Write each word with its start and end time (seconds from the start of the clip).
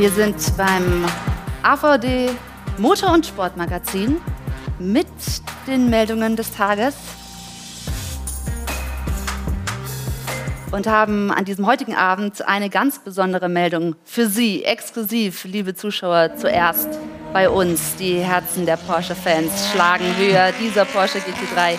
Wir 0.00 0.10
sind 0.10 0.56
beim 0.56 1.04
AVD 1.62 2.30
Motor- 2.78 3.12
und 3.12 3.26
Sportmagazin 3.26 4.18
mit 4.78 5.06
den 5.66 5.90
Meldungen 5.90 6.36
des 6.36 6.54
Tages 6.54 6.94
und 10.72 10.86
haben 10.86 11.30
an 11.30 11.44
diesem 11.44 11.66
heutigen 11.66 11.94
Abend 11.94 12.48
eine 12.48 12.70
ganz 12.70 13.00
besondere 13.00 13.50
Meldung 13.50 13.94
für 14.04 14.26
Sie, 14.26 14.64
exklusiv, 14.64 15.44
liebe 15.44 15.74
Zuschauer, 15.74 16.34
zuerst 16.34 16.88
bei 17.34 17.50
uns. 17.50 17.96
Die 17.96 18.20
Herzen 18.20 18.64
der 18.64 18.78
Porsche-Fans 18.78 19.68
schlagen 19.70 20.16
höher. 20.16 20.52
Dieser 20.58 20.86
Porsche 20.86 21.18
GT3 21.18 21.78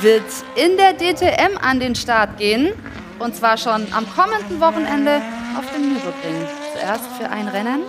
wird 0.00 0.24
in 0.56 0.78
der 0.78 0.94
DTM 0.94 1.58
an 1.58 1.80
den 1.80 1.94
Start 1.94 2.38
gehen 2.38 2.72
und 3.18 3.36
zwar 3.36 3.58
schon 3.58 3.86
am 3.92 4.06
kommenden 4.16 4.58
Wochenende 4.58 5.20
auf 5.58 5.70
dem 5.74 5.92
Nürburgring. 5.92 6.67
Zuerst 6.78 7.06
für 7.18 7.28
ein 7.28 7.48
Rennen 7.48 7.82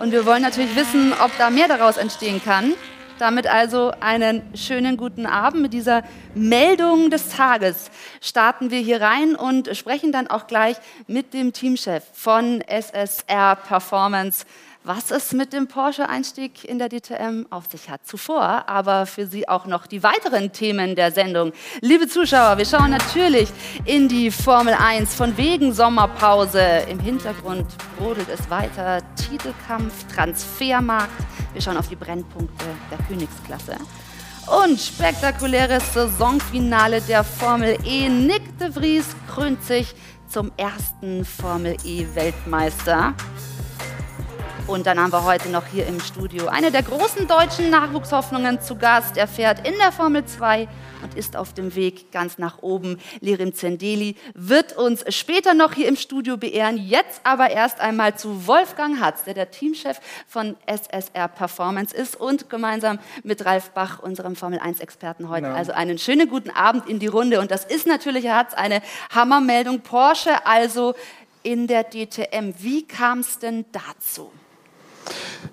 und 0.00 0.10
wir 0.10 0.26
wollen 0.26 0.42
natürlich 0.42 0.74
wissen, 0.74 1.12
ob 1.24 1.30
da 1.38 1.50
mehr 1.50 1.68
daraus 1.68 1.98
entstehen 1.98 2.42
kann. 2.42 2.74
Damit 3.20 3.46
also 3.46 3.92
einen 4.00 4.42
schönen 4.56 4.96
guten 4.96 5.24
Abend. 5.24 5.62
Mit 5.62 5.72
dieser 5.72 6.02
Meldung 6.34 7.10
des 7.10 7.28
Tages 7.28 7.92
starten 8.20 8.72
wir 8.72 8.80
hier 8.80 9.00
rein 9.00 9.36
und 9.36 9.76
sprechen 9.76 10.10
dann 10.10 10.26
auch 10.26 10.48
gleich 10.48 10.76
mit 11.06 11.32
dem 11.32 11.52
Teamchef 11.52 12.02
von 12.12 12.60
SSR 12.62 13.54
Performance 13.54 14.46
was 14.88 15.10
es 15.10 15.34
mit 15.34 15.52
dem 15.52 15.68
Porsche-Einstieg 15.68 16.64
in 16.64 16.78
der 16.78 16.88
DTM 16.88 17.44
auf 17.50 17.66
sich 17.70 17.90
hat. 17.90 18.06
Zuvor 18.06 18.70
aber 18.70 19.04
für 19.04 19.26
Sie 19.26 19.46
auch 19.46 19.66
noch 19.66 19.86
die 19.86 20.02
weiteren 20.02 20.50
Themen 20.50 20.96
der 20.96 21.12
Sendung. 21.12 21.52
Liebe 21.82 22.08
Zuschauer, 22.08 22.56
wir 22.56 22.64
schauen 22.64 22.90
natürlich 22.90 23.50
in 23.84 24.08
die 24.08 24.30
Formel 24.30 24.72
1 24.72 25.14
von 25.14 25.36
wegen 25.36 25.74
Sommerpause. 25.74 26.62
Im 26.88 27.00
Hintergrund 27.00 27.66
brodelt 27.98 28.30
es 28.30 28.48
weiter. 28.48 29.02
Titelkampf, 29.14 30.06
Transfermarkt. 30.14 31.22
Wir 31.52 31.60
schauen 31.60 31.76
auf 31.76 31.88
die 31.88 31.96
Brennpunkte 31.96 32.64
der 32.90 32.96
Königsklasse. 33.06 33.76
Und 34.64 34.80
spektakuläres 34.80 35.92
Saisonfinale 35.92 37.02
der 37.02 37.24
Formel 37.24 37.76
E. 37.84 38.08
Nick 38.08 38.58
de 38.58 38.72
Vries 38.72 39.14
krönt 39.30 39.62
sich 39.62 39.94
zum 40.30 40.50
ersten 40.56 41.26
Formel 41.26 41.76
E 41.84 42.06
Weltmeister. 42.14 43.12
Und 44.68 44.86
dann 44.86 45.00
haben 45.00 45.12
wir 45.12 45.24
heute 45.24 45.48
noch 45.48 45.64
hier 45.64 45.86
im 45.86 45.98
Studio 45.98 46.48
eine 46.48 46.70
der 46.70 46.82
großen 46.82 47.26
deutschen 47.26 47.70
Nachwuchshoffnungen 47.70 48.60
zu 48.60 48.76
Gast. 48.76 49.16
Er 49.16 49.26
fährt 49.26 49.66
in 49.66 49.72
der 49.78 49.92
Formel 49.92 50.26
2 50.26 50.68
und 51.02 51.14
ist 51.14 51.38
auf 51.38 51.54
dem 51.54 51.74
Weg 51.74 52.12
ganz 52.12 52.36
nach 52.36 52.58
oben. 52.60 53.00
Lirim 53.20 53.54
Zendeli 53.54 54.16
wird 54.34 54.76
uns 54.76 55.06
später 55.14 55.54
noch 55.54 55.72
hier 55.72 55.88
im 55.88 55.96
Studio 55.96 56.36
beehren. 56.36 56.76
Jetzt 56.76 57.22
aber 57.24 57.50
erst 57.50 57.80
einmal 57.80 58.18
zu 58.18 58.46
Wolfgang 58.46 59.00
Hatz, 59.00 59.24
der 59.24 59.32
der 59.32 59.50
Teamchef 59.50 60.02
von 60.26 60.54
SSR 60.66 61.28
Performance 61.28 61.96
ist 61.96 62.14
und 62.20 62.50
gemeinsam 62.50 62.98
mit 63.22 63.46
Ralf 63.46 63.70
Bach, 63.70 64.00
unserem 64.00 64.36
Formel 64.36 64.58
1-Experten 64.58 65.30
heute. 65.30 65.46
Ja. 65.46 65.54
Also 65.54 65.72
einen 65.72 65.96
schönen 65.96 66.28
guten 66.28 66.50
Abend 66.50 66.86
in 66.86 66.98
die 66.98 67.06
Runde. 67.06 67.40
Und 67.40 67.50
das 67.50 67.64
ist 67.64 67.86
natürlich, 67.86 68.26
Herr 68.26 68.36
Hatz, 68.36 68.52
eine 68.52 68.82
Hammermeldung. 69.14 69.80
Porsche 69.80 70.44
also 70.44 70.94
in 71.42 71.68
der 71.68 71.84
DTM. 71.84 72.52
Wie 72.58 72.86
kam 72.86 73.20
es 73.20 73.38
denn 73.38 73.64
dazu? 73.72 74.30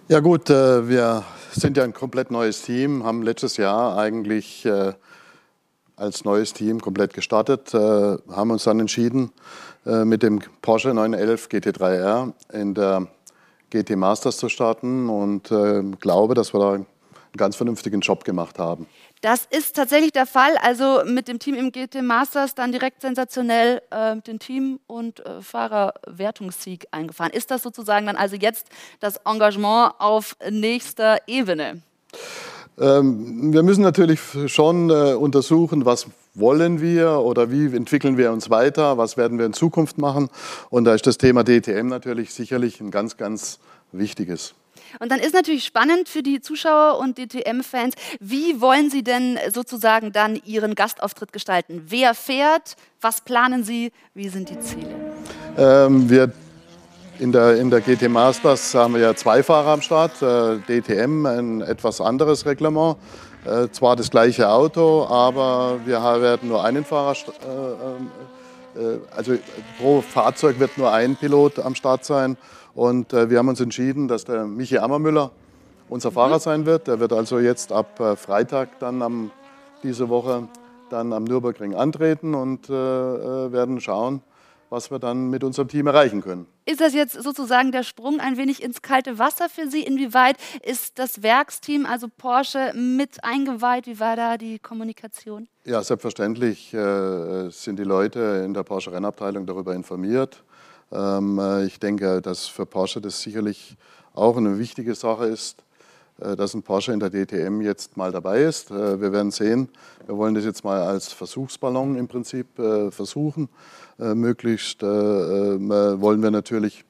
Ja 0.08 0.20
gut, 0.20 0.50
äh, 0.50 0.88
wir 0.88 1.24
sind 1.52 1.78
ja 1.78 1.84
ein 1.84 1.94
komplett 1.94 2.32
neues 2.32 2.62
Team, 2.62 3.04
haben 3.04 3.24
letztes 3.24 3.58
Jahr 3.58 3.98
eigentlich 3.98 4.66
äh, 4.66 4.94
als 5.96 6.26
neues 6.26 6.54
Team 6.54 6.80
komplett 6.80 7.14
gestartet, 7.14 7.74
äh, 7.74 7.78
haben 7.78 8.52
uns 8.52 8.64
dann 8.64 8.80
entschieden, 8.80 9.32
mit 9.88 10.24
dem 10.24 10.42
Porsche 10.64 10.96
911 10.96 11.48
GT3R 11.48 12.34
in 12.52 12.74
der 12.74 13.08
GT 13.70 13.96
Masters 13.96 14.38
zu 14.38 14.50
starten 14.50 15.10
und 15.10 15.54
glaube, 16.00 16.34
dass 16.34 16.56
wir 16.56 16.60
da 16.60 16.72
einen 16.74 16.88
ganz 17.38 17.56
vernünftigen 17.56 18.00
Job 18.00 18.24
gemacht 18.24 18.58
haben. 18.58 18.88
Das 19.26 19.48
ist 19.50 19.76
tatsächlich 19.76 20.12
der 20.12 20.28
Fall. 20.28 20.56
Also 20.62 21.02
mit 21.04 21.28
dem 21.28 21.40
Team 21.40 21.56
im 21.56 21.72
GT 21.72 22.04
Masters 22.04 22.54
dann 22.54 22.72
direkt 22.72 23.02
sensationell 23.02 23.82
äh, 23.90 24.18
den 24.18 24.38
Team- 24.38 24.80
und 24.86 25.26
äh, 25.26 25.42
Fahrerwertungssieg 25.42 26.86
eingefahren. 26.92 27.32
Ist 27.34 27.50
das 27.50 27.64
sozusagen 27.64 28.06
dann 28.06 28.18
also 28.18 28.36
jetzt 28.36 28.68
das 29.00 29.18
Engagement 29.26 29.96
auf 29.98 30.38
nächster 30.52 31.18
Ebene? 31.26 31.82
Ähm, 32.80 33.52
wir 33.52 33.64
müssen 33.64 33.82
natürlich 33.82 34.20
schon 34.46 34.92
äh, 34.92 35.16
untersuchen, 35.16 35.86
was 35.86 36.06
wollen 36.36 36.80
wir 36.80 37.14
oder 37.14 37.50
wie 37.50 37.76
entwickeln 37.76 38.20
wir 38.20 38.32
uns 38.32 38.52
weiter, 38.52 39.00
was 39.00 39.18
werden 39.18 39.40
wir 39.40 39.48
in 39.48 39.54
Zukunft 39.54 39.98
machen. 39.98 40.30
Und 40.70 40.84
da 40.84 40.94
ist 40.94 41.08
das 41.08 41.18
Thema 41.18 41.44
DTM 41.44 41.88
natürlich 41.88 42.32
sicherlich 42.32 42.80
ein 42.80 42.92
ganz, 42.92 43.18
ganz 43.18 43.58
wichtiges. 43.92 44.54
Und 45.00 45.12
dann 45.12 45.20
ist 45.20 45.34
natürlich 45.34 45.66
spannend 45.66 46.10
für 46.10 46.24
die 46.24 46.42
Zuschauer 46.42 47.00
und 47.00 47.18
DTM-Fans, 47.18 47.96
wie 48.20 48.62
wollen 48.62 48.90
Sie 48.90 49.04
denn 49.04 49.38
sozusagen 49.54 50.12
dann 50.12 50.40
Ihren 50.46 50.76
Gastauftritt 50.76 51.34
gestalten? 51.34 51.84
Wer 51.88 52.14
fährt? 52.14 52.76
Was 53.02 53.22
planen 53.22 53.64
Sie? 53.64 53.92
Wie 54.14 54.30
sind 54.30 54.50
die 54.50 54.60
Ziele? 54.60 54.96
Ähm, 55.58 56.10
wir 56.10 56.32
in 57.20 57.32
der, 57.32 57.58
in 57.58 57.70
der 57.70 57.80
GT 57.80 58.10
Masters 58.10 58.74
haben 58.76 58.96
wir 58.96 59.02
ja 59.02 59.16
zwei 59.16 59.42
Fahrer 59.42 59.72
am 59.72 59.82
Start. 59.82 60.22
Äh, 60.22 60.58
DTM 60.68 61.26
ein 61.26 61.62
etwas 61.62 62.02
anderes 62.02 62.46
Reglement. 62.46 62.98
Äh, 63.46 63.70
zwar 63.72 63.96
das 63.96 64.10
gleiche 64.10 64.50
Auto, 64.50 65.06
aber 65.06 65.80
wir 65.86 66.02
werden 66.22 66.50
nur 66.50 66.64
einen 66.64 66.84
Fahrer, 66.84 67.16
äh, 68.76 68.82
äh, 68.82 68.96
äh, 68.96 69.00
also 69.16 69.38
pro 69.80 70.02
Fahrzeug 70.02 70.60
wird 70.60 70.78
nur 70.78 70.92
ein 70.92 71.16
Pilot 71.16 71.60
am 71.60 71.76
Start 71.76 72.06
sein. 72.06 72.38
Und 72.76 73.14
äh, 73.14 73.30
wir 73.30 73.40
haben 73.40 73.48
uns 73.48 73.62
entschieden, 73.62 74.08
dass 74.08 74.26
der 74.26 74.46
Michi 74.46 74.78
Ammermüller 74.78 75.32
unser 75.88 76.12
Fahrer 76.12 76.36
mhm. 76.36 76.42
sein 76.42 76.66
wird. 76.66 76.88
Der 76.88 77.00
wird 77.00 77.14
also 77.14 77.40
jetzt 77.40 77.72
ab 77.72 78.00
äh, 78.00 78.16
Freitag 78.18 78.80
dann 78.80 79.02
am, 79.02 79.32
diese 79.82 80.10
Woche 80.10 80.48
dann 80.90 81.14
am 81.14 81.24
Nürburgring 81.24 81.74
antreten 81.74 82.36
und 82.36 82.70
äh, 82.70 82.74
äh, 82.74 83.52
werden 83.52 83.80
schauen, 83.80 84.22
was 84.70 84.92
wir 84.92 85.00
dann 85.00 85.30
mit 85.30 85.44
unserem 85.44 85.70
Team 85.70 85.88
erreichen 85.88 86.22
können. 86.22 86.48
Ist 86.66 86.82
das 86.82 86.94
jetzt 86.94 87.14
sozusagen 87.22 87.72
der 87.72 87.84
Sprung 87.84 88.20
ein 88.20 88.38
wenig 88.38 88.62
ins 88.62 88.82
kalte 88.82 89.20
Wasser 89.20 89.48
für 89.48 89.70
Sie? 89.70 89.82
Inwieweit 89.82 90.36
ist 90.64 91.00
das 91.00 91.24
Werksteam, 91.24 91.86
also 91.86 92.08
Porsche, 92.10 92.74
mit 92.76 93.24
eingeweiht? 93.24 93.88
Wie 93.88 94.00
war 94.00 94.16
da 94.16 94.38
die 94.38 94.60
Kommunikation? 94.60 95.48
Ja, 95.64 95.82
selbstverständlich 95.82 96.74
äh, 96.74 97.50
sind 97.52 97.80
die 97.80 97.84
Leute 97.84 98.44
in 98.46 98.54
der 98.54 98.64
Porsche 98.64 98.92
Rennabteilung 98.92 99.46
darüber 99.46 99.74
informiert. 99.74 100.44
Ähm, 100.96 101.40
äh, 101.40 101.66
ich 101.66 101.80
denke, 101.80 102.22
dass 102.22 102.48
für 102.48 102.66
Porsche 102.66 103.02
das 103.02 103.22
sicherlich 103.22 103.76
auch 104.14 104.38
eine 104.38 104.58
wichtige 104.58 104.96
Sache 104.96 105.26
ist, 105.26 105.64
äh, 106.20 106.36
dass 106.36 106.54
ein 106.54 106.64
Porsche 106.64 106.94
in 106.94 107.00
der 107.00 107.10
DTM 107.10 107.62
jetzt 107.62 107.98
mal 107.98 108.12
dabei 108.12 108.44
ist. 108.44 108.72
Äh, 108.72 109.02
wir 109.02 109.12
werden 109.12 109.32
sehen. 109.32 109.70
Wir 110.06 110.16
wollen 110.16 110.36
das 110.36 110.46
jetzt 110.46 110.64
mal 110.64 110.82
als 110.82 111.12
Versuchsballon 111.12 111.98
im 111.98 112.08
Prinzip 112.08 112.48
versuchen. 112.56 113.50
Möglichst 113.98 114.84
wollen 114.84 116.22
wir 116.22 116.32
natürlich 116.32 116.86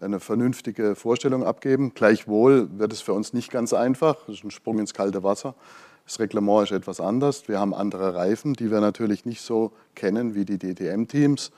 eine 0.00 0.20
vernünftige 0.20 0.94
Vorstellung 0.94 1.44
abgeben. 1.44 1.92
Gleichwohl 1.94 2.68
wird 2.78 2.92
es 2.92 3.00
für 3.00 3.14
uns 3.14 3.32
nicht 3.32 3.50
ganz 3.50 3.72
einfach. 3.72 4.16
Das 4.26 4.36
ist 4.36 4.44
ein 4.44 4.50
Sprung 4.50 4.78
ins 4.78 4.92
kalte 4.92 5.22
Wasser. 5.22 5.54
Das 6.06 6.20
Reglement 6.20 6.64
ist 6.64 6.72
etwas 6.72 7.00
anders. 7.00 7.48
Wir 7.48 7.58
haben 7.58 7.74
andere 7.74 8.14
Reifen, 8.14 8.54
die 8.54 8.70
wir 8.70 8.80
natürlich 8.80 9.24
nicht 9.24 9.40
so 9.40 9.72
kennen 9.94 10.34
wie 10.34 10.44
die 10.44 10.58
DTM-Teams. 10.58 11.50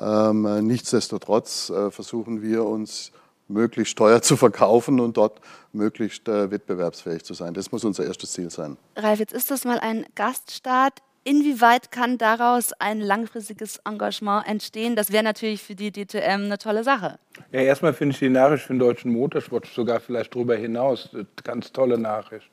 Ähm, 0.00 0.66
nichtsdestotrotz 0.66 1.70
äh, 1.70 1.90
versuchen 1.90 2.40
wir 2.40 2.64
uns 2.64 3.10
möglichst 3.48 3.98
teuer 3.98 4.22
zu 4.22 4.36
verkaufen 4.36 5.00
und 5.00 5.16
dort 5.16 5.40
möglichst 5.72 6.28
äh, 6.28 6.50
wettbewerbsfähig 6.50 7.24
zu 7.24 7.34
sein. 7.34 7.54
Das 7.54 7.72
muss 7.72 7.84
unser 7.84 8.04
erstes 8.04 8.32
Ziel 8.32 8.50
sein. 8.50 8.76
Ralf, 8.96 9.18
jetzt 9.18 9.32
ist 9.32 9.50
das 9.50 9.64
mal 9.64 9.80
ein 9.80 10.06
Gaststart. 10.14 11.00
Inwieweit 11.24 11.90
kann 11.90 12.16
daraus 12.16 12.72
ein 12.78 13.00
langfristiges 13.00 13.80
Engagement 13.84 14.46
entstehen? 14.46 14.96
Das 14.96 15.12
wäre 15.12 15.24
natürlich 15.24 15.62
für 15.62 15.74
die 15.74 15.90
DTM 15.90 16.44
eine 16.44 16.56
tolle 16.56 16.84
Sache. 16.84 17.18
Ja, 17.52 17.60
erstmal 17.60 17.92
finde 17.92 18.12
ich 18.12 18.18
die 18.20 18.30
Nachricht 18.30 18.64
für 18.64 18.72
den 18.72 18.78
deutschen 18.78 19.12
Motorsport 19.12 19.66
sogar 19.66 20.00
vielleicht 20.00 20.34
darüber 20.34 20.56
hinaus 20.56 21.10
eine 21.12 21.26
ganz 21.44 21.72
tolle 21.72 21.98
Nachricht. 21.98 22.48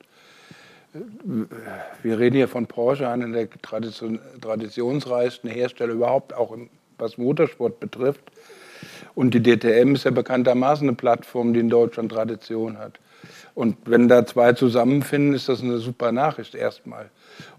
Wir 2.04 2.20
reden 2.20 2.36
hier 2.36 2.48
von 2.48 2.68
Porsche, 2.68 3.10
einem 3.10 3.34
der 3.34 3.50
Tradition, 3.50 4.20
traditionsreichsten 4.42 5.50
Hersteller 5.50 5.94
überhaupt, 5.94 6.34
auch 6.34 6.52
im 6.52 6.70
was 6.98 7.18
Motorsport 7.18 7.80
betrifft. 7.80 8.24
Und 9.14 9.34
die 9.34 9.42
DTM 9.42 9.96
ist 9.96 10.06
ja 10.06 10.12
bekanntermaßen 10.12 10.88
eine 10.88 10.96
Plattform, 10.96 11.54
die 11.54 11.60
in 11.60 11.70
Deutschland 11.70 12.12
Tradition 12.12 12.78
hat. 12.78 13.00
Und 13.54 13.78
wenn 13.86 14.08
da 14.08 14.26
zwei 14.26 14.54
zusammenfinden, 14.54 15.34
ist 15.34 15.50
das 15.50 15.62
eine 15.62 15.78
super 15.78 16.12
Nachricht 16.12 16.56
erstmal. 16.56 17.10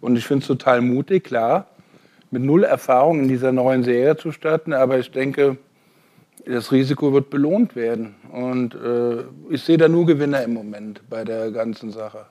Und 0.00 0.17
ich 0.17 0.27
finde 0.27 0.43
es 0.43 0.47
total 0.47 0.83
mutig, 0.83 1.25
klar, 1.25 1.67
mit 2.31 2.43
null 2.43 2.65
Erfahrung 2.65 3.21
in 3.21 3.29
dieser 3.29 3.53
neuen 3.53 3.83
Serie 3.85 4.17
zu 4.17 4.33
starten. 4.33 4.73
Aber 4.73 4.99
ich 4.99 5.11
denke, 5.11 5.56
das 6.44 6.71
Risiko 6.73 7.12
wird 7.12 7.31
belohnt 7.31 7.75
werden. 7.75 8.15
Und 8.31 8.75
äh, 8.75 9.25
ich 9.50 9.62
sehe 9.62 9.79
da 9.79 9.88
nur 9.88 10.06
Gewinner 10.06 10.43
im 10.43 10.53
Moment 10.53 11.03
bei 11.09 11.25
der 11.25 11.50
ganzen 11.50 11.91
Sache. 11.91 12.27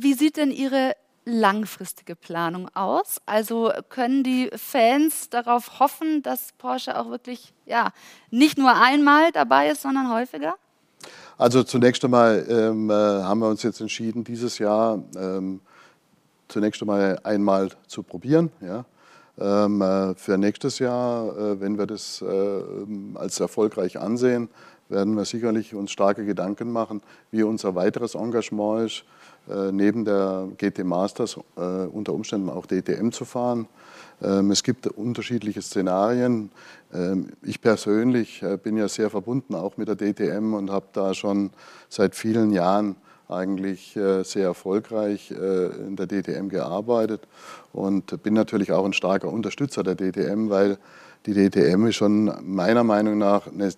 Wie 0.00 0.14
sieht 0.14 0.36
denn 0.36 0.52
Ihre 0.52 0.94
langfristige 1.24 2.14
Planung 2.14 2.68
aus? 2.74 3.16
Also 3.26 3.72
können 3.88 4.22
die 4.22 4.48
Fans 4.54 5.28
darauf 5.28 5.80
hoffen, 5.80 6.22
dass 6.22 6.52
Porsche 6.56 6.96
auch 6.96 7.10
wirklich 7.10 7.52
ja, 7.66 7.90
nicht 8.30 8.58
nur 8.58 8.74
einmal 8.74 9.32
dabei 9.32 9.70
ist, 9.70 9.82
sondern 9.82 10.12
häufiger? 10.12 10.54
Also 11.36 11.64
zunächst 11.64 12.04
einmal 12.04 12.46
ähm, 12.48 12.90
äh, 12.90 12.92
haben 12.92 13.40
wir 13.40 13.48
uns 13.48 13.64
jetzt 13.64 13.80
entschieden, 13.80 14.22
dieses 14.22 14.58
Jahr 14.58 15.02
ähm, 15.16 15.60
zunächst 16.46 16.80
einmal 16.80 17.18
einmal 17.24 17.70
zu 17.88 18.04
probieren. 18.04 18.50
Ja. 18.60 18.84
Ähm, 19.40 19.82
äh, 19.82 20.14
für 20.14 20.38
nächstes 20.38 20.78
Jahr, 20.78 21.36
äh, 21.36 21.60
wenn 21.60 21.76
wir 21.76 21.86
das 21.86 22.22
äh, 22.22 22.62
als 23.14 23.40
erfolgreich 23.40 23.98
ansehen, 23.98 24.48
werden 24.88 25.16
wir 25.16 25.24
sicherlich 25.24 25.74
uns 25.74 25.90
starke 25.90 26.24
Gedanken 26.24 26.70
machen, 26.70 27.02
wie 27.30 27.42
unser 27.42 27.74
weiteres 27.74 28.14
Engagement 28.14 28.86
ist, 28.86 29.04
neben 29.72 30.04
der 30.04 30.48
GT 30.56 30.84
Masters 30.84 31.38
äh, 31.56 31.60
unter 31.60 32.12
Umständen 32.12 32.50
auch 32.50 32.66
DTM 32.66 33.10
zu 33.10 33.24
fahren. 33.24 33.66
Ähm, 34.22 34.50
es 34.50 34.62
gibt 34.62 34.86
unterschiedliche 34.86 35.62
Szenarien. 35.62 36.50
Ähm, 36.92 37.30
ich 37.42 37.60
persönlich 37.60 38.42
äh, 38.42 38.56
bin 38.56 38.76
ja 38.76 38.88
sehr 38.88 39.10
verbunden 39.10 39.54
auch 39.54 39.76
mit 39.76 39.88
der 39.88 39.96
DTM 39.96 40.54
und 40.54 40.70
habe 40.70 40.86
da 40.92 41.14
schon 41.14 41.50
seit 41.88 42.14
vielen 42.14 42.52
Jahren 42.52 42.96
eigentlich 43.28 43.96
äh, 43.96 44.22
sehr 44.24 44.46
erfolgreich 44.46 45.30
äh, 45.30 45.66
in 45.86 45.96
der 45.96 46.06
DTM 46.06 46.48
gearbeitet 46.48 47.28
und 47.72 48.22
bin 48.22 48.34
natürlich 48.34 48.72
auch 48.72 48.84
ein 48.84 48.94
starker 48.94 49.28
Unterstützer 49.28 49.82
der 49.82 49.96
DTM, 49.96 50.48
weil 50.48 50.78
die 51.26 51.34
DTM 51.34 51.86
ist 51.86 51.96
schon 51.96 52.32
meiner 52.42 52.84
Meinung 52.84 53.18
nach 53.18 53.46
eine, 53.46 53.70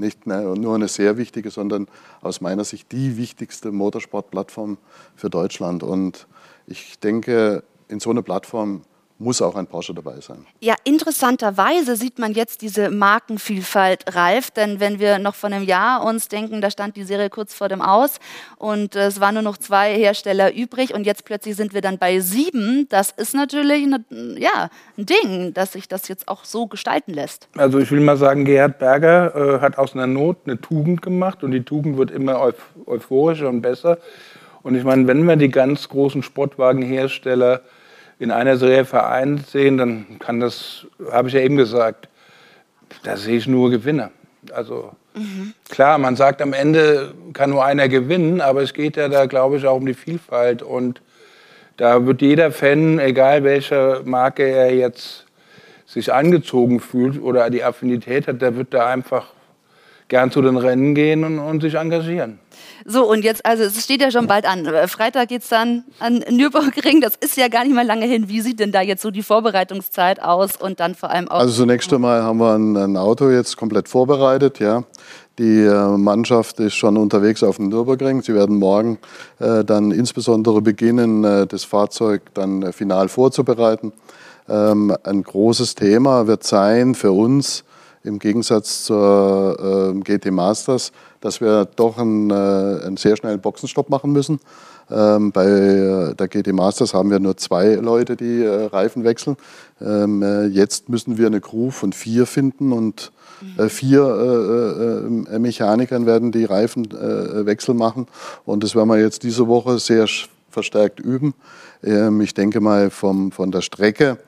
nicht 0.00 0.26
nur 0.26 0.74
eine 0.74 0.88
sehr 0.88 1.16
wichtige, 1.16 1.50
sondern 1.50 1.86
aus 2.22 2.40
meiner 2.40 2.64
Sicht 2.64 2.90
die 2.90 3.16
wichtigste 3.16 3.70
Motorsportplattform 3.70 4.78
für 5.14 5.30
Deutschland. 5.30 5.82
Und 5.82 6.26
ich 6.66 6.98
denke, 6.98 7.62
in 7.88 8.00
so 8.00 8.10
einer 8.10 8.22
Plattform 8.22 8.82
muss 9.20 9.42
auch 9.42 9.54
ein 9.54 9.66
Porsche 9.66 9.92
dabei 9.92 10.18
sein. 10.20 10.46
Ja, 10.60 10.74
interessanterweise 10.84 11.94
sieht 11.94 12.18
man 12.18 12.32
jetzt 12.32 12.62
diese 12.62 12.90
Markenvielfalt 12.90 14.16
reif, 14.16 14.50
denn 14.50 14.80
wenn 14.80 14.98
wir 14.98 15.18
noch 15.18 15.34
vor 15.34 15.50
einem 15.50 15.62
Jahr 15.62 16.04
uns 16.04 16.28
denken, 16.28 16.62
da 16.62 16.70
stand 16.70 16.96
die 16.96 17.04
Serie 17.04 17.28
kurz 17.28 17.52
vor 17.52 17.68
dem 17.68 17.82
Aus 17.82 18.18
und 18.56 18.96
äh, 18.96 19.06
es 19.06 19.20
waren 19.20 19.34
nur 19.34 19.42
noch 19.42 19.58
zwei 19.58 19.94
Hersteller 19.94 20.54
übrig 20.54 20.94
und 20.94 21.04
jetzt 21.04 21.26
plötzlich 21.26 21.54
sind 21.54 21.74
wir 21.74 21.82
dann 21.82 21.98
bei 21.98 22.20
sieben, 22.20 22.86
das 22.88 23.10
ist 23.10 23.34
natürlich 23.34 23.84
eine, 23.84 24.04
ja, 24.38 24.70
ein 24.96 25.04
Ding, 25.04 25.52
dass 25.52 25.72
sich 25.72 25.86
das 25.86 26.08
jetzt 26.08 26.26
auch 26.26 26.44
so 26.44 26.66
gestalten 26.66 27.12
lässt. 27.12 27.48
Also 27.58 27.78
ich 27.78 27.90
will 27.90 28.00
mal 28.00 28.16
sagen, 28.16 28.46
Gerhard 28.46 28.78
Berger 28.78 29.34
äh, 29.36 29.60
hat 29.60 29.76
aus 29.76 29.92
einer 29.92 30.06
Not 30.06 30.38
eine 30.46 30.58
Tugend 30.58 31.02
gemacht 31.02 31.44
und 31.44 31.50
die 31.50 31.62
Tugend 31.62 31.98
wird 31.98 32.10
immer 32.10 32.40
euph 32.40 32.56
euphorischer 32.86 33.50
und 33.50 33.60
besser. 33.60 33.98
Und 34.62 34.74
ich 34.74 34.84
meine, 34.84 35.06
wenn 35.06 35.24
wir 35.24 35.36
die 35.36 35.50
ganz 35.50 35.88
großen 35.88 36.22
Sportwagenhersteller 36.22 37.60
in 38.20 38.30
einer 38.30 38.58
Serie 38.58 38.84
vereint 38.84 39.48
sehen, 39.48 39.78
dann 39.78 40.18
kann 40.18 40.40
das, 40.40 40.86
habe 41.10 41.28
ich 41.28 41.34
ja 41.34 41.40
eben 41.40 41.56
gesagt, 41.56 42.08
da 43.02 43.16
sehe 43.16 43.38
ich 43.38 43.46
nur 43.46 43.70
Gewinner. 43.70 44.10
Also 44.52 44.92
mhm. 45.14 45.54
klar, 45.70 45.96
man 45.96 46.16
sagt 46.16 46.42
am 46.42 46.52
Ende 46.52 47.14
kann 47.32 47.50
nur 47.50 47.64
einer 47.64 47.88
gewinnen, 47.88 48.42
aber 48.42 48.62
es 48.62 48.74
geht 48.74 48.96
ja 48.96 49.08
da, 49.08 49.24
glaube 49.24 49.56
ich, 49.56 49.66
auch 49.66 49.76
um 49.76 49.86
die 49.86 49.94
Vielfalt. 49.94 50.62
Und 50.62 51.00
da 51.78 52.04
wird 52.04 52.20
jeder 52.20 52.52
Fan, 52.52 52.98
egal 52.98 53.42
welcher 53.42 54.02
Marke 54.04 54.42
er 54.42 54.74
jetzt 54.74 55.24
sich 55.86 56.12
angezogen 56.12 56.78
fühlt 56.78 57.20
oder 57.20 57.48
die 57.48 57.64
Affinität 57.64 58.28
hat, 58.28 58.42
der 58.42 58.54
wird 58.54 58.74
da 58.74 58.86
einfach 58.86 59.28
gern 60.08 60.30
zu 60.30 60.42
den 60.42 60.58
Rennen 60.58 60.94
gehen 60.94 61.24
und, 61.24 61.38
und 61.38 61.62
sich 61.62 61.74
engagieren. 61.74 62.38
So, 62.84 63.08
und 63.10 63.24
jetzt, 63.24 63.44
also 63.44 63.64
es 63.64 63.82
steht 63.82 64.00
ja 64.00 64.10
schon 64.10 64.26
bald 64.26 64.46
an. 64.46 64.66
Äh, 64.66 64.88
Freitag 64.88 65.28
geht 65.28 65.42
es 65.42 65.48
dann 65.48 65.84
an 65.98 66.24
Nürburgring. 66.30 67.00
Das 67.00 67.14
ist 67.16 67.36
ja 67.36 67.48
gar 67.48 67.64
nicht 67.64 67.74
mal 67.74 67.86
lange 67.86 68.06
hin. 68.06 68.28
Wie 68.28 68.40
sieht 68.40 68.60
denn 68.60 68.72
da 68.72 68.80
jetzt 68.80 69.02
so 69.02 69.10
die 69.10 69.22
Vorbereitungszeit 69.22 70.22
aus 70.22 70.56
und 70.56 70.80
dann 70.80 70.94
vor 70.94 71.10
allem 71.10 71.28
auch? 71.28 71.40
Also 71.40 71.62
zunächst 71.62 71.92
einmal 71.92 72.22
haben 72.22 72.38
wir 72.38 72.54
ein, 72.54 72.76
ein 72.76 72.96
Auto 72.96 73.30
jetzt 73.30 73.56
komplett 73.56 73.88
vorbereitet, 73.88 74.58
ja. 74.58 74.84
Die 75.38 75.62
äh, 75.62 75.96
Mannschaft 75.96 76.60
ist 76.60 76.74
schon 76.74 76.98
unterwegs 76.98 77.42
auf 77.42 77.56
dem 77.56 77.68
Nürburgring. 77.68 78.22
Sie 78.22 78.34
werden 78.34 78.58
morgen 78.58 78.98
äh, 79.38 79.64
dann 79.64 79.90
insbesondere 79.90 80.60
beginnen, 80.60 81.24
äh, 81.24 81.46
das 81.46 81.64
Fahrzeug 81.64 82.22
dann 82.34 82.62
äh, 82.62 82.72
final 82.72 83.08
vorzubereiten. 83.08 83.92
Ähm, 84.48 84.94
ein 85.02 85.22
großes 85.22 85.76
Thema 85.76 86.26
wird 86.26 86.44
sein 86.44 86.94
für 86.94 87.12
uns 87.12 87.64
im 88.02 88.18
Gegensatz 88.18 88.84
zur 88.84 89.94
GT 90.02 90.30
Masters 90.30 90.90
dass 91.20 91.40
wir 91.40 91.66
doch 91.76 91.98
einen, 91.98 92.30
äh, 92.30 92.34
einen 92.34 92.96
sehr 92.96 93.16
schnellen 93.16 93.40
Boxenstopp 93.40 93.90
machen 93.90 94.12
müssen. 94.12 94.40
Ähm, 94.90 95.30
bei 95.30 95.46
äh, 95.46 96.14
der 96.14 96.28
GT 96.28 96.52
Masters 96.52 96.94
haben 96.94 97.10
wir 97.10 97.20
nur 97.20 97.36
zwei 97.36 97.74
Leute, 97.74 98.16
die 98.16 98.42
äh, 98.42 98.64
Reifen 98.66 99.04
wechseln. 99.04 99.36
Ähm, 99.80 100.22
äh, 100.22 100.46
jetzt 100.46 100.88
müssen 100.88 101.16
wir 101.16 101.26
eine 101.26 101.40
Crew 101.40 101.70
von 101.70 101.92
vier 101.92 102.26
finden 102.26 102.72
und 102.72 103.12
äh, 103.56 103.68
vier 103.68 104.02
äh, 105.30 105.38
Mechanikern 105.38 106.06
werden 106.06 106.32
die 106.32 106.44
Reifenwechsel 106.44 107.74
machen. 107.74 108.06
Und 108.44 108.64
das 108.64 108.74
werden 108.74 108.88
wir 108.88 108.98
jetzt 108.98 109.22
diese 109.22 109.46
Woche 109.46 109.78
sehr 109.78 110.06
verstärkt 110.50 110.98
üben. 110.98 111.34
Ähm, 111.84 112.20
ich 112.20 112.34
denke 112.34 112.60
mal, 112.60 112.90
vom, 112.90 113.30
von 113.30 113.50
der 113.50 113.60
Strecke 113.62 114.18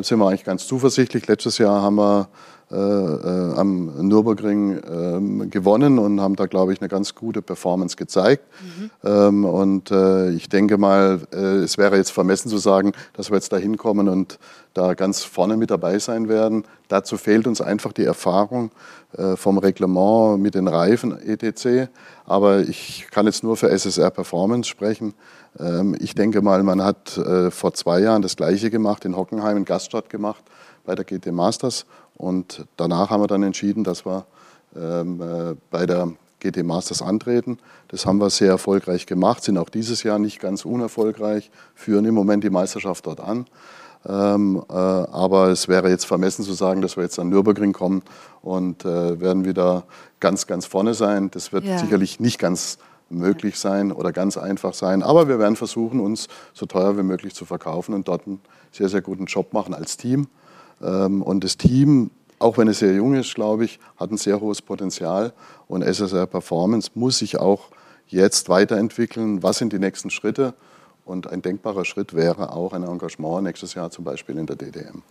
sind 0.00 0.18
wir 0.18 0.26
eigentlich 0.26 0.44
ganz 0.44 0.66
zuversichtlich. 0.66 1.26
Letztes 1.26 1.58
Jahr 1.58 1.82
haben 1.82 1.96
wir 1.96 2.28
äh, 2.74 2.76
äh, 2.76 3.54
am 3.54 4.08
Nürburgring 4.08 4.80
ähm, 4.90 5.48
gewonnen 5.48 6.00
und 6.00 6.20
haben 6.20 6.34
da, 6.34 6.46
glaube 6.46 6.72
ich, 6.72 6.80
eine 6.80 6.88
ganz 6.88 7.14
gute 7.14 7.40
Performance 7.40 7.94
gezeigt. 7.96 8.42
Mhm. 8.60 8.90
Ähm, 9.04 9.44
und 9.44 9.92
äh, 9.92 10.30
ich 10.30 10.48
denke 10.48 10.76
mal, 10.76 11.20
es 11.30 11.78
wäre 11.78 11.96
jetzt 11.96 12.10
vermessen 12.10 12.48
zu 12.48 12.58
sagen, 12.58 12.90
dass 13.12 13.30
wir 13.30 13.36
jetzt 13.36 13.52
da 13.52 13.58
hinkommen 13.58 14.08
und 14.08 14.40
da 14.72 14.94
ganz 14.94 15.22
vorne 15.22 15.56
mit 15.56 15.70
dabei 15.70 16.00
sein 16.00 16.28
werden. 16.28 16.64
Dazu 16.88 17.16
fehlt 17.16 17.46
uns 17.46 17.60
einfach 17.60 17.92
die 17.92 18.04
Erfahrung 18.04 18.72
vom 19.36 19.58
Reglement 19.58 20.40
mit 20.40 20.56
den 20.56 20.66
Reifen 20.66 21.16
etc. 21.16 21.88
Aber 22.24 22.62
ich 22.62 23.06
kann 23.12 23.26
jetzt 23.26 23.44
nur 23.44 23.56
für 23.56 23.70
SSR 23.70 24.10
Performance 24.10 24.68
sprechen. 24.68 25.14
Ähm, 25.60 25.96
ich 26.00 26.16
denke 26.16 26.42
mal, 26.42 26.64
man 26.64 26.82
hat 26.82 27.20
vor 27.50 27.74
zwei 27.74 28.00
Jahren 28.00 28.22
das 28.22 28.34
Gleiche 28.34 28.70
gemacht, 28.70 29.04
in 29.04 29.16
Hockenheim, 29.16 29.58
in 29.58 29.64
Gaststadt 29.64 30.10
gemacht 30.10 30.42
bei 30.84 30.94
der 30.94 31.04
GT 31.04 31.32
Masters 31.32 31.86
und 32.16 32.66
danach 32.76 33.10
haben 33.10 33.22
wir 33.22 33.26
dann 33.26 33.42
entschieden, 33.42 33.84
dass 33.84 34.06
wir 34.06 34.26
ähm, 34.76 35.20
äh, 35.20 35.54
bei 35.70 35.86
der 35.86 36.12
GT 36.40 36.62
Masters 36.62 37.02
antreten. 37.02 37.58
Das 37.88 38.06
haben 38.06 38.18
wir 38.18 38.30
sehr 38.30 38.50
erfolgreich 38.50 39.06
gemacht, 39.06 39.42
sind 39.42 39.58
auch 39.58 39.70
dieses 39.70 40.02
Jahr 40.02 40.18
nicht 40.18 40.40
ganz 40.40 40.64
unerfolgreich, 40.64 41.50
führen 41.74 42.04
im 42.04 42.14
Moment 42.14 42.44
die 42.44 42.50
Meisterschaft 42.50 43.06
dort 43.06 43.20
an. 43.20 43.46
Ähm, 44.06 44.62
äh, 44.68 44.74
aber 44.74 45.48
es 45.48 45.68
wäre 45.68 45.88
jetzt 45.88 46.04
vermessen 46.04 46.44
zu 46.44 46.52
sagen, 46.52 46.82
dass 46.82 46.96
wir 46.96 47.04
jetzt 47.04 47.18
an 47.18 47.30
Nürburgring 47.30 47.72
kommen 47.72 48.02
und 48.42 48.84
äh, 48.84 49.18
werden 49.18 49.46
wieder 49.46 49.84
ganz, 50.20 50.46
ganz 50.46 50.66
vorne 50.66 50.92
sein. 50.92 51.30
Das 51.30 51.52
wird 51.52 51.64
ja. 51.64 51.78
sicherlich 51.78 52.20
nicht 52.20 52.38
ganz 52.38 52.78
möglich 53.08 53.58
sein 53.58 53.92
oder 53.92 54.12
ganz 54.12 54.36
einfach 54.36 54.74
sein. 54.74 55.02
Aber 55.02 55.28
wir 55.28 55.38
werden 55.38 55.56
versuchen, 55.56 56.00
uns 56.00 56.28
so 56.52 56.66
teuer 56.66 56.98
wie 56.98 57.02
möglich 57.02 57.34
zu 57.34 57.46
verkaufen 57.46 57.94
und 57.94 58.08
dort 58.08 58.26
einen 58.26 58.40
sehr, 58.72 58.90
sehr 58.90 59.00
guten 59.00 59.24
Job 59.24 59.54
machen 59.54 59.72
als 59.72 59.96
Team. 59.96 60.28
Ähm, 60.82 61.22
und 61.22 61.44
das 61.44 61.56
Team, 61.56 62.10
auch 62.38 62.58
wenn 62.58 62.68
es 62.68 62.78
sehr 62.80 62.94
jung 62.94 63.14
ist, 63.14 63.34
glaube 63.34 63.64
ich, 63.64 63.78
hat 63.96 64.10
ein 64.10 64.16
sehr 64.16 64.40
hohes 64.40 64.62
Potenzial. 64.62 65.32
Und 65.68 65.82
SSR 65.82 66.26
Performance 66.26 66.90
muss 66.94 67.18
sich 67.18 67.38
auch 67.38 67.68
jetzt 68.08 68.48
weiterentwickeln. 68.48 69.42
Was 69.42 69.58
sind 69.58 69.72
die 69.72 69.78
nächsten 69.78 70.10
Schritte? 70.10 70.54
Und 71.04 71.30
ein 71.30 71.42
denkbarer 71.42 71.84
Schritt 71.84 72.14
wäre 72.14 72.52
auch 72.52 72.72
ein 72.72 72.82
Engagement 72.82 73.44
nächstes 73.44 73.74
Jahr 73.74 73.90
zum 73.90 74.04
Beispiel 74.04 74.38
in 74.38 74.46
der 74.46 74.56
DDM. 74.56 75.02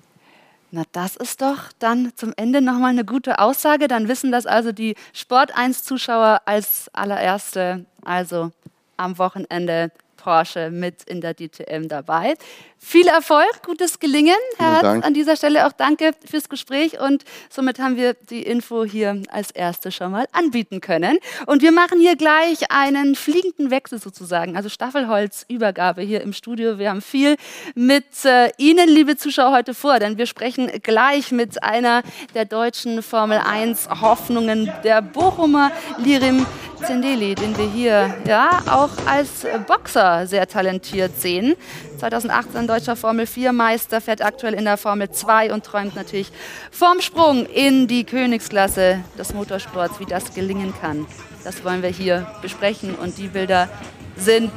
Na, 0.71 0.83
das 0.91 1.15
ist 1.15 1.41
doch 1.43 1.71
dann 1.77 2.13
zum 2.15 2.33
Ende 2.35 2.59
nochmal 2.59 2.89
eine 2.89 3.05
gute 3.05 3.37
Aussage. 3.37 3.87
Dann 3.87 4.07
wissen 4.07 4.31
das 4.31 4.47
also 4.47 4.71
die 4.71 4.95
Sport 5.13 5.55
1-Zuschauer 5.55 6.41
als 6.45 6.89
allererste, 6.93 7.85
also 8.03 8.49
am 8.97 9.19
Wochenende 9.19 9.91
Porsche 10.23 10.71
mit 10.71 11.03
in 11.03 11.19
der 11.19 11.33
DTM 11.33 11.89
dabei. 11.89 12.35
Viel 12.77 13.07
Erfolg, 13.07 13.63
gutes 13.65 13.99
Gelingen, 13.99 14.35
Herr 14.57 14.81
Hartz. 14.81 15.05
An 15.05 15.13
dieser 15.13 15.35
Stelle 15.35 15.67
auch 15.67 15.71
danke 15.71 16.11
fürs 16.29 16.49
Gespräch 16.49 16.99
und 16.99 17.23
somit 17.49 17.79
haben 17.79 17.95
wir 17.95 18.13
die 18.13 18.43
Info 18.43 18.83
hier 18.83 19.21
als 19.29 19.51
erste 19.51 19.91
schon 19.91 20.11
mal 20.11 20.25
anbieten 20.31 20.81
können. 20.81 21.17
Und 21.45 21.61
wir 21.61 21.71
machen 21.71 21.99
hier 21.99 22.15
gleich 22.15 22.71
einen 22.71 23.15
fliegenden 23.15 23.71
Wechsel 23.71 23.99
sozusagen, 23.99 24.55
also 24.55 24.69
Staffelholzübergabe 24.69 26.01
hier 26.01 26.21
im 26.21 26.33
Studio. 26.33 26.77
Wir 26.77 26.89
haben 26.89 27.01
viel 27.01 27.37
mit 27.75 28.25
äh, 28.25 28.49
Ihnen, 28.57 28.89
liebe 28.89 29.15
Zuschauer, 29.15 29.51
heute 29.51 29.73
vor, 29.73 29.99
denn 29.99 30.17
wir 30.17 30.25
sprechen 30.25 30.69
gleich 30.83 31.31
mit 31.31 31.63
einer 31.63 32.03
der 32.33 32.45
deutschen 32.45 33.01
Formel 33.01 33.39
1 33.39 33.89
Hoffnungen, 34.01 34.71
der 34.83 35.01
Bochumer 35.01 35.71
Lirim 35.97 36.45
Zendeli, 36.85 37.33
den 37.33 37.57
wir 37.57 37.69
hier 37.69 38.13
ja 38.27 38.61
auch 38.69 38.89
als 39.05 39.47
Boxer 39.67 40.12
sehr 40.25 40.47
talentiert 40.47 41.19
sehen. 41.19 41.55
2018 41.99 42.67
deutscher 42.67 42.95
Formel 42.95 43.25
4 43.25 43.53
Meister, 43.53 44.01
fährt 44.01 44.23
aktuell 44.23 44.53
in 44.53 44.65
der 44.65 44.77
Formel 44.77 45.09
2 45.09 45.53
und 45.53 45.65
träumt 45.65 45.95
natürlich 45.95 46.31
vom 46.71 47.01
Sprung 47.01 47.45
in 47.45 47.87
die 47.87 48.03
Königsklasse 48.03 48.99
des 49.17 49.33
Motorsports, 49.33 49.99
wie 49.99 50.05
das 50.05 50.33
gelingen 50.33 50.73
kann. 50.79 51.05
Das 51.43 51.63
wollen 51.65 51.81
wir 51.81 51.89
hier 51.89 52.27
besprechen 52.41 52.95
und 52.95 53.17
die 53.17 53.27
Bilder 53.27 53.67
sind 54.15 54.51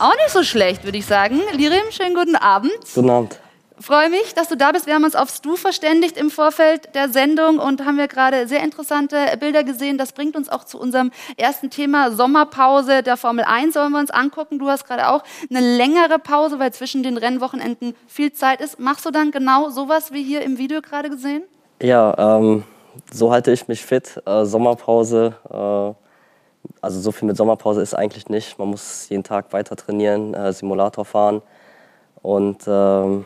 Auch 0.00 0.14
nicht 0.14 0.30
so 0.30 0.42
schlecht, 0.42 0.84
würde 0.84 0.96
ich 0.96 1.04
sagen. 1.04 1.40
Lirim, 1.52 1.90
schönen 1.90 2.14
guten 2.14 2.34
Abend. 2.34 2.72
Guten 2.94 3.10
Abend. 3.10 3.38
Freue 3.80 4.10
mich, 4.10 4.34
dass 4.34 4.48
du 4.48 4.58
da 4.58 4.72
bist. 4.72 4.86
Wir 4.86 4.94
haben 4.94 5.04
uns 5.04 5.16
aufs 5.16 5.40
Du 5.40 5.56
verständigt 5.56 6.18
im 6.18 6.30
Vorfeld 6.30 6.94
der 6.94 7.08
Sendung 7.08 7.58
und 7.58 7.86
haben 7.86 7.96
wir 7.96 8.08
gerade 8.08 8.46
sehr 8.46 8.62
interessante 8.62 9.16
Bilder 9.40 9.64
gesehen. 9.64 9.96
Das 9.96 10.12
bringt 10.12 10.36
uns 10.36 10.50
auch 10.50 10.64
zu 10.64 10.78
unserem 10.78 11.10
ersten 11.38 11.70
Thema 11.70 12.10
Sommerpause 12.10 13.02
der 13.02 13.16
Formel 13.16 13.42
1 13.42 13.72
sollen 13.72 13.92
wir 13.92 13.98
uns 13.98 14.10
angucken. 14.10 14.58
Du 14.58 14.68
hast 14.68 14.86
gerade 14.86 15.08
auch 15.08 15.22
eine 15.48 15.60
längere 15.78 16.18
Pause, 16.18 16.58
weil 16.58 16.74
zwischen 16.74 17.02
den 17.02 17.16
Rennwochenenden 17.16 17.96
viel 18.06 18.34
Zeit 18.34 18.60
ist. 18.60 18.78
Machst 18.78 19.06
du 19.06 19.10
dann 19.10 19.30
genau 19.30 19.70
sowas 19.70 20.12
wie 20.12 20.22
hier 20.22 20.42
im 20.42 20.58
Video 20.58 20.82
gerade 20.82 21.08
gesehen? 21.08 21.44
Ja, 21.80 22.36
ähm, 22.36 22.64
so 23.10 23.32
halte 23.32 23.50
ich 23.50 23.66
mich 23.66 23.82
fit. 23.82 24.20
Äh, 24.26 24.44
Sommerpause, 24.44 25.36
äh, 25.48 26.74
also 26.82 27.00
so 27.00 27.12
viel 27.12 27.26
mit 27.26 27.38
Sommerpause 27.38 27.80
ist 27.80 27.94
eigentlich 27.94 28.28
nicht. 28.28 28.58
Man 28.58 28.68
muss 28.68 29.08
jeden 29.08 29.24
Tag 29.24 29.54
weiter 29.54 29.74
trainieren, 29.74 30.34
äh, 30.34 30.52
Simulator 30.52 31.06
fahren 31.06 31.40
und 32.20 32.58
ähm, 32.66 33.24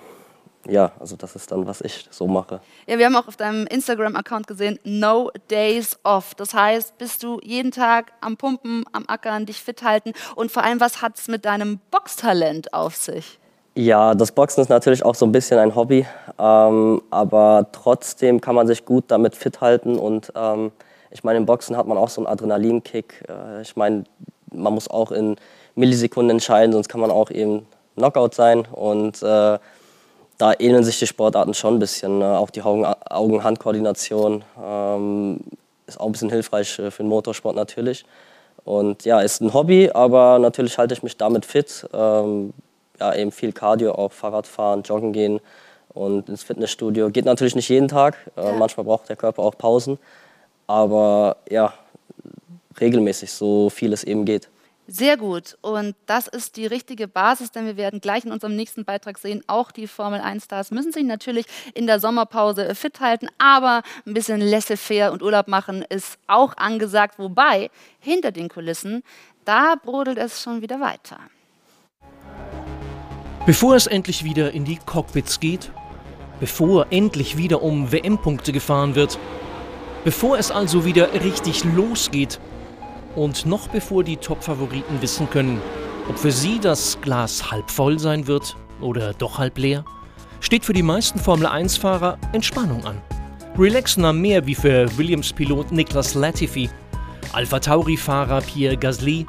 ja, 0.69 0.93
also 0.99 1.17
das 1.17 1.37
ist 1.37 1.51
dann, 1.51 1.67
was 1.67 1.81
ich 1.81 2.09
so 2.11 2.27
mache. 2.27 2.61
Ja, 2.87 2.99
wir 2.99 3.07
haben 3.07 3.17
auch 3.17 3.29
auf 3.29 3.37
deinem 3.37 3.67
Instagram-Account 3.67 4.47
gesehen, 4.47 4.79
no 4.85 5.31
days 5.51 5.99
off. 6.03 6.35
Das 6.35 6.55
heißt, 6.55 6.99
bist 6.99 7.23
du 7.23 7.41
jeden 7.43 7.71
Tag 7.71 8.13
am 8.21 8.37
Pumpen, 8.37 8.85
am 8.93 9.05
Ackern, 9.07 9.47
dich 9.47 9.63
fit 9.63 9.83
halten 9.83 10.13
und 10.35 10.51
vor 10.51 10.63
allem, 10.65 10.81
was 10.81 11.03
hat 11.03 11.19
es 11.19 11.29
mit 11.29 11.45
deinem 11.45 11.81
Boxtalent 11.91 12.73
auf 12.73 12.97
sich? 12.97 13.39
Ja, 13.77 14.15
das 14.15 14.31
Boxen 14.31 14.61
ist 14.61 14.69
natürlich 14.69 15.05
auch 15.05 15.17
so 15.17 15.27
ein 15.27 15.33
bisschen 15.33 15.59
ein 15.59 15.75
Hobby, 15.75 16.07
ähm, 16.39 17.03
aber 17.11 17.67
trotzdem 17.73 18.41
kann 18.41 18.55
man 18.55 18.69
sich 18.69 18.85
gut 18.85 19.05
damit 19.09 19.35
fit 19.35 19.61
halten 19.61 19.99
und 19.99 20.33
ähm, 20.37 20.71
ich 21.11 21.25
meine, 21.25 21.39
im 21.39 21.47
Boxen 21.47 21.77
hat 21.77 21.87
man 21.87 21.99
auch 21.99 22.09
so 22.09 22.21
einen 22.21 22.27
Adrenalinkick. 22.27 23.25
Äh, 23.29 23.63
ich 23.63 23.77
meine, 23.77 24.05
man 24.53 24.75
muss 24.75 24.89
auch 24.89 25.11
in 25.11 25.37
Millisekunden 25.75 26.31
entscheiden, 26.31 26.73
sonst 26.73 26.89
kann 26.89 27.01
man 27.01 27.11
auch 27.11 27.31
eben 27.31 27.67
Knockout 27.97 28.35
sein 28.35 28.67
und 28.71 29.23
äh, 29.23 29.59
da 30.39 30.53
ähneln 30.59 30.85
sich 30.85 30.99
die 30.99 31.07
Sportarten 31.07 31.55
schon 31.55 31.77
ein 31.77 31.79
bisschen. 31.79 32.19
Ne? 32.19 32.39
Auch 32.39 32.51
die 32.51 32.63
Augen-Hand-Koordination 32.63 34.45
ähm, 34.63 35.41
ist 35.87 36.01
auch 36.01 36.07
ein 36.07 36.13
bisschen 36.13 36.31
hilfreich 36.31 36.79
äh, 36.79 36.91
für 36.91 37.03
den 37.03 37.09
Motorsport 37.09 37.57
natürlich. 37.57 38.05
Und 38.65 39.05
ja, 39.05 39.21
ist 39.21 39.41
ein 39.41 39.53
Hobby, 39.53 39.91
aber 39.93 40.39
natürlich 40.39 40.79
halte 40.79 40.95
ich 40.95 41.03
mich 41.03 41.17
damit 41.17 41.45
fit. 41.45 41.87
Ähm, 41.93 42.53
ja, 42.99 43.15
eben 43.15 43.33
viel 43.33 43.53
Cardio, 43.53 43.93
auch 43.93 44.13
Fahrradfahren, 44.13 44.83
Joggen 44.83 45.13
gehen 45.13 45.41
und 45.93 46.29
ins 46.29 46.43
Fitnessstudio. 46.43 47.11
Geht 47.11 47.25
natürlich 47.25 47.55
nicht 47.55 47.69
jeden 47.69 47.89
Tag. 47.89 48.17
Äh. 48.37 48.53
Manchmal 48.53 48.85
braucht 48.85 49.09
der 49.09 49.17
Körper 49.17 49.43
auch 49.43 49.57
Pausen. 49.57 49.99
Aber 50.67 51.37
ja, 51.51 51.75
regelmäßig, 52.81 53.33
so 53.33 53.69
viel 53.71 53.93
es 53.93 54.05
eben 54.05 54.25
geht. 54.25 54.49
Sehr 54.87 55.17
gut. 55.17 55.57
Und 55.63 55.97
das 56.05 56.29
ist 56.29 56.57
die 56.57 56.67
richtige 56.67 57.09
Basis, 57.09 57.51
denn 57.51 57.65
wir 57.65 57.79
werden 57.79 58.01
gleich 58.01 58.25
in 58.25 58.33
unserem 58.33 58.55
nächsten 58.55 58.85
Beitrag 58.85 59.19
sehen, 59.19 59.43
auch 59.47 59.71
die 59.71 59.87
Formel 59.87 60.21
1-Stars 60.21 60.71
müssen 60.73 60.93
sich 60.93 61.05
natürlich 61.05 61.47
in 61.73 61.87
der 61.87 62.01
Sommerpause 62.01 62.75
fit 62.75 63.01
halten, 63.01 63.29
aber 63.39 63.83
ein 64.07 64.13
bisschen 64.13 64.41
laissez-faire 64.41 65.13
und 65.13 65.23
Urlaub 65.23 65.49
machen 65.49 65.83
ist 65.89 66.19
auch 66.27 66.57
angesagt. 66.59 67.19
Wobei, 67.19 67.71
hinter 67.99 68.31
den 68.31 68.51
Kulissen, 68.51 69.03
da 69.47 69.75
brodelt 69.83 70.19
es 70.19 70.43
schon 70.43 70.61
wieder 70.61 70.81
weiter. 70.81 71.19
Bevor 73.47 73.77
es 73.77 73.87
endlich 73.87 74.25
wieder 74.25 74.53
in 74.53 74.65
die 74.65 74.77
Cockpits 74.77 75.41
geht, 75.41 75.71
bevor 76.41 76.87
endlich 76.91 77.37
wieder 77.39 77.63
um 77.63 77.91
WM-Punkte 77.91 78.53
gefahren 78.53 78.95
wird, 78.95 79.19
bevor 80.05 80.39
es 80.39 80.51
also 80.51 80.85
wieder 80.85 81.13
richtig 81.23 81.65
losgeht, 81.65 82.39
und 83.17 83.47
noch 83.47 83.69
bevor 83.69 84.05
die 84.05 84.17
Top-Favoriten 84.17 85.01
wissen 85.01 85.29
können, 85.31 85.61
ob 86.09 86.19
für 86.19 86.31
sie 86.31 86.59
das 86.59 86.99
Glas 87.01 87.51
halb 87.51 87.71
voll 87.71 87.99
sein 87.99 88.27
wird 88.27 88.57
oder 88.81 89.15
doch 89.15 89.39
halb 89.39 89.59
leer, 89.59 89.85
steht 90.41 90.65
für 90.65 90.73
die 90.73 90.83
meisten 90.83 91.19
Formel-1-Fahrer 91.19 92.19
Entspannung 92.33 92.85
an. 92.85 93.01
Relaxen 93.59 94.05
am 94.05 94.21
Meer 94.21 94.47
wie 94.47 94.55
für 94.55 94.87
Williams-Pilot 94.99 95.73
Niklas 95.73 96.15
Latifi, 96.15 96.69
Alpha 97.33 97.59
Tauri-Fahrer 97.61 98.41
Pierre 98.43 98.77
Gasly, 98.77 99.25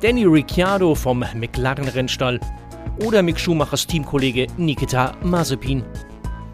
Danny 0.00 0.24
Ricciardo 0.24 0.94
vom 0.94 1.20
McLaren-Rennstall 1.20 2.40
oder 3.04 3.22
Mick 3.22 3.38
Schumachers 3.38 3.86
Teamkollege 3.86 4.46
Nikita 4.56 5.12
Mazepin. 5.22 5.84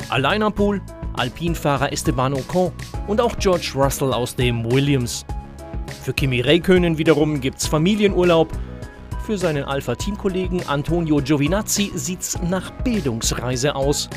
Allein 0.09 0.43
am 0.43 0.53
Pool 0.53 0.81
Alpinfahrer 1.15 1.93
Esteban 1.93 2.35
Ocon 2.35 2.73
und 3.07 3.21
auch 3.21 3.37
George 3.39 3.73
Russell 3.75 4.13
aus 4.13 4.35
dem 4.35 4.71
Williams. 4.71 5.25
Für 5.93 6.13
Kimi 6.13 6.41
Räikkönen 6.41 6.99
wiederum 6.99 7.41
gibt's 7.41 7.67
Familienurlaub. 7.67 8.51
Für 9.27 9.37
seinen 9.37 9.65
Alpha-Teamkollegen 9.65 10.67
Antonio 10.67 11.21
Giovinazzi 11.23 11.93
sieht's 11.95 12.41
nach 12.43 12.71
Bildungsreise 12.83 13.75
aus. 13.75 14.09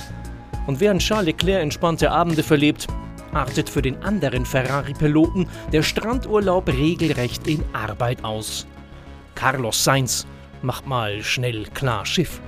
Und 0.65 0.79
während 0.79 1.01
Charles 1.01 1.25
Leclerc 1.27 1.61
entspannte 1.61 2.11
Abende 2.11 2.43
verlebt, 2.43 2.87
artet 3.33 3.69
für 3.69 3.81
den 3.81 4.01
anderen 4.03 4.45
Ferrari-Piloten 4.45 5.47
der 5.71 5.83
Strandurlaub 5.83 6.67
regelrecht 6.69 7.47
in 7.47 7.63
Arbeit 7.73 8.23
aus. 8.23 8.65
Carlos 9.35 9.83
Sainz 9.83 10.25
macht 10.61 10.87
mal 10.87 11.21
schnell 11.21 11.65
klar 11.73 12.05
Schiff. 12.05 12.39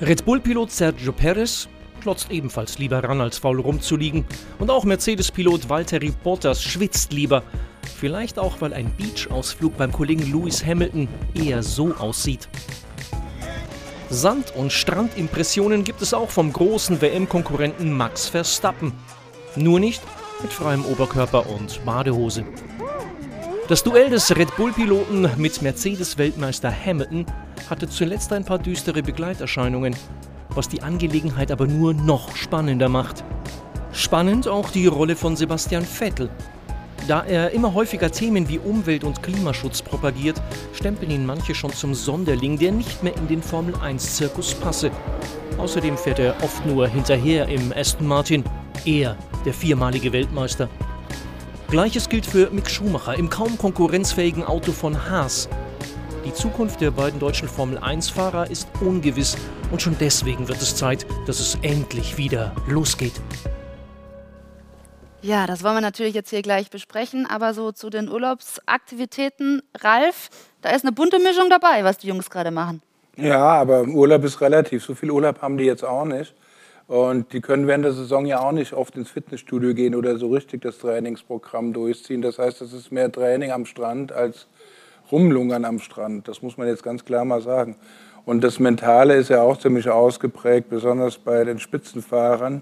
Red 0.00 0.24
Bull-Pilot 0.24 0.70
Sergio 0.70 1.12
Perez 1.12 1.68
klotzt 2.00 2.30
ebenfalls 2.30 2.78
lieber 2.78 3.02
ran, 3.02 3.20
als 3.20 3.38
faul 3.38 3.60
rumzuliegen. 3.60 4.24
Und 4.58 4.70
auch 4.70 4.84
Mercedes-Pilot 4.84 5.68
Valtteri 5.68 6.12
Bottas 6.22 6.62
schwitzt 6.62 7.12
lieber, 7.12 7.42
Vielleicht 7.96 8.38
auch, 8.38 8.60
weil 8.60 8.74
ein 8.74 8.90
Beach-Ausflug 8.96 9.76
beim 9.76 9.92
Kollegen 9.92 10.30
Lewis 10.30 10.64
Hamilton 10.64 11.08
eher 11.34 11.62
so 11.62 11.94
aussieht. 11.94 12.48
Sand- 14.10 14.54
und 14.56 14.72
Strandimpressionen 14.72 15.84
gibt 15.84 16.02
es 16.02 16.12
auch 16.12 16.30
vom 16.30 16.52
großen 16.52 17.00
WM-Konkurrenten 17.00 17.92
Max 17.92 18.28
Verstappen. 18.28 18.92
Nur 19.56 19.80
nicht 19.80 20.02
mit 20.42 20.52
freiem 20.52 20.84
Oberkörper 20.84 21.48
und 21.48 21.84
Badehose. 21.84 22.44
Das 23.68 23.82
Duell 23.82 24.10
des 24.10 24.36
Red 24.36 24.54
Bull-Piloten 24.56 25.30
mit 25.36 25.62
Mercedes-Weltmeister 25.62 26.70
Hamilton 26.70 27.24
hatte 27.70 27.88
zuletzt 27.88 28.32
ein 28.32 28.44
paar 28.44 28.58
düstere 28.58 29.02
Begleiterscheinungen, 29.02 29.96
was 30.50 30.68
die 30.68 30.82
Angelegenheit 30.82 31.50
aber 31.50 31.66
nur 31.66 31.94
noch 31.94 32.36
spannender 32.36 32.88
macht. 32.88 33.24
Spannend 33.92 34.48
auch 34.48 34.70
die 34.70 34.86
Rolle 34.86 35.16
von 35.16 35.34
Sebastian 35.34 35.84
Vettel, 35.84 36.28
da 37.06 37.24
er 37.24 37.50
immer 37.50 37.74
häufiger 37.74 38.10
Themen 38.10 38.48
wie 38.48 38.58
Umwelt- 38.58 39.04
und 39.04 39.22
Klimaschutz 39.22 39.82
propagiert, 39.82 40.40
stempeln 40.72 41.10
ihn 41.10 41.26
manche 41.26 41.54
schon 41.54 41.72
zum 41.72 41.94
Sonderling, 41.94 42.58
der 42.58 42.72
nicht 42.72 43.02
mehr 43.02 43.16
in 43.16 43.28
den 43.28 43.42
Formel-1-Zirkus 43.42 44.54
passe. 44.54 44.90
Außerdem 45.58 45.96
fährt 45.96 46.18
er 46.18 46.34
oft 46.42 46.64
nur 46.66 46.88
hinterher 46.88 47.48
im 47.48 47.72
Aston 47.72 48.06
Martin, 48.06 48.44
er, 48.84 49.16
der 49.44 49.54
viermalige 49.54 50.12
Weltmeister. 50.12 50.68
Gleiches 51.68 52.08
gilt 52.08 52.26
für 52.26 52.50
Mick 52.50 52.70
Schumacher 52.70 53.16
im 53.16 53.28
kaum 53.28 53.58
konkurrenzfähigen 53.58 54.44
Auto 54.44 54.72
von 54.72 55.10
Haas. 55.10 55.48
Die 56.24 56.32
Zukunft 56.32 56.80
der 56.80 56.90
beiden 56.90 57.20
deutschen 57.20 57.48
Formel-1-Fahrer 57.48 58.50
ist 58.50 58.68
ungewiss 58.80 59.36
und 59.70 59.82
schon 59.82 59.96
deswegen 60.00 60.48
wird 60.48 60.62
es 60.62 60.74
Zeit, 60.74 61.06
dass 61.26 61.40
es 61.40 61.58
endlich 61.62 62.16
wieder 62.16 62.54
losgeht. 62.66 63.20
Ja, 65.24 65.46
das 65.46 65.64
wollen 65.64 65.76
wir 65.76 65.80
natürlich 65.80 66.12
jetzt 66.12 66.28
hier 66.28 66.42
gleich 66.42 66.68
besprechen, 66.68 67.24
aber 67.26 67.54
so 67.54 67.72
zu 67.72 67.88
den 67.88 68.10
Urlaubsaktivitäten, 68.10 69.62
Ralf, 69.74 70.28
da 70.60 70.68
ist 70.68 70.84
eine 70.84 70.92
bunte 70.92 71.18
Mischung 71.18 71.48
dabei, 71.48 71.82
was 71.82 71.96
die 71.96 72.08
Jungs 72.08 72.28
gerade 72.28 72.50
machen. 72.50 72.82
Ja, 73.16 73.38
aber 73.38 73.84
Urlaub 73.84 74.22
ist 74.24 74.42
relativ. 74.42 74.84
So 74.84 74.94
viel 74.94 75.10
Urlaub 75.10 75.40
haben 75.40 75.56
die 75.56 75.64
jetzt 75.64 75.82
auch 75.82 76.04
nicht. 76.04 76.34
Und 76.88 77.32
die 77.32 77.40
können 77.40 77.66
während 77.66 77.86
der 77.86 77.94
Saison 77.94 78.26
ja 78.26 78.40
auch 78.40 78.52
nicht 78.52 78.74
oft 78.74 78.96
ins 78.96 79.08
Fitnessstudio 79.08 79.72
gehen 79.72 79.94
oder 79.94 80.18
so 80.18 80.28
richtig 80.28 80.60
das 80.60 80.76
Trainingsprogramm 80.76 81.72
durchziehen. 81.72 82.20
Das 82.20 82.38
heißt, 82.38 82.60
es 82.60 82.74
ist 82.74 82.92
mehr 82.92 83.10
Training 83.10 83.50
am 83.50 83.64
Strand 83.64 84.12
als 84.12 84.46
Rumlungern 85.10 85.64
am 85.64 85.78
Strand. 85.78 86.28
Das 86.28 86.42
muss 86.42 86.58
man 86.58 86.68
jetzt 86.68 86.82
ganz 86.82 87.02
klar 87.02 87.24
mal 87.24 87.40
sagen. 87.40 87.76
Und 88.26 88.44
das 88.44 88.58
Mentale 88.58 89.14
ist 89.14 89.30
ja 89.30 89.40
auch 89.40 89.56
ziemlich 89.56 89.88
ausgeprägt, 89.88 90.68
besonders 90.68 91.16
bei 91.16 91.44
den 91.44 91.58
Spitzenfahrern, 91.58 92.60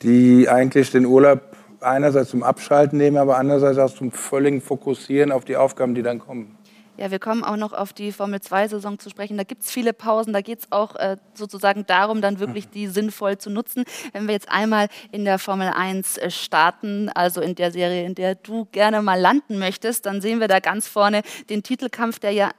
die 0.00 0.48
eigentlich 0.48 0.90
den 0.90 1.04
Urlaub 1.04 1.49
einerseits 1.82 2.30
zum 2.30 2.42
Abschalten 2.42 2.98
nehmen, 2.98 3.16
aber 3.16 3.36
andererseits 3.36 3.78
auch 3.78 3.94
zum 3.94 4.12
völligen 4.12 4.60
Fokussieren 4.60 5.32
auf 5.32 5.44
die 5.44 5.56
Aufgaben, 5.56 5.94
die 5.94 6.02
dann 6.02 6.18
kommen. 6.18 6.56
Ja, 7.00 7.10
wir 7.10 7.18
kommen 7.18 7.44
auch 7.44 7.56
noch 7.56 7.72
auf 7.72 7.94
die 7.94 8.12
Formel-2-Saison 8.12 8.98
zu 8.98 9.08
sprechen. 9.08 9.38
Da 9.38 9.44
gibt 9.44 9.62
es 9.62 9.70
viele 9.70 9.94
Pausen. 9.94 10.34
Da 10.34 10.42
geht 10.42 10.58
es 10.58 10.66
auch 10.70 10.96
äh, 10.96 11.16
sozusagen 11.32 11.86
darum, 11.86 12.20
dann 12.20 12.40
wirklich 12.40 12.68
die 12.68 12.88
sinnvoll 12.88 13.38
zu 13.38 13.48
nutzen. 13.48 13.84
Wenn 14.12 14.26
wir 14.26 14.34
jetzt 14.34 14.50
einmal 14.50 14.88
in 15.10 15.24
der 15.24 15.38
Formel 15.38 15.68
1 15.74 16.18
äh, 16.18 16.30
starten, 16.30 17.08
also 17.08 17.40
in 17.40 17.54
der 17.54 17.72
Serie, 17.72 18.04
in 18.04 18.14
der 18.14 18.34
du 18.34 18.66
gerne 18.70 19.00
mal 19.00 19.18
landen 19.18 19.58
möchtest, 19.58 20.04
dann 20.04 20.20
sehen 20.20 20.40
wir 20.40 20.48
da 20.48 20.60
ganz 20.60 20.88
vorne 20.88 21.22
den 21.48 21.62
Titelkampf, 21.62 22.18
der 22.18 22.32
ja 22.32 22.50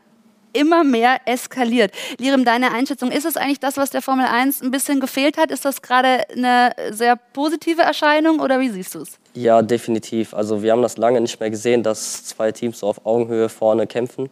immer 0.54 0.84
mehr 0.84 1.18
eskaliert. 1.26 1.92
Lirim, 2.18 2.46
deine 2.46 2.72
Einschätzung, 2.72 3.12
ist 3.12 3.26
es 3.26 3.38
eigentlich 3.38 3.60
das, 3.60 3.78
was 3.78 3.90
der 3.90 4.02
Formel 4.02 4.26
1 4.26 4.62
ein 4.62 4.72
bisschen 4.72 5.00
gefehlt 5.00 5.38
hat? 5.38 5.52
Ist 5.52 5.66
das 5.66 5.82
gerade 5.82 6.30
eine 6.30 6.74
sehr 6.92 7.16
positive 7.16 7.82
Erscheinung 7.82 8.40
oder 8.40 8.60
wie 8.60 8.70
siehst 8.70 8.96
du 8.96 9.00
es? 9.00 9.18
Ja, 9.34 9.62
definitiv. 9.62 10.34
Also 10.34 10.62
wir 10.62 10.72
haben 10.72 10.82
das 10.82 10.98
lange 10.98 11.22
nicht 11.22 11.40
mehr 11.40 11.50
gesehen, 11.50 11.84
dass 11.84 12.26
zwei 12.26 12.52
Teams 12.52 12.80
so 12.80 12.88
auf 12.88 13.06
Augenhöhe 13.06 13.50
vorne 13.50 13.88
kämpfen. 13.88 14.30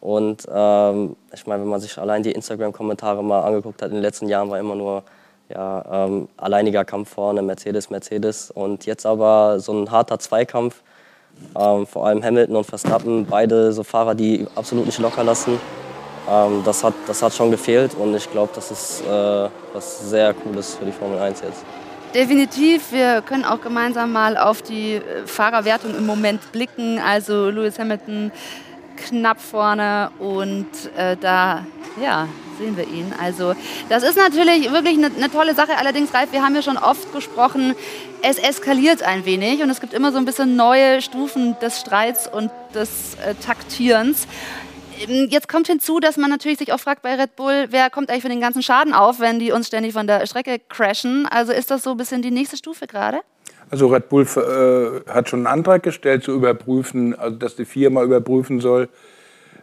Und 0.00 0.46
ähm, 0.52 1.16
ich 1.34 1.46
meine, 1.46 1.62
wenn 1.62 1.68
man 1.68 1.80
sich 1.80 1.98
allein 1.98 2.22
die 2.22 2.32
Instagram-Kommentare 2.32 3.24
mal 3.24 3.40
angeguckt 3.40 3.82
hat, 3.82 3.88
in 3.88 3.96
den 3.96 4.02
letzten 4.02 4.28
Jahren 4.28 4.50
war 4.50 4.58
immer 4.58 4.76
nur 4.76 5.02
ja, 5.48 6.06
ähm, 6.06 6.28
alleiniger 6.36 6.84
Kampf 6.84 7.10
vorne, 7.10 7.42
Mercedes, 7.42 7.90
Mercedes. 7.90 8.50
Und 8.50 8.86
jetzt 8.86 9.06
aber 9.06 9.58
so 9.60 9.72
ein 9.72 9.90
harter 9.90 10.18
Zweikampf, 10.18 10.82
ähm, 11.58 11.86
vor 11.86 12.06
allem 12.06 12.22
Hamilton 12.22 12.56
und 12.56 12.64
Verstappen, 12.64 13.26
beide 13.26 13.72
so 13.72 13.82
Fahrer, 13.82 14.14
die 14.14 14.46
absolut 14.54 14.86
nicht 14.86 14.98
locker 14.98 15.24
lassen. 15.24 15.58
Ähm, 16.28 16.62
das, 16.64 16.82
hat, 16.82 16.94
das 17.06 17.22
hat 17.22 17.34
schon 17.34 17.50
gefehlt 17.50 17.94
und 17.94 18.14
ich 18.14 18.30
glaube, 18.30 18.50
das 18.54 18.70
ist 18.70 19.02
äh, 19.02 19.48
was 19.72 20.10
sehr 20.10 20.34
Cooles 20.34 20.74
für 20.74 20.84
die 20.84 20.92
Formel 20.92 21.18
1 21.18 21.40
jetzt. 21.42 21.64
Definitiv. 22.14 22.92
Wir 22.92 23.22
können 23.22 23.44
auch 23.44 23.60
gemeinsam 23.60 24.12
mal 24.12 24.36
auf 24.36 24.62
die 24.62 24.94
äh, 24.94 25.26
Fahrerwertung 25.26 25.94
im 25.94 26.06
Moment 26.06 26.52
blicken. 26.52 26.98
Also 26.98 27.50
Lewis 27.50 27.78
Hamilton 27.78 28.32
knapp 28.96 29.40
vorne 29.40 30.10
und 30.18 30.66
äh, 30.96 31.16
da 31.20 31.66
ja, 32.00 32.26
sehen 32.58 32.76
wir 32.76 32.86
ihn. 32.86 33.12
Also 33.20 33.54
das 33.88 34.02
ist 34.02 34.16
natürlich 34.16 34.70
wirklich 34.72 34.96
eine, 34.96 35.14
eine 35.14 35.30
tolle 35.30 35.54
Sache. 35.54 35.76
Allerdings, 35.78 36.12
Ralf, 36.14 36.32
wir 36.32 36.42
haben 36.42 36.54
ja 36.54 36.62
schon 36.62 36.76
oft 36.76 37.12
gesprochen, 37.12 37.74
es 38.28 38.38
eskaliert 38.38 39.02
ein 39.02 39.24
wenig 39.24 39.62
und 39.62 39.70
es 39.70 39.80
gibt 39.80 39.94
immer 39.94 40.10
so 40.10 40.18
ein 40.18 40.24
bisschen 40.24 40.56
neue 40.56 41.00
Stufen 41.00 41.56
des 41.62 41.80
Streits 41.80 42.26
und 42.26 42.50
des 42.74 43.16
äh, 43.24 43.34
Taktierens. 43.34 44.26
Ähm, 45.08 45.28
jetzt 45.30 45.48
kommt 45.48 45.68
hinzu, 45.68 46.00
dass 46.00 46.16
man 46.16 46.28
natürlich 46.28 46.58
sich 46.58 46.72
auch 46.72 46.80
fragt 46.80 47.02
bei 47.02 47.14
Red 47.14 47.36
Bull, 47.36 47.66
wer 47.70 47.88
kommt 47.88 48.10
eigentlich 48.10 48.22
für 48.22 48.28
den 48.28 48.40
ganzen 48.40 48.62
Schaden 48.62 48.94
auf, 48.94 49.20
wenn 49.20 49.38
die 49.38 49.52
uns 49.52 49.68
ständig 49.68 49.92
von 49.92 50.08
der 50.08 50.26
Strecke 50.26 50.60
crashen. 50.68 51.26
Also 51.26 51.52
ist 51.52 51.70
das 51.70 51.84
so 51.84 51.92
ein 51.92 51.96
bisschen 51.96 52.20
die 52.20 52.32
nächste 52.32 52.56
Stufe 52.56 52.88
gerade? 52.88 53.20
Also 53.70 53.86
Red 53.86 54.08
Bull 54.08 54.24
äh, 54.24 55.10
hat 55.10 55.28
schon 55.28 55.40
einen 55.40 55.58
Antrag 55.58 55.84
gestellt 55.84 56.24
zu 56.24 56.32
überprüfen, 56.32 57.16
also 57.16 57.36
dass 57.36 57.54
die 57.54 57.64
Firma 57.64 58.02
überprüfen 58.02 58.60
soll, 58.60 58.88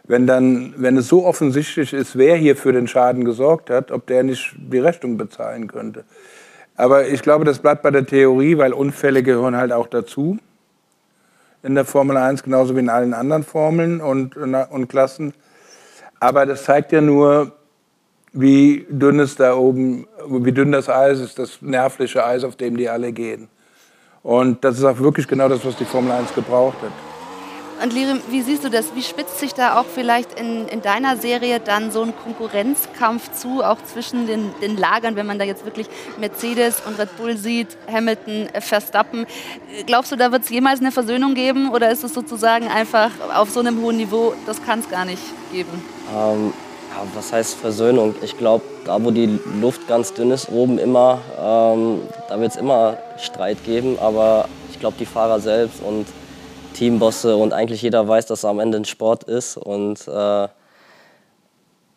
wenn 0.06 0.26
dann, 0.26 0.72
wenn 0.78 0.96
es 0.96 1.08
so 1.08 1.26
offensichtlich 1.26 1.92
ist, 1.92 2.16
wer 2.16 2.36
hier 2.36 2.56
für 2.56 2.72
den 2.72 2.88
Schaden 2.88 3.26
gesorgt 3.26 3.68
hat, 3.68 3.90
ob 3.90 4.06
der 4.06 4.22
nicht 4.22 4.54
die 4.56 4.78
Rechnung 4.78 5.18
bezahlen 5.18 5.68
könnte. 5.68 6.04
Aber 6.76 7.06
ich 7.08 7.22
glaube, 7.22 7.44
das 7.44 7.58
bleibt 7.58 7.82
bei 7.82 7.90
der 7.90 8.04
Theorie, 8.04 8.58
weil 8.58 8.72
Unfälle 8.72 9.22
gehören 9.22 9.56
halt 9.56 9.72
auch 9.72 9.86
dazu 9.86 10.38
in 11.62 11.74
der 11.74 11.84
Formel 11.84 12.16
1, 12.16 12.42
genauso 12.42 12.76
wie 12.76 12.80
in 12.80 12.90
allen 12.90 13.14
anderen 13.14 13.42
Formeln 13.42 14.00
und, 14.00 14.36
und 14.36 14.88
Klassen. 14.88 15.32
Aber 16.20 16.44
das 16.44 16.64
zeigt 16.64 16.92
ja 16.92 17.00
nur, 17.00 17.52
wie 18.34 18.86
dünn 18.90 19.20
es 19.20 19.36
da 19.36 19.54
oben, 19.54 20.06
wie 20.28 20.52
dünn 20.52 20.72
das 20.72 20.88
Eis 20.88 21.20
ist, 21.20 21.38
das 21.38 21.62
nervliche 21.62 22.24
Eis, 22.24 22.44
auf 22.44 22.56
dem 22.56 22.76
die 22.76 22.88
alle 22.88 23.12
gehen. 23.12 23.48
Und 24.22 24.64
das 24.64 24.78
ist 24.78 24.84
auch 24.84 24.98
wirklich 24.98 25.28
genau 25.28 25.48
das, 25.48 25.64
was 25.64 25.76
die 25.76 25.84
Formel 25.84 26.12
1 26.12 26.34
gebraucht 26.34 26.76
hat. 26.82 27.13
Und 27.82 27.92
Lirim, 27.92 28.20
wie 28.28 28.42
siehst 28.42 28.64
du 28.64 28.70
das? 28.70 28.94
Wie 28.94 29.02
spitzt 29.02 29.38
sich 29.38 29.52
da 29.52 29.78
auch 29.78 29.84
vielleicht 29.84 30.38
in, 30.38 30.68
in 30.68 30.80
deiner 30.80 31.16
Serie 31.16 31.60
dann 31.60 31.90
so 31.90 32.02
ein 32.02 32.14
Konkurrenzkampf 32.16 33.32
zu, 33.32 33.62
auch 33.62 33.78
zwischen 33.84 34.26
den, 34.26 34.54
den 34.62 34.76
Lagern, 34.76 35.16
wenn 35.16 35.26
man 35.26 35.38
da 35.38 35.44
jetzt 35.44 35.64
wirklich 35.64 35.88
Mercedes 36.18 36.80
und 36.86 36.98
Red 36.98 37.16
Bull 37.16 37.36
sieht, 37.36 37.68
Hamilton, 37.90 38.48
äh, 38.52 38.60
Verstappen. 38.60 39.26
Glaubst 39.86 40.12
du, 40.12 40.16
da 40.16 40.30
wird 40.30 40.44
es 40.44 40.50
jemals 40.50 40.80
eine 40.80 40.92
Versöhnung 40.92 41.34
geben 41.34 41.70
oder 41.70 41.90
ist 41.90 42.04
es 42.04 42.14
sozusagen 42.14 42.68
einfach 42.68 43.10
auf 43.34 43.50
so 43.50 43.60
einem 43.60 43.80
hohen 43.82 43.96
Niveau, 43.96 44.34
das 44.46 44.64
kann 44.64 44.78
es 44.78 44.88
gar 44.88 45.04
nicht 45.04 45.22
geben? 45.52 45.82
Ähm, 46.16 46.52
ja, 46.90 47.02
was 47.14 47.32
heißt 47.32 47.56
Versöhnung? 47.58 48.14
Ich 48.22 48.38
glaube, 48.38 48.64
da 48.84 49.02
wo 49.02 49.10
die 49.10 49.38
Luft 49.60 49.88
ganz 49.88 50.14
dünn 50.14 50.30
ist, 50.30 50.48
oben 50.48 50.78
immer, 50.78 51.20
ähm, 51.38 52.02
da 52.28 52.38
wird 52.40 52.52
es 52.52 52.56
immer 52.56 52.98
Streit 53.18 53.64
geben, 53.64 53.98
aber 54.00 54.48
ich 54.70 54.78
glaube, 54.78 54.96
die 54.98 55.06
Fahrer 55.06 55.40
selbst 55.40 55.82
und 55.82 56.06
Teambosse 56.74 57.36
und 57.36 57.52
eigentlich 57.52 57.80
jeder 57.82 58.06
weiß, 58.06 58.26
dass 58.26 58.40
es 58.40 58.44
am 58.44 58.60
Ende 58.60 58.78
ein 58.78 58.84
Sport 58.84 59.24
ist 59.24 59.56
und 59.56 60.06
äh, 60.06 60.48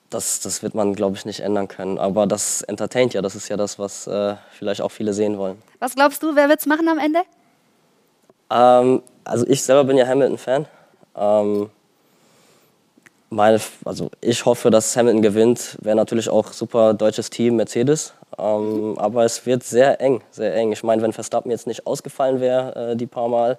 das, 0.10 0.40
das 0.40 0.64
wird 0.64 0.74
man, 0.74 0.94
glaube 0.94 1.18
ich, 1.18 1.26
nicht 1.26 1.42
ändern 1.42 1.68
können. 1.68 1.98
Aber 1.98 2.28
das 2.28 2.62
entertaint 2.62 3.14
ja, 3.14 3.22
das 3.22 3.36
ist 3.36 3.50
ja 3.50 3.58
das, 3.58 3.78
was 3.78 4.08
äh, 4.08 4.36
vielleicht 4.52 4.82
auch 4.82 4.92
viele 4.92 5.14
sehen 5.14 5.38
wollen. 5.38 5.62
Was 5.80 5.96
glaubst 5.96 6.24
du, 6.24 6.36
wer 6.36 6.48
wird 6.48 6.60
es 6.60 6.66
machen 6.66 6.88
am 6.88 6.98
Ende? 6.98 7.20
Ähm, 8.50 9.04
also 9.26 9.46
ich 9.48 9.62
selber 9.62 9.84
bin 9.84 9.98
ja 9.98 10.08
Hamilton-Fan. 10.08 10.66
Ähm, 11.16 11.70
meine, 13.30 13.60
also 13.84 14.10
ich 14.22 14.46
hoffe, 14.46 14.70
dass 14.72 14.96
Hamilton 14.96 15.22
gewinnt. 15.22 15.78
Wäre 15.82 15.96
natürlich 15.96 16.30
auch 16.30 16.54
super 16.54 16.94
deutsches 16.94 17.30
Team, 17.30 17.58
Mercedes. 17.58 18.14
Ähm, 18.38 18.96
aber 18.98 19.26
es 19.26 19.46
wird 19.46 19.64
sehr 19.64 20.00
eng, 20.00 20.22
sehr 20.32 20.56
eng. 20.56 20.72
Ich 20.72 20.84
meine, 20.84 21.02
wenn 21.02 21.12
Verstappen 21.12 21.52
jetzt 21.52 21.68
nicht 21.68 21.86
ausgefallen 21.86 22.40
wäre, 22.40 22.92
äh, 22.92 22.96
die 22.96 23.08
paar 23.08 23.28
Mal, 23.28 23.58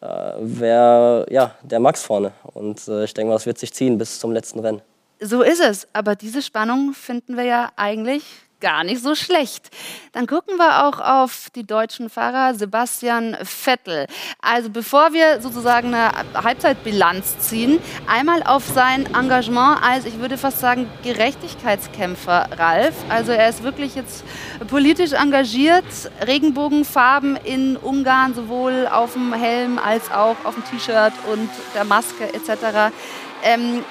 wäre 0.00 1.26
ja, 1.30 1.54
der 1.62 1.80
Max 1.80 2.02
vorne. 2.02 2.32
Und 2.42 2.86
äh, 2.88 3.04
ich 3.04 3.14
denke 3.14 3.28
mal, 3.28 3.34
das 3.34 3.46
wird 3.46 3.58
sich 3.58 3.72
ziehen 3.72 3.98
bis 3.98 4.18
zum 4.18 4.32
letzten 4.32 4.60
Rennen. 4.60 4.82
So 5.20 5.42
ist 5.42 5.60
es. 5.60 5.86
Aber 5.92 6.16
diese 6.16 6.40
Spannung 6.42 6.94
finden 6.94 7.36
wir 7.36 7.44
ja 7.44 7.70
eigentlich 7.76 8.24
gar 8.60 8.84
nicht 8.84 9.02
so 9.02 9.14
schlecht. 9.14 9.70
Dann 10.12 10.26
gucken 10.26 10.56
wir 10.56 10.86
auch 10.86 11.00
auf 11.00 11.48
die 11.54 11.64
deutschen 11.64 12.10
Fahrer 12.10 12.54
Sebastian 12.54 13.36
Vettel. 13.42 14.06
Also 14.40 14.70
bevor 14.70 15.12
wir 15.12 15.40
sozusagen 15.40 15.94
eine 15.94 16.10
Halbzeitbilanz 16.34 17.38
ziehen, 17.38 17.78
einmal 18.06 18.42
auf 18.42 18.66
sein 18.66 19.06
Engagement 19.14 19.82
als, 19.82 20.04
ich 20.04 20.18
würde 20.18 20.38
fast 20.38 20.60
sagen, 20.60 20.90
Gerechtigkeitskämpfer 21.02 22.48
Ralf. 22.58 22.94
Also 23.08 23.32
er 23.32 23.48
ist 23.48 23.62
wirklich 23.62 23.94
jetzt 23.94 24.24
politisch 24.68 25.12
engagiert, 25.12 25.84
Regenbogenfarben 26.26 27.36
in 27.36 27.76
Ungarn, 27.76 28.34
sowohl 28.34 28.86
auf 28.86 29.14
dem 29.14 29.32
Helm 29.32 29.78
als 29.78 30.10
auch 30.10 30.36
auf 30.44 30.54
dem 30.54 30.64
T-Shirt 30.64 31.12
und 31.32 31.50
der 31.74 31.84
Maske 31.84 32.32
etc. 32.34 32.92
Ähm, 33.42 33.84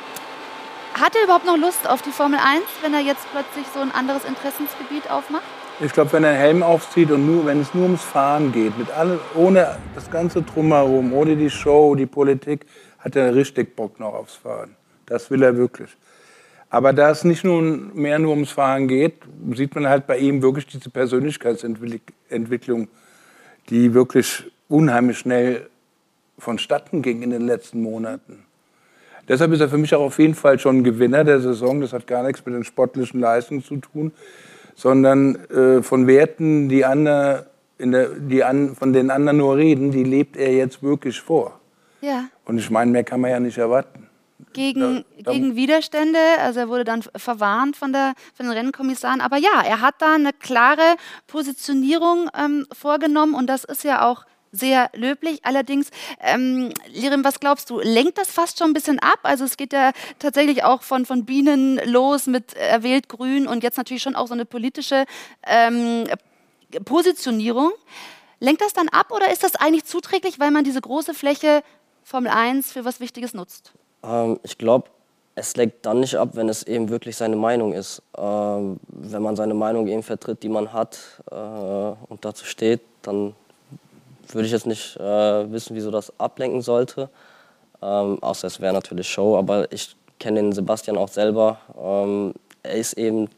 hat 0.93 1.15
er 1.15 1.23
überhaupt 1.23 1.45
noch 1.45 1.57
Lust 1.57 1.87
auf 1.87 2.01
die 2.01 2.11
Formel 2.11 2.39
1, 2.39 2.63
wenn 2.81 2.93
er 2.93 3.01
jetzt 3.01 3.25
plötzlich 3.31 3.65
so 3.73 3.79
ein 3.79 3.91
anderes 3.91 4.25
Interessensgebiet 4.25 5.09
aufmacht? 5.09 5.43
Ich 5.81 5.93
glaube, 5.93 6.11
wenn 6.13 6.23
er 6.23 6.31
einen 6.31 6.39
Helm 6.39 6.63
aufzieht 6.63 7.11
und 7.11 7.25
nur, 7.25 7.45
wenn 7.45 7.61
es 7.61 7.73
nur 7.73 7.83
ums 7.83 8.03
Fahren 8.03 8.51
geht, 8.51 8.77
mit 8.77 8.91
alle, 8.91 9.19
ohne 9.35 9.77
das 9.95 10.11
ganze 10.11 10.41
Drumherum, 10.41 11.13
ohne 11.13 11.35
die 11.35 11.49
Show, 11.49 11.95
die 11.95 12.05
Politik, 12.05 12.65
hat 12.99 13.15
er 13.15 13.33
richtig 13.33 13.75
Bock 13.75 13.99
noch 13.99 14.13
aufs 14.13 14.35
Fahren. 14.35 14.75
Das 15.05 15.31
will 15.31 15.41
er 15.41 15.55
wirklich. 15.55 15.89
Aber 16.69 16.93
da 16.93 17.09
es 17.09 17.23
nicht 17.23 17.43
nur 17.43 17.61
mehr 17.61 18.19
nur 18.19 18.31
ums 18.31 18.51
Fahren 18.51 18.87
geht, 18.87 19.15
sieht 19.55 19.73
man 19.73 19.87
halt 19.87 20.05
bei 20.05 20.17
ihm 20.17 20.41
wirklich 20.41 20.67
diese 20.67 20.89
Persönlichkeitsentwicklung, 20.89 22.89
die 23.69 23.93
wirklich 23.93 24.51
unheimlich 24.67 25.19
schnell 25.19 25.69
vonstatten 26.37 27.01
ging 27.01 27.23
in 27.23 27.31
den 27.31 27.45
letzten 27.45 27.81
Monaten. 27.81 28.45
Deshalb 29.29 29.51
ist 29.53 29.61
er 29.61 29.69
für 29.69 29.77
mich 29.77 29.93
auch 29.93 30.01
auf 30.01 30.17
jeden 30.17 30.33
Fall 30.33 30.57
schon 30.57 30.83
Gewinner 30.83 31.23
der 31.23 31.39
Saison. 31.39 31.79
Das 31.81 31.93
hat 31.93 32.07
gar 32.07 32.23
nichts 32.23 32.43
mit 32.45 32.55
den 32.55 32.63
sportlichen 32.63 33.19
Leistungen 33.19 33.63
zu 33.63 33.77
tun, 33.77 34.11
sondern 34.75 35.35
äh, 35.49 35.83
von 35.83 36.07
Werten, 36.07 36.67
die, 36.67 36.83
andere, 36.83 37.45
der, 37.77 38.09
die 38.09 38.43
an, 38.43 38.75
von 38.75 38.91
denen 38.91 39.11
anderen 39.11 39.37
nur 39.37 39.55
reden, 39.55 39.91
die 39.91 40.03
lebt 40.03 40.35
er 40.35 40.51
jetzt 40.51 40.81
wirklich 40.81 41.21
vor. 41.21 41.59
Ja. 42.01 42.25
Und 42.45 42.57
ich 42.57 42.71
meine, 42.71 42.91
mehr 42.91 43.03
kann 43.03 43.21
man 43.21 43.29
ja 43.29 43.39
nicht 43.39 43.59
erwarten. 43.59 44.07
Gegen, 44.53 45.05
da, 45.19 45.23
da 45.23 45.31
gegen 45.31 45.55
Widerstände, 45.55 46.17
also 46.41 46.61
er 46.61 46.69
wurde 46.69 46.83
dann 46.83 47.03
verwarnt 47.15 47.77
von, 47.77 47.93
der, 47.93 48.13
von 48.33 48.47
den 48.47 48.55
Rennkommissaren. 48.57 49.21
Aber 49.21 49.37
ja, 49.37 49.61
er 49.63 49.81
hat 49.81 49.95
da 49.99 50.15
eine 50.15 50.33
klare 50.33 50.95
Positionierung 51.27 52.29
ähm, 52.35 52.65
vorgenommen 52.73 53.35
und 53.35 53.47
das 53.47 53.63
ist 53.63 53.83
ja 53.83 54.07
auch 54.09 54.25
sehr 54.51 54.89
löblich. 54.93 55.39
Allerdings, 55.43 55.89
ähm, 56.21 56.73
Lirim, 56.87 57.23
was 57.23 57.39
glaubst 57.39 57.69
du, 57.69 57.79
lenkt 57.79 58.17
das 58.17 58.29
fast 58.29 58.59
schon 58.59 58.71
ein 58.71 58.73
bisschen 58.73 58.99
ab? 58.99 59.19
Also 59.23 59.45
es 59.45 59.57
geht 59.57 59.73
ja 59.73 59.91
tatsächlich 60.19 60.63
auch 60.63 60.81
von, 60.81 61.05
von 61.05 61.25
Bienen 61.25 61.79
los 61.85 62.27
mit 62.27 62.53
erwählt 62.55 63.09
Grün 63.09 63.47
und 63.47 63.63
jetzt 63.63 63.77
natürlich 63.77 64.03
schon 64.03 64.15
auch 64.15 64.27
so 64.27 64.33
eine 64.33 64.45
politische 64.45 65.05
ähm, 65.45 66.05
Positionierung. 66.85 67.71
Lenkt 68.39 68.61
das 68.61 68.73
dann 68.73 68.89
ab 68.89 69.11
oder 69.11 69.31
ist 69.31 69.43
das 69.43 69.55
eigentlich 69.55 69.85
zuträglich, 69.85 70.39
weil 70.39 70.51
man 70.51 70.63
diese 70.63 70.81
große 70.81 71.13
Fläche 71.13 71.61
Formel 72.03 72.31
1 72.31 72.71
für 72.71 72.85
was 72.85 72.99
Wichtiges 72.99 73.33
nutzt? 73.33 73.73
Ähm, 74.03 74.39
ich 74.43 74.57
glaube, 74.57 74.89
es 75.35 75.55
lenkt 75.55 75.85
dann 75.85 76.01
nicht 76.01 76.15
ab, 76.15 76.29
wenn 76.33 76.49
es 76.49 76.63
eben 76.63 76.89
wirklich 76.89 77.15
seine 77.15 77.35
Meinung 77.35 77.73
ist. 77.73 78.01
Ähm, 78.17 78.79
wenn 78.87 79.21
man 79.21 79.35
seine 79.35 79.53
Meinung 79.53 79.87
eben 79.87 80.03
vertritt, 80.03 80.43
die 80.43 80.49
man 80.49 80.73
hat 80.73 80.99
äh, 81.31 81.35
und 81.35 82.23
dazu 82.23 82.45
steht, 82.45 82.81
dann 83.01 83.35
würde 84.33 84.45
ich 84.45 84.51
jetzt 84.51 84.67
nicht 84.67 84.95
äh, 84.97 85.51
wissen, 85.51 85.75
wieso 85.75 85.91
das 85.91 86.17
ablenken 86.19 86.61
sollte. 86.61 87.09
Ähm, 87.81 88.21
außer 88.21 88.47
es 88.47 88.59
wäre 88.59 88.73
natürlich 88.73 89.09
Show, 89.09 89.37
aber 89.37 89.71
ich 89.71 89.95
kenne 90.19 90.41
den 90.41 90.51
Sebastian 90.51 90.97
auch 90.97 91.07
selber. 91.07 91.59
Ähm, 91.81 92.33
er 92.63 92.73
ist 92.73 92.93
eben 92.93 93.29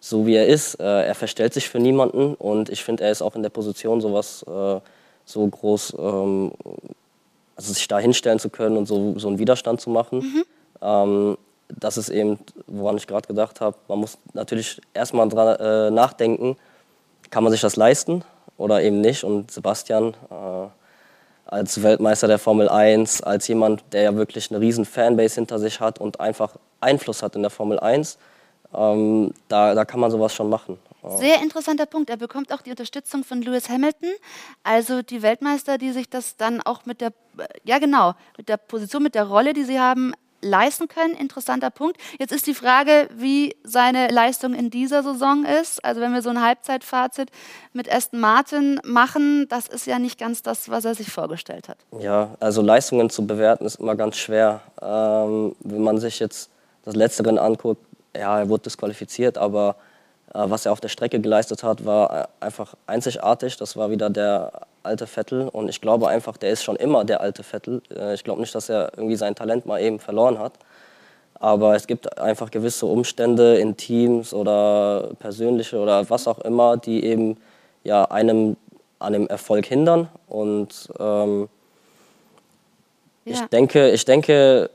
so, 0.00 0.26
wie 0.26 0.34
er 0.34 0.46
ist. 0.46 0.76
Äh, 0.80 1.06
er 1.06 1.14
verstellt 1.14 1.54
sich 1.54 1.68
für 1.68 1.78
niemanden 1.78 2.34
und 2.34 2.68
ich 2.68 2.84
finde, 2.84 3.04
er 3.04 3.10
ist 3.10 3.22
auch 3.22 3.34
in 3.34 3.42
der 3.42 3.50
Position, 3.50 4.00
sowas 4.00 4.44
äh, 4.48 4.80
so 5.24 5.46
groß, 5.46 5.96
ähm, 5.98 6.52
also 7.56 7.72
sich 7.72 7.88
da 7.88 7.98
hinstellen 7.98 8.38
zu 8.38 8.48
können 8.48 8.76
und 8.76 8.86
so, 8.86 9.18
so 9.18 9.28
einen 9.28 9.38
Widerstand 9.38 9.80
zu 9.80 9.90
machen. 9.90 10.18
Mhm. 10.18 10.44
Ähm, 10.80 11.38
das 11.68 11.96
ist 11.96 12.10
eben, 12.10 12.38
woran 12.66 12.96
ich 12.96 13.06
gerade 13.06 13.26
gedacht 13.26 13.60
habe. 13.60 13.76
Man 13.88 13.98
muss 13.98 14.18
natürlich 14.32 14.80
erstmal 14.94 15.28
dran 15.28 15.56
äh, 15.58 15.90
nachdenken, 15.90 16.56
kann 17.30 17.42
man 17.42 17.50
sich 17.50 17.60
das 17.60 17.76
leisten? 17.76 18.22
Oder 18.56 18.82
eben 18.82 19.00
nicht. 19.00 19.24
Und 19.24 19.50
Sebastian, 19.50 20.14
äh, 20.30 20.68
als 21.46 21.82
Weltmeister 21.82 22.26
der 22.26 22.38
Formel 22.38 22.68
1, 22.68 23.22
als 23.22 23.46
jemand, 23.48 23.84
der 23.92 24.02
ja 24.02 24.16
wirklich 24.16 24.50
eine 24.50 24.60
riesen 24.60 24.84
Fanbase 24.84 25.36
hinter 25.36 25.58
sich 25.58 25.80
hat 25.80 26.00
und 26.00 26.20
einfach 26.20 26.56
Einfluss 26.80 27.22
hat 27.22 27.36
in 27.36 27.42
der 27.42 27.50
Formel 27.50 27.78
1. 27.78 28.18
Ähm, 28.74 29.32
da, 29.48 29.74
da 29.74 29.84
kann 29.84 30.00
man 30.00 30.10
sowas 30.10 30.34
schon 30.34 30.48
machen. 30.48 30.78
Sehr 31.18 31.40
interessanter 31.40 31.86
Punkt. 31.86 32.10
Er 32.10 32.16
bekommt 32.16 32.52
auch 32.52 32.62
die 32.62 32.70
Unterstützung 32.70 33.22
von 33.22 33.40
Lewis 33.40 33.68
Hamilton, 33.68 34.10
also 34.64 35.02
die 35.02 35.22
Weltmeister, 35.22 35.78
die 35.78 35.92
sich 35.92 36.10
das 36.10 36.36
dann 36.36 36.60
auch 36.62 36.84
mit 36.84 37.00
der, 37.00 37.12
ja 37.62 37.78
genau, 37.78 38.14
mit 38.36 38.48
der 38.48 38.56
Position, 38.56 39.04
mit 39.04 39.14
der 39.14 39.24
Rolle, 39.24 39.52
die 39.52 39.62
sie 39.62 39.78
haben, 39.78 40.14
leisten 40.40 40.88
können. 40.88 41.14
Interessanter 41.14 41.70
Punkt. 41.70 41.98
Jetzt 42.18 42.32
ist 42.32 42.46
die 42.46 42.54
Frage, 42.54 43.08
wie 43.16 43.56
seine 43.64 44.08
Leistung 44.08 44.54
in 44.54 44.70
dieser 44.70 45.02
Saison 45.02 45.44
ist. 45.44 45.84
Also 45.84 46.00
wenn 46.00 46.12
wir 46.12 46.22
so 46.22 46.30
ein 46.30 46.40
Halbzeitfazit 46.40 47.30
mit 47.72 47.92
Aston 47.92 48.20
Martin 48.20 48.80
machen, 48.84 49.46
das 49.48 49.68
ist 49.68 49.86
ja 49.86 49.98
nicht 49.98 50.18
ganz 50.18 50.42
das, 50.42 50.68
was 50.68 50.84
er 50.84 50.94
sich 50.94 51.10
vorgestellt 51.10 51.68
hat. 51.68 51.78
Ja, 51.98 52.36
also 52.40 52.62
Leistungen 52.62 53.10
zu 53.10 53.26
bewerten 53.26 53.64
ist 53.64 53.76
immer 53.76 53.96
ganz 53.96 54.16
schwer. 54.16 54.60
Ähm, 54.80 55.54
wenn 55.60 55.82
man 55.82 55.98
sich 55.98 56.18
jetzt 56.18 56.50
das 56.84 56.94
Letztere 56.94 57.40
anguckt, 57.40 57.84
ja, 58.16 58.38
er 58.38 58.48
wurde 58.48 58.64
disqualifiziert, 58.64 59.36
aber 59.36 59.76
was 60.32 60.66
er 60.66 60.72
auf 60.72 60.80
der 60.80 60.88
Strecke 60.88 61.20
geleistet 61.20 61.62
hat, 61.62 61.84
war 61.84 62.22
äh, 62.22 62.26
einfach 62.40 62.74
einzigartig. 62.86 63.56
Das 63.56 63.76
war 63.76 63.90
wieder 63.90 64.10
der 64.10 64.52
alte 64.82 65.06
Vettel 65.06 65.48
und 65.48 65.68
ich 65.68 65.80
glaube 65.80 66.08
einfach, 66.08 66.36
der 66.36 66.50
ist 66.50 66.62
schon 66.62 66.76
immer 66.76 67.04
der 67.04 67.20
alte 67.20 67.42
Vettel. 67.42 67.82
Äh, 67.94 68.14
ich 68.14 68.24
glaube 68.24 68.40
nicht, 68.40 68.54
dass 68.54 68.68
er 68.68 68.92
irgendwie 68.96 69.16
sein 69.16 69.34
Talent 69.34 69.66
mal 69.66 69.80
eben 69.80 69.98
verloren 69.98 70.38
hat. 70.38 70.52
Aber 71.38 71.76
es 71.76 71.86
gibt 71.86 72.18
einfach 72.18 72.50
gewisse 72.50 72.86
Umstände 72.86 73.58
in 73.58 73.76
Teams 73.76 74.32
oder 74.32 75.10
persönliche 75.18 75.78
oder 75.78 76.08
was 76.08 76.26
auch 76.26 76.38
immer, 76.40 76.76
die 76.76 77.04
eben 77.04 77.36
ja, 77.84 78.04
einem 78.06 78.56
an 78.98 79.12
dem 79.12 79.26
Erfolg 79.28 79.66
hindern. 79.66 80.08
Und 80.28 80.88
ähm, 80.98 81.48
ja. 83.24 83.34
ich 83.34 83.40
denke, 83.42 83.90
ich 83.90 84.04
denke, 84.04 84.70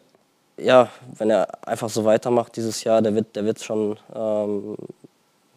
ja, 0.57 0.89
wenn 1.17 1.31
er 1.31 1.47
einfach 1.67 1.89
so 1.89 2.05
weitermacht 2.05 2.55
dieses 2.55 2.83
Jahr, 2.83 3.01
der 3.01 3.15
wird, 3.15 3.35
der 3.35 3.45
wird 3.45 3.61
schon 3.63 3.97
ähm, 4.13 4.75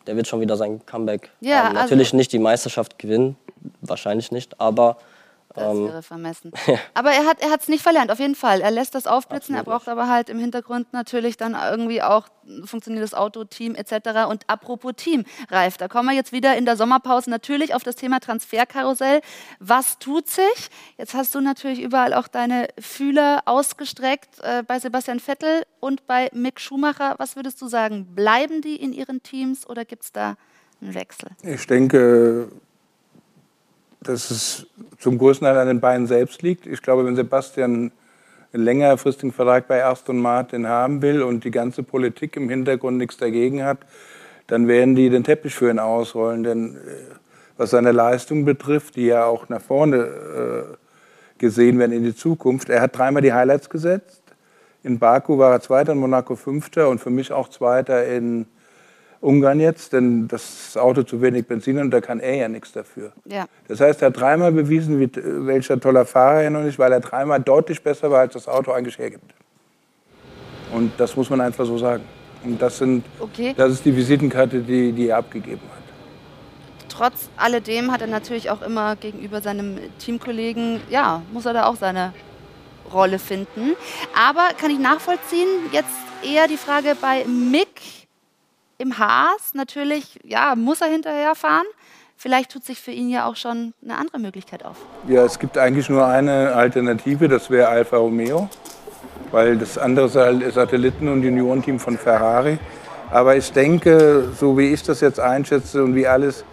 der 0.07 0.17
wird 0.17 0.27
schon 0.27 0.41
wieder 0.41 0.57
sein 0.57 0.85
Comeback 0.87 1.31
ja, 1.41 1.65
haben. 1.65 1.75
Natürlich 1.75 2.09
also 2.09 2.17
nicht 2.17 2.33
die 2.33 2.39
Meisterschaft 2.39 2.99
gewinnen, 2.99 3.37
wahrscheinlich 3.81 4.33
nicht, 4.33 4.61
aber 4.61 4.99
das 5.55 5.77
ähm, 5.77 5.87
wäre 5.87 6.03
vermessen. 6.03 6.53
aber 6.95 7.13
er 7.13 7.27
hat 7.27 7.61
es 7.61 7.69
nicht 7.69 7.83
verlernt, 7.83 8.11
auf 8.11 8.19
jeden 8.19 8.35
Fall. 8.35 8.61
Er 8.61 8.71
lässt 8.71 8.95
das 8.95 9.07
aufblitzen, 9.07 9.55
Absolut. 9.55 9.67
er 9.67 9.79
braucht 9.79 9.89
aber 9.89 10.09
halt 10.09 10.29
im 10.29 10.39
Hintergrund 10.39 10.93
natürlich 10.93 11.37
dann 11.37 11.55
irgendwie 11.55 12.03
auch 12.03 12.29
funktionierendes 12.65 13.15
Auto, 13.15 13.45
Team 13.45 13.75
etc. 13.75 14.29
Und 14.29 14.45
apropos 14.49 14.93
Team, 14.97 15.25
Ralf, 15.51 15.77
da 15.77 15.89
kommen 15.89 16.09
wir 16.09 16.15
jetzt 16.15 16.33
wieder 16.33 16.57
in 16.57 16.65
der 16.65 16.77
Sommerpause 16.77 17.31
natürlich 17.31 17.75
auf 17.75 17.83
das 17.83 17.97
Thema 17.97 18.21
Transferkarussell. 18.21 19.21
Was 19.61 19.99
tut 19.99 20.29
sich? 20.29 20.71
Jetzt 20.99 21.15
hast 21.15 21.35
du 21.35 21.41
natürlich 21.41 21.81
überall 21.81 22.15
auch 22.15 22.29
deine 22.29 22.69
Fühler 22.79 23.43
ausgestreckt 23.47 24.41
äh, 24.43 24.63
bei 24.67 24.79
Sebastian 24.79 25.21
Vettel 25.21 25.63
und 25.81 26.07
bei 26.07 26.31
Mick 26.33 26.61
Schumacher. 26.61 27.15
Was 27.19 27.37
würdest 27.37 27.63
du 27.63 27.69
sagen? 27.69 28.15
Bleiben 28.15 28.61
die 28.61 28.77
in 28.77 28.93
ihren 28.93 29.23
Teams 29.23 29.67
oder 29.69 29.85
gibt 29.85 30.05
es 30.05 30.13
da 30.13 30.37
einen 30.81 30.95
Wechsel? 30.95 31.31
Ich 31.43 31.67
denke, 31.67 32.51
dass 34.09 34.31
es 34.31 34.67
zum 34.99 35.19
größten 35.19 35.47
Teil 35.47 35.59
an 35.59 35.69
den 35.69 35.81
beiden 35.81 36.07
selbst 36.07 36.43
liegt. 36.43 36.67
Ich 36.67 36.83
glaube, 36.83 37.05
wenn 37.05 37.17
Sebastian 37.17 37.93
einen 38.53 38.65
längerfristigen 38.65 39.33
Vertrag 39.33 39.67
bei 39.67 39.85
Aston 39.85 40.19
Martin 40.21 40.69
haben 40.69 41.03
will 41.03 41.23
und 41.23 41.45
die 41.45 41.51
ganze 41.51 41.83
Politik 41.83 42.37
im 42.37 42.49
Hintergrund 42.49 42.99
nichts 42.99 43.17
dagegen 43.17 43.65
hat, 43.65 43.79
dann 44.47 44.69
werden 44.69 44.95
die 44.95 45.11
den 45.11 45.25
Teppich 45.25 45.55
für 45.55 45.71
ihn 45.71 45.79
ausrollen. 45.79 46.45
Denn 46.45 46.77
äh, 46.77 46.79
was 47.57 47.71
seine 47.71 47.93
Leistung 47.93 48.45
betrifft, 48.45 48.97
die 48.97 49.07
ja 49.07 49.27
auch 49.27 49.49
nach 49.49 49.61
vorne 49.61 49.97
äh, 49.97 50.77
gesehen 51.39 51.79
werden 51.79 51.93
in 51.93 52.05
die 52.05 52.15
Zukunft, 52.15 52.69
er 52.69 52.81
hat 52.81 52.97
dreimal 52.97 53.23
die 53.23 53.33
Highlights 53.33 53.69
gesetzt. 53.69 54.23
In 54.83 54.99
Baku 54.99 55.39
war 55.39 55.53
er 55.53 55.61
Zweiter, 55.61 55.93
in 55.93 55.99
Monaco 55.99 56.37
Fünfter 56.37 56.89
und 56.89 57.01
für 57.01 57.11
mich 57.11 57.33
auch 57.33 57.49
Zweiter 57.49 58.07
in 58.07 58.47
Ungarn 59.25 59.59
jetzt, 59.59 59.93
denn 59.95 60.29
das 60.29 60.77
Auto 60.77 61.03
zu 61.03 61.23
wenig 61.23 61.47
Benzin 61.47 61.79
und 61.79 61.91
da 61.91 62.01
kann 62.01 62.21
er 62.21 62.35
ja 62.35 62.49
nichts 62.49 62.73
dafür. 62.73 63.13
Ja. 63.25 63.47
Das 63.69 63.81
heißt, 63.81 64.03
er 64.03 64.09
hat 64.09 64.21
dreimal 64.21 64.53
bewiesen, 64.53 65.01
wie, 65.01 65.11
welcher 65.15 65.81
toller 65.81 66.05
Fahrer 66.05 66.43
er 66.43 66.51
noch 66.51 66.65
ist, 66.65 66.79
weil 66.79 66.93
er 66.93 67.01
dreimal 67.01 67.41
deutlich 67.41 67.83
besser 67.83 68.11
war, 68.11 68.21
als 68.21 68.35
das 68.35 68.47
Auto 68.47 68.73
eigentlich 68.73 68.99
hergibt. 68.99 69.35
Und 70.73 70.93
das 70.99 71.17
muss 71.17 71.31
man 71.31 71.41
einfach 71.41 71.65
so 71.65 71.79
sagen. 71.79 72.05
Und 72.45 72.61
das, 72.61 72.79
sind, 72.79 73.05
okay. 73.19 73.55
das 73.57 73.73
ist 73.73 73.85
die 73.85 73.97
Visitenkarte, 73.97 74.61
die, 74.61 74.93
die 74.93 75.09
er 75.09 75.17
abgegeben 75.17 75.63
hat. 75.75 76.89
Trotz 76.91 77.31
alledem 77.37 77.91
hat 77.91 78.03
er 78.03 78.07
natürlich 78.07 78.51
auch 78.51 78.61
immer 78.61 78.95
gegenüber 78.97 79.41
seinem 79.41 79.79
Teamkollegen, 79.99 80.81
ja, 80.91 81.23
muss 81.33 81.47
er 81.47 81.55
da 81.55 81.67
auch 81.67 81.77
seine 81.77 82.13
Rolle 82.93 83.19
finden. 83.19 83.75
Aber 84.15 84.49
kann 84.61 84.71
ich 84.71 84.79
nachvollziehen, 84.79 85.49
jetzt 85.73 85.89
eher 86.23 86.47
die 86.47 86.59
Frage 86.59 86.95
bei 87.01 87.25
Mick, 87.25 88.04
im 88.79 88.99
Haas 88.99 89.55
natürlich, 89.55 90.21
ja, 90.25 90.55
muss 90.57 90.81
er 90.81 90.89
hinterherfahren. 90.89 91.67
Vielleicht 92.17 92.53
tut 92.53 92.65
sich 92.65 92.81
für 92.81 92.91
ihn 92.91 93.11
ja 93.11 93.27
auch 93.27 93.37
schon 93.37 93.75
eine 93.83 93.97
andere 93.99 94.19
Möglichkeit 94.19 94.65
auf. 94.65 94.77
Ja, 95.09 95.25
es 95.25 95.39
gibt 95.39 95.59
eigentlich 95.59 95.89
nur 95.89 96.07
eine 96.07 96.55
Alternative, 96.55 97.29
das 97.29 97.51
wäre 97.51 97.69
Alfa 97.69 97.97
Romeo, 97.97 98.49
weil 99.31 99.59
das 99.59 99.77
andere 99.79 100.09
Satelliten- 100.09 101.09
und 101.09 101.23
Juniorenteam 101.23 101.79
von 101.79 101.99
Ferrari. 101.99 102.59
Aber 103.11 103.37
ich 103.37 103.53
denke, 103.53 104.29
so 104.39 104.57
wie 104.57 104.73
ich 104.73 104.83
das 104.83 105.01
jetzt 105.01 105.21
einschätze 105.21 105.83
und 105.85 105.95
wie 105.95 106.07
alles 106.07 106.45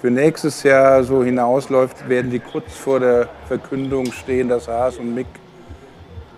für 0.00 0.10
nächstes 0.10 0.62
Jahr 0.62 1.02
so 1.04 1.24
hinausläuft, 1.24 2.08
werden 2.08 2.30
die 2.30 2.40
kurz 2.40 2.74
vor 2.74 3.00
der 3.00 3.28
Verkündung 3.48 4.12
stehen, 4.12 4.48
dass 4.48 4.68
Haas 4.68 4.98
und 4.98 5.14
Mick 5.14 5.26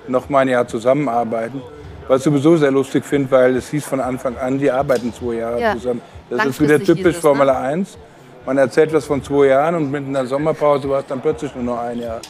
noch 0.07 0.29
mal 0.29 0.41
ein 0.41 0.49
Jahr 0.49 0.69
zusammenarbeiten. 0.69 1.63
Was 2.07 2.19
ich 2.19 2.25
sowieso 2.25 2.57
sehr 2.57 2.71
lustig 2.71 3.05
finde, 3.05 3.31
weil 3.31 3.57
es 3.57 3.71
hieß 3.71 3.85
von 3.85 4.01
Anfang 4.01 4.37
an, 4.37 4.59
die 4.59 4.71
arbeiten 4.71 5.13
zwei 5.13 5.35
Jahre 5.35 5.61
ja. 5.61 5.73
zusammen. 5.73 6.03
Das 6.29 6.45
ist 6.47 6.61
wieder 6.61 6.79
typisch 6.79 7.17
es, 7.17 7.21
Formel 7.21 7.47
ne? 7.47 7.57
1. 7.57 7.97
Man 8.45 8.59
erzählt 8.59 8.93
was 8.93 9.07
von 9.07 9.23
zwei 9.23 9.47
Jahren 9.47 9.75
und 9.77 9.91
mit 9.91 10.05
einer 10.07 10.27
Sommerpause 10.27 10.89
war 10.89 11.01
es 11.01 11.07
dann 11.07 11.21
plötzlich 11.21 11.55
nur 11.55 11.65
noch 11.65 11.79
ein 11.79 11.99
Jahr. 11.99 12.21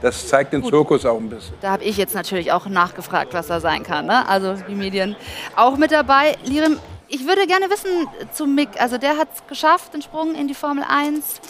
Das 0.00 0.28
zeigt 0.28 0.52
den 0.52 0.62
Gut. 0.62 0.70
Zirkus 0.70 1.04
auch 1.04 1.16
ein 1.16 1.28
bisschen. 1.28 1.54
Da 1.60 1.72
habe 1.72 1.82
ich 1.82 1.96
jetzt 1.96 2.14
natürlich 2.14 2.52
auch 2.52 2.66
nachgefragt, 2.66 3.34
was 3.34 3.48
da 3.48 3.58
sein 3.58 3.82
kann. 3.82 4.06
Ne? 4.06 4.28
Also 4.28 4.54
die 4.68 4.76
Medien 4.76 5.16
auch 5.56 5.76
mit 5.76 5.90
dabei. 5.90 6.36
Lirim, 6.44 6.78
ich 7.08 7.26
würde 7.26 7.46
gerne 7.48 7.68
wissen 7.70 8.06
zu 8.32 8.46
Mick. 8.46 8.68
Also 8.80 8.98
der 8.98 9.16
hat 9.16 9.28
es 9.34 9.46
geschafft, 9.48 9.94
den 9.94 10.02
Sprung 10.02 10.36
in 10.36 10.46
die 10.46 10.54
Formel 10.54 10.84
1. 10.88 11.40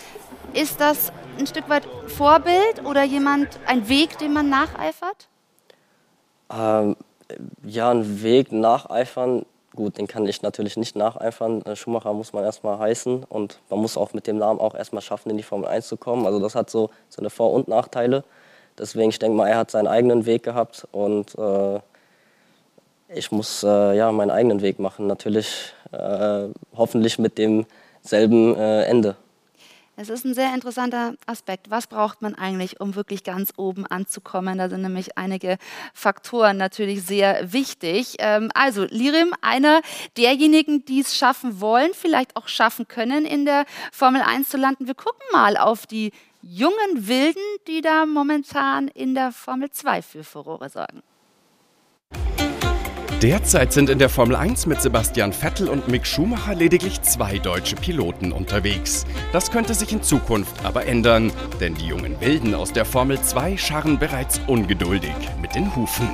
Ist 0.55 0.81
das 0.81 1.13
ein 1.39 1.47
Stück 1.47 1.69
weit 1.69 1.87
Vorbild 2.07 2.85
oder 2.85 3.03
jemand, 3.05 3.59
ein 3.67 3.89
Weg, 3.91 4.17
dem 4.19 4.33
man 4.33 4.49
nacheifert? 4.49 5.29
Ähm, 6.51 6.97
ja, 7.65 7.91
einen 7.91 8.23
Weg 8.23 8.53
nacheifern, 8.53 9.45
gut, 9.75 9.99
den 9.99 10.07
kann 10.07 10.27
ich 10.27 10.43
natürlich 10.43 10.77
nicht 10.77 10.97
nacheifern. 10.97 11.63
Äh, 11.63 11.77
Schumacher 11.77 12.13
muss 12.13 12.33
man 12.33 12.45
erstmal 12.45 12.79
heißen 12.79 13.25
und 13.25 13.61
man 13.71 13.79
muss 13.79 13.97
auch 13.97 14.13
mit 14.13 14.27
dem 14.27 14.39
Namen 14.39 14.61
auch 14.61 14.75
erstmal 14.75 15.03
schaffen, 15.03 15.31
in 15.31 15.37
die 15.37 15.43
Formel 15.43 15.69
1 15.69 15.89
zu 15.89 15.97
kommen. 15.97 16.27
Also 16.27 16.41
das 16.41 16.55
hat 16.55 16.71
so 16.71 16.91
seine 17.09 17.31
Vor- 17.31 17.53
und 17.53 17.69
Nachteile. 17.69 18.25
Deswegen, 18.79 19.11
ich 19.11 19.19
denke 19.19 19.37
mal, 19.37 19.49
er 19.49 19.59
hat 19.59 19.71
seinen 19.71 19.89
eigenen 19.89 20.27
Weg 20.27 20.43
gehabt 20.43 20.87
und 20.93 21.37
äh, 21.37 21.81
ich 23.09 23.33
muss 23.33 23.63
äh, 23.63 23.97
ja 23.97 24.13
meinen 24.13 24.31
eigenen 24.31 24.63
Weg 24.63 24.79
machen. 24.79 25.07
Natürlich 25.07 25.73
äh, 25.93 26.49
hoffentlich 26.77 27.19
mit 27.19 27.39
demselben 27.39 28.55
äh, 28.57 28.85
Ende. 28.85 29.17
Es 30.01 30.11
ist 30.11 30.25
ein 30.25 30.33
sehr 30.33 30.55
interessanter 30.55 31.15
Aspekt. 31.27 31.71
Was 31.71 31.89
braucht 31.89 32.23
man 32.23 32.37
eigentlich, 32.37 32.81
um 32.81 32.95
wirklich 32.95 33.25
ganz 33.25 33.53
oben 33.57 33.85
anzukommen? 33.85 34.59
Da 34.59 34.69
sind 34.69 34.83
nämlich 34.83 35.19
einige 35.19 35.59
Faktoren 35.93 36.57
natürlich 36.57 37.03
sehr 37.03 37.53
wichtig. 37.53 38.15
Ähm, 38.21 38.49
also 38.55 38.85
Lirim, 38.85 39.35
einer 39.41 39.83
derjenigen, 40.17 40.85
die 40.85 41.01
es 41.01 41.17
schaffen 41.17 41.61
wollen, 41.61 41.91
vielleicht 41.95 42.37
auch 42.37 42.47
schaffen 42.47 42.87
können, 42.87 43.27
in 43.27 43.45
der 43.45 43.65
Formel 43.91 44.23
1 44.23 44.51
zu 44.51 44.57
landen. 44.57 44.87
Wir 44.87 44.95
gucken 44.95 45.25
mal 45.33 45.57
auf 45.57 45.85
die 45.85 46.13
jungen 46.43 47.09
Wilden, 47.09 47.43
die 47.67 47.81
da 47.81 48.07
momentan 48.07 48.87
in 48.87 49.17
der 49.17 49.33
Formel 49.33 49.73
2 49.73 50.03
für 50.03 50.23
Furore 50.23 50.69
sorgen. 50.69 51.03
Derzeit 53.23 53.73
sind 53.73 53.91
in 53.91 53.99
der 53.99 54.11
Formel 54.11 54.37
1 54.37 54.67
mit 54.67 54.81
Sebastian 54.81 55.33
Vettel 55.33 55.69
und 55.69 55.89
Mick 55.89 56.07
Schumacher 56.07 56.55
lediglich 56.55 57.03
zwei 57.03 57.39
deutsche 57.39 57.75
Piloten 57.75 58.31
unterwegs. 58.31 59.07
Das 59.33 59.51
könnte 59.51 59.75
sich 59.75 59.93
in 59.93 60.05
Zukunft 60.05 60.65
aber 60.65 60.87
ändern, 60.87 61.33
denn 61.61 61.75
die 61.75 61.87
jungen 61.87 62.21
Wilden 62.21 62.55
aus 62.55 62.73
der 62.73 62.85
Formel 62.85 63.21
2 63.21 63.57
scharren 63.57 63.99
bereits 63.99 64.41
ungeduldig 64.47 65.17
mit 65.43 65.57
den 65.57 65.75
Hufen. 65.75 66.09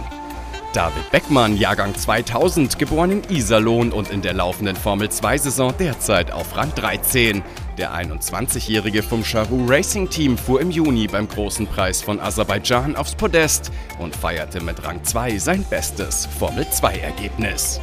David 0.73 1.11
Beckmann, 1.13 1.59
Jahrgang 1.59 1.95
2000, 1.95 2.79
geboren 2.79 3.11
in 3.11 3.37
Iserlohn 3.37 3.93
und 3.93 4.11
in 4.11 4.23
der 4.23 4.33
laufenden 4.33 4.75
Formel-2-Saison 4.75 5.75
derzeit 5.79 6.33
auf 6.33 6.57
Rang 6.57 6.75
13. 6.75 7.43
Der 7.79 7.93
21-Jährige 7.93 9.03
vom 9.03 9.25
Charou 9.25 9.67
Racing 9.67 10.09
Team 10.09 10.39
fuhr 10.39 10.61
im 10.61 10.71
Juni 10.71 11.09
beim 11.09 11.27
Großen 11.27 11.67
Preis 11.67 12.01
von 12.03 12.21
Aserbaidschan 12.21 12.95
aufs 12.95 13.17
Podest 13.17 13.73
und 13.99 14.15
feierte 14.15 14.61
mit 14.61 14.85
Rang 14.85 15.03
2 15.03 15.39
sein 15.39 15.65
bestes 15.69 16.27
Formel-2-Ergebnis. 16.39 17.81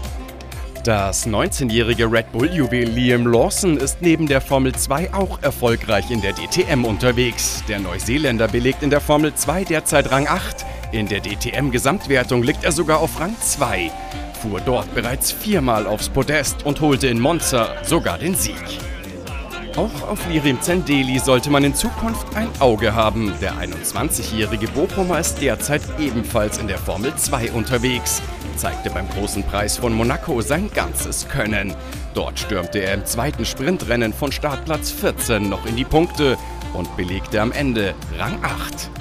Das 0.86 1.28
19-jährige 1.28 2.10
Red 2.10 2.32
Bull-Juwel 2.32 2.88
Liam 2.88 3.28
Lawson 3.28 3.76
ist 3.76 4.02
neben 4.02 4.28
der 4.28 4.40
Formel 4.40 4.74
2 4.74 5.14
auch 5.14 5.44
erfolgreich 5.44 6.10
in 6.10 6.22
der 6.22 6.34
DTM 6.34 6.86
unterwegs. 6.86 7.62
Der 7.68 7.80
Neuseeländer 7.80 8.48
belegt 8.48 8.84
in 8.84 8.90
der 8.90 9.02
Formel 9.02 9.34
2 9.36 9.66
derzeit 9.66 10.10
Rang 10.10 10.26
8. 10.28 10.66
In 10.94 11.08
der 11.08 11.20
DTM-Gesamtwertung 11.20 12.44
liegt 12.44 12.64
er 12.64 12.72
sogar 12.72 13.00
auf 13.00 13.20
Rang 13.20 13.36
2. 13.40 13.92
Fuhr 14.42 14.62
dort 14.62 14.96
bereits 14.96 15.34
viermal 15.34 15.86
aufs 15.86 16.08
Podest 16.08 16.66
und 16.66 16.80
holte 16.80 17.08
in 17.08 17.20
Monza 17.20 17.76
sogar 17.84 18.18
den 18.18 18.36
Sieg. 18.36 18.56
Auch 19.76 20.10
auf 20.10 20.28
Lirim 20.30 20.62
Zendeli 20.62 21.18
sollte 21.20 21.50
man 21.50 21.64
in 21.64 21.74
Zukunft 21.74 22.36
ein 22.36 22.50
Auge 22.60 22.94
haben. 22.94 23.34
Der 23.42 23.54
21-jährige 23.54 24.68
Bochumer 24.68 25.20
ist 25.20 25.42
derzeit 25.42 25.82
ebenfalls 26.00 26.58
in 26.58 26.68
der 26.68 26.78
Formel 26.78 27.16
2 27.16 27.52
unterwegs 27.52 28.22
zeigte 28.62 28.92
beim 28.92 29.10
großen 29.10 29.44
Preis 29.44 29.78
von 29.78 29.92
Monaco 29.92 30.40
sein 30.42 30.70
ganzes 30.72 31.28
Können. 31.28 31.74
Dort 32.14 32.38
stürmte 32.38 32.80
er 32.80 32.94
im 32.94 33.06
zweiten 33.06 33.44
Sprintrennen 33.44 34.14
von 34.14 34.32
Startplatz 34.32 34.92
14 34.92 35.50
noch 35.50 35.66
in 35.66 35.76
die 35.76 35.84
Punkte 35.84 36.38
und 36.74 36.96
belegte 36.96 37.42
am 37.42 37.52
Ende 37.52 37.96
Rang 38.20 38.38
8. 38.44 38.92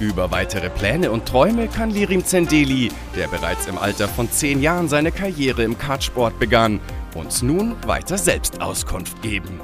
Über 0.00 0.30
weitere 0.30 0.70
Pläne 0.70 1.10
und 1.10 1.26
Träume 1.26 1.68
kann 1.68 1.90
Lirim 1.90 2.24
Zendeli, 2.24 2.90
der 3.14 3.28
bereits 3.28 3.66
im 3.66 3.76
Alter 3.76 4.08
von 4.08 4.30
10 4.30 4.62
Jahren 4.62 4.88
seine 4.88 5.12
Karriere 5.12 5.62
im 5.62 5.76
Kartsport 5.76 6.38
begann, 6.38 6.80
uns 7.14 7.42
nun 7.42 7.76
weiter 7.86 8.16
selbst 8.16 8.62
Auskunft 8.62 9.20
geben. 9.20 9.60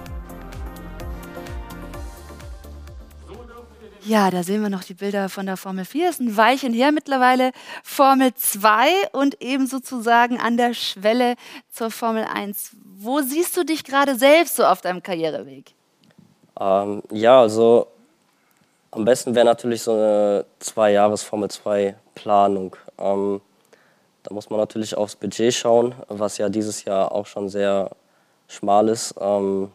Ja, 4.04 4.30
da 4.30 4.42
sehen 4.42 4.62
wir 4.62 4.70
noch 4.70 4.84
die 4.84 4.94
Bilder 4.94 5.28
von 5.28 5.44
der 5.46 5.56
Formel 5.56 5.84
4. 5.84 6.08
Ist 6.08 6.20
ein 6.20 6.36
Weilchen 6.36 6.72
her 6.72 6.90
mittlerweile. 6.90 7.52
Formel 7.84 8.32
2 8.34 8.88
und 9.12 9.42
eben 9.42 9.66
sozusagen 9.66 10.40
an 10.40 10.56
der 10.56 10.72
Schwelle 10.72 11.34
zur 11.70 11.90
Formel 11.90 12.24
1. 12.24 12.76
Wo 12.98 13.20
siehst 13.20 13.56
du 13.56 13.64
dich 13.64 13.84
gerade 13.84 14.14
selbst 14.14 14.56
so 14.56 14.64
auf 14.64 14.80
deinem 14.80 15.02
Karriereweg? 15.02 15.74
Ähm, 16.58 17.02
ja, 17.10 17.40
also 17.40 17.88
am 18.90 19.04
besten 19.04 19.34
wäre 19.34 19.44
natürlich 19.44 19.82
so 19.82 19.92
eine 19.92 20.46
zwei 20.58 20.92
Jahres 20.92 21.22
Formel 21.22 21.50
2 21.50 21.94
Planung. 22.14 22.76
Ähm, 22.98 23.40
da 24.22 24.34
muss 24.34 24.48
man 24.48 24.60
natürlich 24.60 24.96
aufs 24.96 25.16
Budget 25.16 25.52
schauen, 25.52 25.94
was 26.08 26.38
ja 26.38 26.48
dieses 26.48 26.84
Jahr 26.84 27.12
auch 27.12 27.26
schon 27.26 27.48
sehr 27.48 27.90
schmal 28.48 28.88
ist. 28.88 29.14
Ähm, 29.20 29.70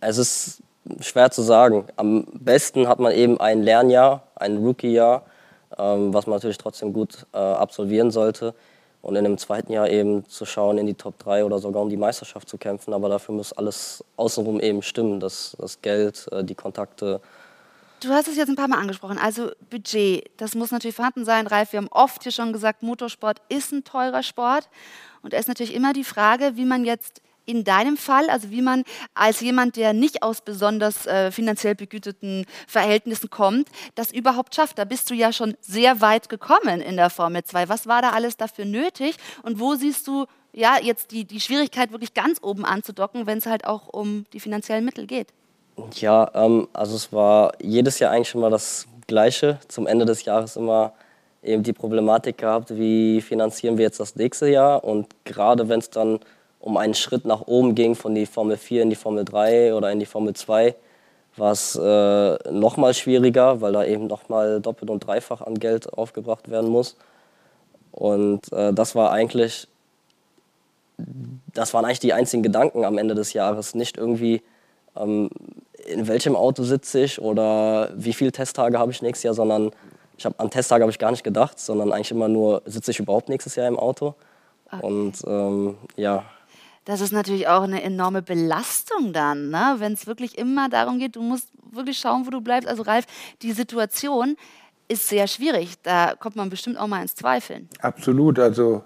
es 0.00 0.18
ist 0.18 0.62
schwer 1.00 1.30
zu 1.30 1.42
sagen. 1.42 1.86
Am 1.96 2.26
besten 2.32 2.88
hat 2.88 2.98
man 2.98 3.12
eben 3.12 3.40
ein 3.40 3.62
Lernjahr, 3.62 4.22
ein 4.34 4.58
Rookie-Jahr, 4.58 5.22
ähm, 5.78 6.12
was 6.14 6.26
man 6.26 6.36
natürlich 6.36 6.58
trotzdem 6.58 6.92
gut 6.92 7.26
äh, 7.32 7.38
absolvieren 7.38 8.10
sollte. 8.10 8.54
Und 9.02 9.14
in 9.14 9.22
dem 9.22 9.38
zweiten 9.38 9.72
Jahr 9.72 9.88
eben 9.88 10.28
zu 10.28 10.44
schauen, 10.46 10.78
in 10.78 10.86
die 10.86 10.94
Top 10.94 11.18
3 11.20 11.44
oder 11.44 11.60
sogar 11.60 11.82
um 11.82 11.88
die 11.88 11.96
Meisterschaft 11.96 12.48
zu 12.48 12.58
kämpfen. 12.58 12.92
Aber 12.92 13.08
dafür 13.08 13.34
muss 13.34 13.52
alles 13.52 14.04
außenrum 14.16 14.58
eben 14.58 14.82
stimmen. 14.82 15.20
Das, 15.20 15.56
das 15.58 15.80
Geld, 15.80 16.26
äh, 16.32 16.42
die 16.42 16.56
Kontakte. 16.56 17.20
Du 18.00 18.10
hast 18.10 18.28
es 18.28 18.36
jetzt 18.36 18.48
ein 18.48 18.56
paar 18.56 18.68
Mal 18.68 18.78
angesprochen. 18.78 19.18
Also 19.18 19.50
Budget, 19.70 20.28
das 20.38 20.54
muss 20.54 20.70
natürlich 20.70 20.96
vorhanden 20.96 21.24
sein. 21.24 21.46
Ralf, 21.46 21.72
wir 21.72 21.78
haben 21.78 21.88
oft 21.90 22.22
hier 22.24 22.32
schon 22.32 22.52
gesagt, 22.52 22.82
Motorsport 22.82 23.40
ist 23.48 23.72
ein 23.72 23.84
teurer 23.84 24.22
Sport. 24.22 24.68
Und 25.22 25.32
da 25.32 25.38
ist 25.38 25.48
natürlich 25.48 25.74
immer 25.74 25.92
die 25.92 26.04
Frage, 26.04 26.56
wie 26.56 26.64
man 26.64 26.84
jetzt 26.84 27.22
in 27.46 27.64
deinem 27.64 27.96
Fall, 27.96 28.28
also 28.28 28.50
wie 28.50 28.62
man 28.62 28.84
als 29.14 29.40
jemand, 29.40 29.76
der 29.76 29.92
nicht 29.92 30.22
aus 30.22 30.40
besonders 30.40 31.06
äh, 31.06 31.30
finanziell 31.30 31.74
begüteten 31.74 32.44
Verhältnissen 32.66 33.30
kommt, 33.30 33.68
das 33.94 34.12
überhaupt 34.12 34.54
schafft. 34.54 34.78
Da 34.78 34.84
bist 34.84 35.08
du 35.10 35.14
ja 35.14 35.32
schon 35.32 35.54
sehr 35.60 36.00
weit 36.00 36.28
gekommen 36.28 36.80
in 36.80 36.96
der 36.96 37.10
Formel 37.10 37.44
2. 37.44 37.68
Was 37.68 37.86
war 37.86 38.02
da 38.02 38.10
alles 38.10 38.36
dafür 38.36 38.64
nötig 38.64 39.16
und 39.42 39.60
wo 39.60 39.74
siehst 39.74 40.06
du 40.06 40.26
ja 40.52 40.76
jetzt 40.82 41.12
die, 41.12 41.24
die 41.24 41.40
Schwierigkeit, 41.40 41.92
wirklich 41.92 42.14
ganz 42.14 42.38
oben 42.42 42.64
anzudocken, 42.64 43.26
wenn 43.26 43.38
es 43.38 43.46
halt 43.46 43.66
auch 43.66 43.88
um 43.88 44.24
die 44.32 44.40
finanziellen 44.40 44.84
Mittel 44.84 45.06
geht? 45.06 45.28
Ja, 45.94 46.30
ähm, 46.34 46.68
also 46.72 46.96
es 46.96 47.12
war 47.12 47.52
jedes 47.62 47.98
Jahr 47.98 48.12
eigentlich 48.12 48.34
immer 48.34 48.50
das 48.50 48.86
Gleiche. 49.06 49.58
Zum 49.68 49.86
Ende 49.86 50.04
des 50.04 50.24
Jahres 50.24 50.56
immer 50.56 50.94
eben 51.42 51.62
die 51.62 51.72
Problematik 51.72 52.38
gehabt, 52.38 52.76
wie 52.76 53.20
finanzieren 53.20 53.78
wir 53.78 53.84
jetzt 53.84 54.00
das 54.00 54.16
nächste 54.16 54.48
Jahr 54.48 54.82
und 54.82 55.06
gerade 55.24 55.68
wenn 55.68 55.78
es 55.78 55.90
dann 55.90 56.18
um 56.66 56.76
einen 56.76 56.94
Schritt 56.94 57.24
nach 57.24 57.42
oben 57.46 57.76
ging 57.76 57.94
von 57.94 58.16
die 58.16 58.26
Formel 58.26 58.56
4 58.56 58.82
in 58.82 58.90
die 58.90 58.96
Formel 58.96 59.24
3 59.24 59.72
oder 59.72 59.92
in 59.92 60.00
die 60.00 60.06
Formel 60.06 60.34
2, 60.34 60.74
war 61.36 61.52
es 61.52 61.76
äh, 61.76 62.50
noch 62.50 62.76
mal 62.76 62.92
schwieriger, 62.92 63.60
weil 63.60 63.72
da 63.72 63.84
eben 63.84 64.08
noch 64.08 64.28
mal 64.28 64.60
doppelt 64.60 64.90
und 64.90 65.06
dreifach 65.06 65.42
an 65.42 65.60
Geld 65.60 65.92
aufgebracht 65.92 66.50
werden 66.50 66.68
muss. 66.68 66.96
Und 67.92 68.52
äh, 68.52 68.72
das 68.72 68.96
war 68.96 69.12
eigentlich, 69.12 69.68
das 71.54 71.72
waren 71.72 71.84
eigentlich 71.84 72.00
die 72.00 72.12
einzigen 72.12 72.42
Gedanken 72.42 72.84
am 72.84 72.98
Ende 72.98 73.14
des 73.14 73.32
Jahres. 73.32 73.76
Nicht 73.76 73.96
irgendwie, 73.96 74.42
ähm, 74.96 75.30
in 75.86 76.08
welchem 76.08 76.34
Auto 76.34 76.64
sitze 76.64 76.98
ich 76.98 77.20
oder 77.20 77.90
wie 77.94 78.12
viele 78.12 78.32
Testtage 78.32 78.76
habe 78.76 78.90
ich 78.90 79.02
nächstes 79.02 79.22
Jahr, 79.22 79.34
sondern 79.34 79.70
ich 80.18 80.26
hab, 80.26 80.40
an 80.40 80.50
Testtage 80.50 80.82
habe 80.82 80.90
ich 80.90 80.98
gar 80.98 81.12
nicht 81.12 81.22
gedacht, 81.22 81.60
sondern 81.60 81.92
eigentlich 81.92 82.10
immer 82.10 82.26
nur, 82.26 82.62
sitze 82.64 82.90
ich 82.90 82.98
überhaupt 82.98 83.28
nächstes 83.28 83.54
Jahr 83.54 83.68
im 83.68 83.78
Auto. 83.78 84.14
Okay. 84.72 84.84
Und 84.84 85.22
ähm, 85.28 85.76
ja, 85.94 86.24
das 86.86 87.00
ist 87.00 87.12
natürlich 87.12 87.48
auch 87.48 87.62
eine 87.62 87.82
enorme 87.82 88.22
Belastung 88.22 89.12
dann, 89.12 89.50
ne? 89.50 89.74
wenn 89.78 89.92
es 89.92 90.06
wirklich 90.06 90.38
immer 90.38 90.68
darum 90.68 90.98
geht, 90.98 91.16
du 91.16 91.22
musst 91.22 91.48
wirklich 91.72 91.98
schauen, 91.98 92.26
wo 92.26 92.30
du 92.30 92.40
bleibst. 92.40 92.68
Also 92.68 92.82
Ralf, 92.82 93.06
die 93.42 93.52
Situation 93.52 94.36
ist 94.88 95.08
sehr 95.08 95.26
schwierig. 95.26 95.74
Da 95.82 96.14
kommt 96.14 96.36
man 96.36 96.48
bestimmt 96.48 96.78
auch 96.78 96.86
mal 96.86 97.02
ins 97.02 97.16
Zweifeln. 97.16 97.68
Absolut. 97.80 98.38
Also 98.38 98.84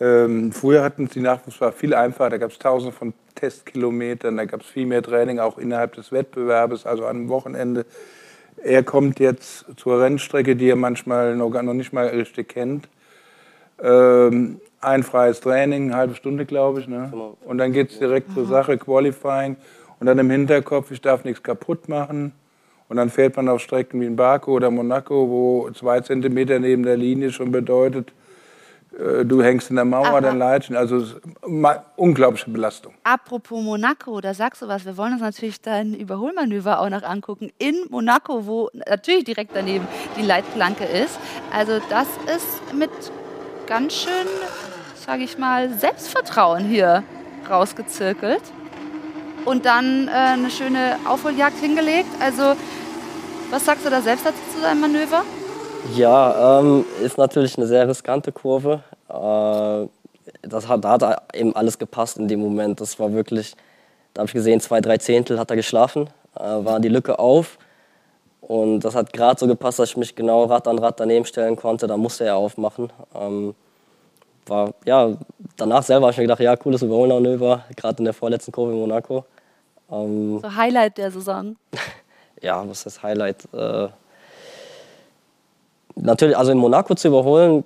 ähm, 0.00 0.50
früher 0.50 0.82
hatten 0.82 1.06
die 1.08 1.20
Nachwuchsfahrer 1.20 1.72
viel 1.72 1.94
einfacher. 1.94 2.30
Da 2.30 2.38
gab 2.38 2.50
es 2.50 2.58
tausende 2.58 2.92
von 2.96 3.12
Testkilometern, 3.34 4.38
da 4.38 4.46
gab 4.46 4.62
es 4.62 4.66
viel 4.66 4.86
mehr 4.86 5.02
Training, 5.02 5.38
auch 5.40 5.58
innerhalb 5.58 5.94
des 5.94 6.10
Wettbewerbes, 6.10 6.86
also 6.86 7.04
einem 7.04 7.28
Wochenende. 7.28 7.84
Er 8.56 8.82
kommt 8.82 9.20
jetzt 9.20 9.66
zur 9.76 10.00
Rennstrecke, 10.00 10.56
die 10.56 10.70
er 10.70 10.76
manchmal 10.76 11.36
noch, 11.36 11.50
noch 11.50 11.74
nicht 11.74 11.92
mal 11.92 12.06
richtig 12.06 12.48
kennt. 12.48 12.88
Ähm, 13.82 14.60
ein 14.84 15.02
freies 15.02 15.40
Training, 15.40 15.84
eine 15.84 15.96
halbe 15.96 16.14
Stunde, 16.14 16.46
glaube 16.46 16.80
ich. 16.80 16.88
Ne? 16.88 17.08
Genau. 17.10 17.36
Und 17.44 17.58
dann 17.58 17.72
geht 17.72 17.90
es 17.90 17.98
direkt 17.98 18.32
zur 18.32 18.46
Sache, 18.46 18.78
Qualifying. 18.78 19.56
Und 20.00 20.06
dann 20.06 20.18
im 20.18 20.30
Hinterkopf, 20.30 20.90
ich 20.90 21.00
darf 21.00 21.24
nichts 21.24 21.42
kaputt 21.42 21.88
machen. 21.88 22.32
Und 22.88 22.96
dann 22.96 23.10
fährt 23.10 23.36
man 23.36 23.48
auf 23.48 23.60
Strecken 23.60 24.00
wie 24.00 24.06
in 24.06 24.16
Baku 24.16 24.52
oder 24.52 24.70
Monaco, 24.70 25.28
wo 25.28 25.70
zwei 25.70 26.00
Zentimeter 26.00 26.58
neben 26.58 26.82
der 26.82 26.96
Linie 26.96 27.32
schon 27.32 27.50
bedeutet, 27.50 28.12
äh, 28.98 29.24
du 29.24 29.42
hängst 29.42 29.70
in 29.70 29.76
der 29.76 29.84
Mauer, 29.84 30.06
Aha. 30.06 30.20
dann 30.20 30.38
Leitchen. 30.38 30.76
Also 30.76 31.04
unglaubliche 31.96 32.50
Belastung. 32.50 32.94
Apropos 33.04 33.62
Monaco, 33.62 34.20
da 34.20 34.34
sagst 34.34 34.62
du 34.62 34.68
was. 34.68 34.84
Wir 34.84 34.96
wollen 34.96 35.14
uns 35.14 35.22
natürlich 35.22 35.60
dein 35.60 35.94
Überholmanöver 35.94 36.80
auch 36.80 36.90
noch 36.90 37.02
angucken. 37.02 37.50
In 37.58 37.86
Monaco, 37.90 38.46
wo 38.46 38.70
natürlich 38.74 39.24
direkt 39.24 39.52
daneben 39.54 39.86
die 40.16 40.22
Leitplanke 40.22 40.84
ist. 40.84 41.18
Also 41.52 41.80
das 41.90 42.08
ist 42.34 42.74
mit 42.74 42.90
ganz 43.66 43.94
schön 43.94 44.26
sage 45.04 45.24
ich 45.24 45.38
mal, 45.38 45.70
Selbstvertrauen 45.70 46.64
hier 46.64 47.02
rausgezirkelt 47.48 48.42
und 49.44 49.66
dann 49.66 50.08
äh, 50.08 50.10
eine 50.10 50.50
schöne 50.50 50.96
Aufholjagd 51.06 51.58
hingelegt. 51.58 52.08
Also, 52.20 52.54
was 53.50 53.64
sagst 53.64 53.84
du 53.84 53.90
da 53.90 54.00
selbst 54.00 54.24
dazu 54.24 54.38
zu 54.54 54.62
deinem 54.62 54.80
Manöver? 54.80 55.22
Ja, 55.94 56.60
ähm, 56.60 56.86
ist 57.02 57.18
natürlich 57.18 57.58
eine 57.58 57.66
sehr 57.66 57.86
riskante 57.86 58.32
Kurve. 58.32 58.82
Äh, 59.08 59.88
das 60.48 60.68
hat, 60.68 60.84
da 60.84 60.92
hat 60.92 61.34
eben 61.34 61.54
alles 61.54 61.78
gepasst 61.78 62.16
in 62.16 62.26
dem 62.26 62.40
Moment. 62.40 62.80
Das 62.80 62.98
war 62.98 63.12
wirklich, 63.12 63.54
da 64.14 64.20
habe 64.20 64.28
ich 64.28 64.34
gesehen, 64.34 64.60
zwei, 64.60 64.80
drei 64.80 64.96
Zehntel 64.96 65.38
hat 65.38 65.50
er 65.50 65.56
geschlafen, 65.56 66.08
äh, 66.34 66.40
war 66.40 66.80
die 66.80 66.88
Lücke 66.88 67.18
auf. 67.18 67.58
Und 68.40 68.80
das 68.80 68.94
hat 68.94 69.12
gerade 69.12 69.38
so 69.38 69.46
gepasst, 69.46 69.78
dass 69.78 69.90
ich 69.90 69.96
mich 69.96 70.14
genau 70.16 70.44
Rad 70.44 70.66
an 70.66 70.78
Rad 70.78 71.00
daneben 71.00 71.26
stellen 71.26 71.56
konnte. 71.56 71.86
Da 71.86 71.96
musste 71.98 72.24
er 72.24 72.36
aufmachen. 72.36 72.90
Ähm, 73.14 73.54
war, 74.46 74.74
ja, 74.84 75.12
danach 75.56 75.82
selber 75.82 76.06
habe 76.06 76.12
ich 76.12 76.18
mir 76.18 76.24
gedacht, 76.24 76.40
ja, 76.40 76.56
cooles 76.56 76.82
Überholmanöver, 76.82 77.64
gerade 77.76 77.98
in 77.98 78.04
der 78.04 78.14
vorletzten 78.14 78.52
Kurve 78.52 78.72
in 78.72 78.78
Monaco. 78.78 79.24
Ähm, 79.90 80.40
so 80.40 80.54
Highlight 80.54 80.98
der 80.98 81.10
Saison? 81.10 81.56
ja, 82.42 82.66
was 82.68 82.86
ist 82.86 83.02
Highlight? 83.02 83.46
Äh, 83.52 83.88
natürlich, 85.96 86.36
also 86.36 86.52
in 86.52 86.58
Monaco 86.58 86.94
zu 86.94 87.08
überholen, 87.08 87.64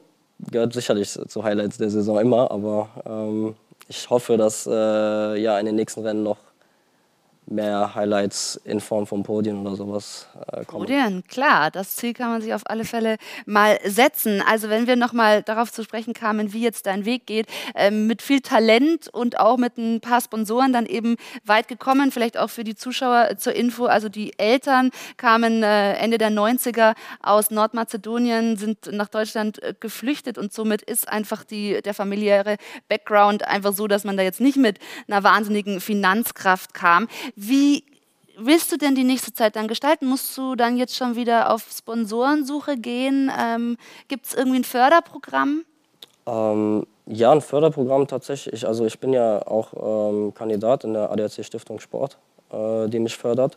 gehört 0.51 0.73
sicherlich 0.73 1.11
zu 1.11 1.45
Highlights 1.45 1.79
der 1.79 1.91
Saison 1.91 2.21
immer, 2.21 2.51
aber 2.51 2.89
ähm, 3.07 3.57
ich 3.89 4.09
hoffe, 4.11 4.37
dass 4.37 4.67
äh, 4.67 5.37
ja 5.41 5.59
in 5.59 5.67
den 5.67 5.75
nächsten 5.75 6.03
Rennen 6.03 6.23
noch 6.23 6.39
mehr 7.51 7.95
Highlights 7.95 8.61
in 8.65 8.81
Form 8.81 9.07
von 9.07 9.23
Podien 9.23 9.59
oder 9.59 9.77
sowas 9.77 10.27
äh, 10.53 10.65
kommen. 10.65 10.87
Podien, 10.87 11.25
klar, 11.29 11.71
das 11.71 11.97
Ziel 11.97 12.13
kann 12.13 12.31
man 12.31 12.43
sich 12.43 12.53
auf 12.55 12.63
alle 12.67 12.85
Fälle 12.85 13.17
mal 13.47 13.79
setzen. 13.85 14.43
Also 14.47 14.69
wenn 14.69 14.87
wir 14.87 14.97
nochmal 14.97 15.43
darauf 15.43 15.73
zu 15.73 15.83
sprechen 15.83 16.15
kamen, 16.15 16.53
wie 16.53 16.63
jetzt 16.63 16.87
dein 16.87 17.05
Weg 17.05 17.27
geht, 17.27 17.47
äh, 17.75 17.91
mit 17.91 18.23
viel 18.23 18.41
Talent 18.41 19.09
und 19.09 19.41
auch 19.41 19.57
mit 19.57 19.79
ein 19.79 20.01
paar 20.01 20.21
Sponsoren 20.21 20.73
dann 20.73 20.87
eben 20.87 21.17
weit 21.45 21.69
gekommen, 21.69 22.13
vielleicht 22.13 22.39
auch 22.39 22.51
für 22.51 22.65
die 22.65 22.75
Zuschauer 22.75 23.39
zur 23.39 23.55
Info. 23.55 23.87
Also 23.87 24.09
die 24.09 24.39
Eltern 24.39 24.91
kamen 25.17 25.63
äh, 25.63 25.95
Ende 25.95 26.19
der 26.19 26.31
90er 26.31 26.95
aus 27.23 27.51
Nordmazedonien, 27.51 28.57
sind 28.57 28.91
nach 28.93 29.09
Deutschland 29.09 29.63
äh, 29.63 29.75
geflüchtet 29.79 30.39
und 30.39 30.53
somit 30.53 30.83
ist 30.83 31.09
einfach 31.09 31.45
die, 31.45 31.81
der 31.83 31.95
familiäre 31.95 32.57
Background 32.89 33.47
einfach 33.47 33.73
so, 33.73 33.87
dass 33.87 34.05
man 34.05 34.17
da 34.17 34.23
jetzt 34.23 34.41
nicht 34.41 34.57
mit 34.57 34.79
einer 35.07 35.23
wahnsinnigen 35.25 35.81
Finanzkraft 35.81 36.75
kam. 36.75 37.09
Wie 37.41 37.85
willst 38.37 38.73
du 38.73 38.77
denn 38.77 38.97
die 38.97 39.05
nächste 39.05 39.33
Zeit 39.33 39.55
dann 39.55 39.69
gestalten? 39.69 40.07
Musst 40.07 40.37
du 40.37 40.57
dann 40.57 40.77
jetzt 40.77 40.97
schon 40.97 41.15
wieder 41.15 41.53
auf 41.53 41.69
Sponsorensuche 41.71 42.77
gehen? 42.77 43.31
Ähm, 43.39 43.77
Gibt 44.09 44.27
es 44.27 44.35
irgendwie 44.35 44.59
ein 44.59 44.65
Förderprogramm? 44.65 45.65
Ähm, 46.27 46.85
ja, 47.07 47.31
ein 47.31 47.41
Förderprogramm 47.41 48.09
tatsächlich. 48.09 48.67
Also 48.67 48.87
ich 48.87 48.99
bin 48.99 49.13
ja 49.13 49.47
auch 49.47 49.73
ähm, 50.11 50.35
Kandidat 50.35 50.83
in 50.83 50.95
der 50.95 51.13
ADAC 51.13 51.45
Stiftung 51.45 51.79
Sport, 51.79 52.19
äh, 52.51 52.89
die 52.89 52.99
mich 52.99 53.17
fördert. 53.17 53.57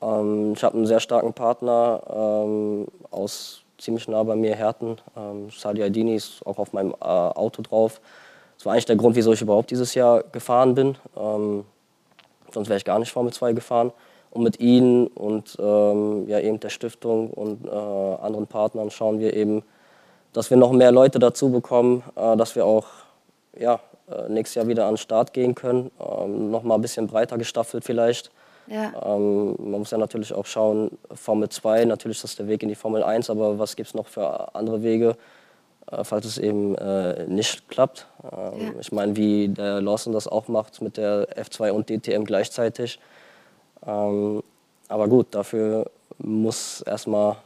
Ähm, 0.00 0.54
ich 0.56 0.64
habe 0.64 0.76
einen 0.76 0.86
sehr 0.86 0.98
starken 0.98 1.32
Partner 1.32 2.02
ähm, 2.12 2.88
aus 3.12 3.62
ziemlich 3.78 4.08
nah 4.08 4.24
bei 4.24 4.34
mir, 4.34 4.56
Herten. 4.56 4.96
Ähm, 5.16 5.50
Sadi 5.56 5.84
Aydini 5.84 6.16
ist 6.16 6.44
auch 6.44 6.58
auf 6.58 6.72
meinem 6.72 6.94
äh, 7.00 7.04
Auto 7.04 7.62
drauf. 7.62 8.00
Das 8.56 8.66
war 8.66 8.72
eigentlich 8.72 8.86
der 8.86 8.96
Grund, 8.96 9.14
wieso 9.14 9.32
ich 9.32 9.40
überhaupt 9.40 9.70
dieses 9.70 9.94
Jahr 9.94 10.24
gefahren 10.24 10.74
bin. 10.74 10.96
Ähm, 11.16 11.64
sonst 12.54 12.68
wäre 12.68 12.78
ich 12.78 12.84
gar 12.84 12.98
nicht 12.98 13.12
Formel 13.12 13.32
2 13.32 13.52
gefahren. 13.52 13.92
Und 14.30 14.44
mit 14.44 14.60
ihnen 14.60 15.08
und 15.08 15.58
ähm, 15.60 16.26
ja, 16.26 16.40
eben 16.40 16.58
der 16.58 16.70
Stiftung 16.70 17.30
und 17.30 17.66
äh, 17.66 17.70
anderen 17.70 18.46
Partnern 18.46 18.90
schauen 18.90 19.18
wir 19.18 19.34
eben, 19.34 19.62
dass 20.32 20.48
wir 20.48 20.56
noch 20.56 20.72
mehr 20.72 20.90
Leute 20.90 21.18
dazu 21.18 21.50
bekommen, 21.50 22.02
äh, 22.16 22.34
dass 22.38 22.56
wir 22.56 22.64
auch 22.64 22.86
ja, 23.58 23.80
äh, 24.10 24.30
nächstes 24.30 24.54
Jahr 24.54 24.68
wieder 24.68 24.86
an 24.86 24.92
den 24.94 24.98
Start 24.98 25.34
gehen 25.34 25.54
können. 25.54 25.90
Ähm, 26.00 26.50
noch 26.50 26.62
mal 26.62 26.76
ein 26.76 26.80
bisschen 26.80 27.06
breiter 27.06 27.36
gestaffelt 27.36 27.84
vielleicht. 27.84 28.30
Ja. 28.68 28.92
Ähm, 29.04 29.54
man 29.58 29.80
muss 29.80 29.90
ja 29.90 29.98
natürlich 29.98 30.32
auch 30.32 30.46
schauen, 30.46 30.96
Formel 31.12 31.48
2, 31.48 31.84
natürlich 31.84 32.18
ist 32.18 32.24
das 32.24 32.36
der 32.36 32.48
Weg 32.48 32.62
in 32.62 32.68
die 32.68 32.74
Formel 32.74 33.02
1, 33.02 33.28
aber 33.28 33.58
was 33.58 33.76
gibt 33.76 33.88
es 33.88 33.94
noch 33.94 34.06
für 34.06 34.54
andere 34.54 34.82
Wege? 34.82 35.16
Äh, 35.92 36.04
falls 36.04 36.24
es 36.24 36.38
eben 36.38 36.74
äh, 36.76 37.26
nicht 37.26 37.68
klappt. 37.68 38.06
Ähm, 38.24 38.60
ja. 38.60 38.72
Ich 38.80 38.92
meine, 38.92 39.16
wie 39.16 39.48
der 39.48 39.80
Lawson 39.80 40.12
das 40.12 40.26
auch 40.26 40.48
macht 40.48 40.80
mit 40.80 40.96
der 40.96 41.28
F2 41.36 41.70
und 41.70 41.90
DTM 41.90 42.24
gleichzeitig. 42.24 42.98
Ähm, 43.86 44.42
aber 44.88 45.08
gut, 45.08 45.28
dafür 45.34 45.90
muss 46.18 46.82
erstmal 46.82 47.36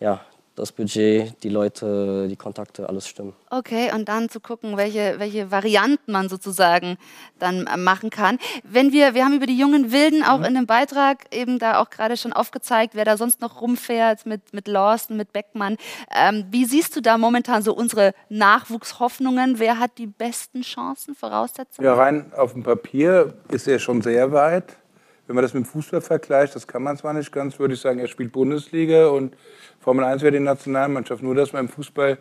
ja, 0.00 0.20
das 0.56 0.70
Budget, 0.70 1.42
die 1.42 1.48
Leute, 1.48 2.28
die 2.28 2.36
Kontakte, 2.36 2.88
alles 2.88 3.08
stimmen. 3.08 3.32
Okay, 3.50 3.90
und 3.92 4.08
dann 4.08 4.28
zu 4.28 4.40
gucken, 4.40 4.76
welche, 4.76 5.18
welche 5.18 5.50
Varianten 5.50 6.12
man 6.12 6.28
sozusagen 6.28 6.96
dann 7.38 7.66
äh, 7.66 7.76
machen 7.76 8.10
kann. 8.10 8.38
Wenn 8.62 8.92
wir, 8.92 9.14
wir 9.14 9.24
haben 9.24 9.34
über 9.34 9.46
die 9.46 9.58
jungen 9.58 9.90
Wilden 9.90 10.22
auch 10.22 10.38
mhm. 10.38 10.44
in 10.44 10.54
dem 10.54 10.66
Beitrag 10.66 11.34
eben 11.34 11.58
da 11.58 11.80
auch 11.80 11.90
gerade 11.90 12.16
schon 12.16 12.32
aufgezeigt, 12.32 12.94
wer 12.94 13.04
da 13.04 13.16
sonst 13.16 13.40
noch 13.40 13.60
rumfährt 13.60 14.26
mit, 14.26 14.52
mit 14.52 14.68
Lawson, 14.68 15.16
mit 15.16 15.32
Beckmann. 15.32 15.76
Ähm, 16.14 16.46
wie 16.50 16.64
siehst 16.64 16.94
du 16.94 17.00
da 17.00 17.18
momentan 17.18 17.62
so 17.62 17.74
unsere 17.74 18.14
Nachwuchshoffnungen? 18.28 19.58
Wer 19.58 19.80
hat 19.80 19.98
die 19.98 20.06
besten 20.06 20.62
Chancen, 20.62 21.14
Voraussetzungen? 21.14 21.84
Ja, 21.84 21.94
rein 21.94 22.32
auf 22.36 22.52
dem 22.52 22.62
Papier 22.62 23.34
ist 23.50 23.66
er 23.66 23.78
schon 23.78 24.02
sehr 24.02 24.30
weit. 24.32 24.76
Wenn 25.26 25.36
man 25.36 25.42
das 25.42 25.54
mit 25.54 25.64
dem 25.64 25.66
Fußball 25.66 26.00
vergleicht, 26.00 26.54
das 26.54 26.66
kann 26.66 26.82
man 26.82 26.96
zwar 26.96 27.14
nicht 27.14 27.32
ganz, 27.32 27.58
würde 27.58 27.74
ich 27.74 27.80
sagen, 27.80 27.98
er 27.98 28.08
spielt 28.08 28.32
Bundesliga 28.32 29.08
und 29.08 29.34
Formel 29.80 30.04
1 30.04 30.22
wäre 30.22 30.32
die 30.32 30.40
Nationalmannschaft. 30.40 31.22
Nur, 31.22 31.34
dass 31.34 31.52
man 31.52 31.64
im 31.64 31.68
Fußball 31.68 32.18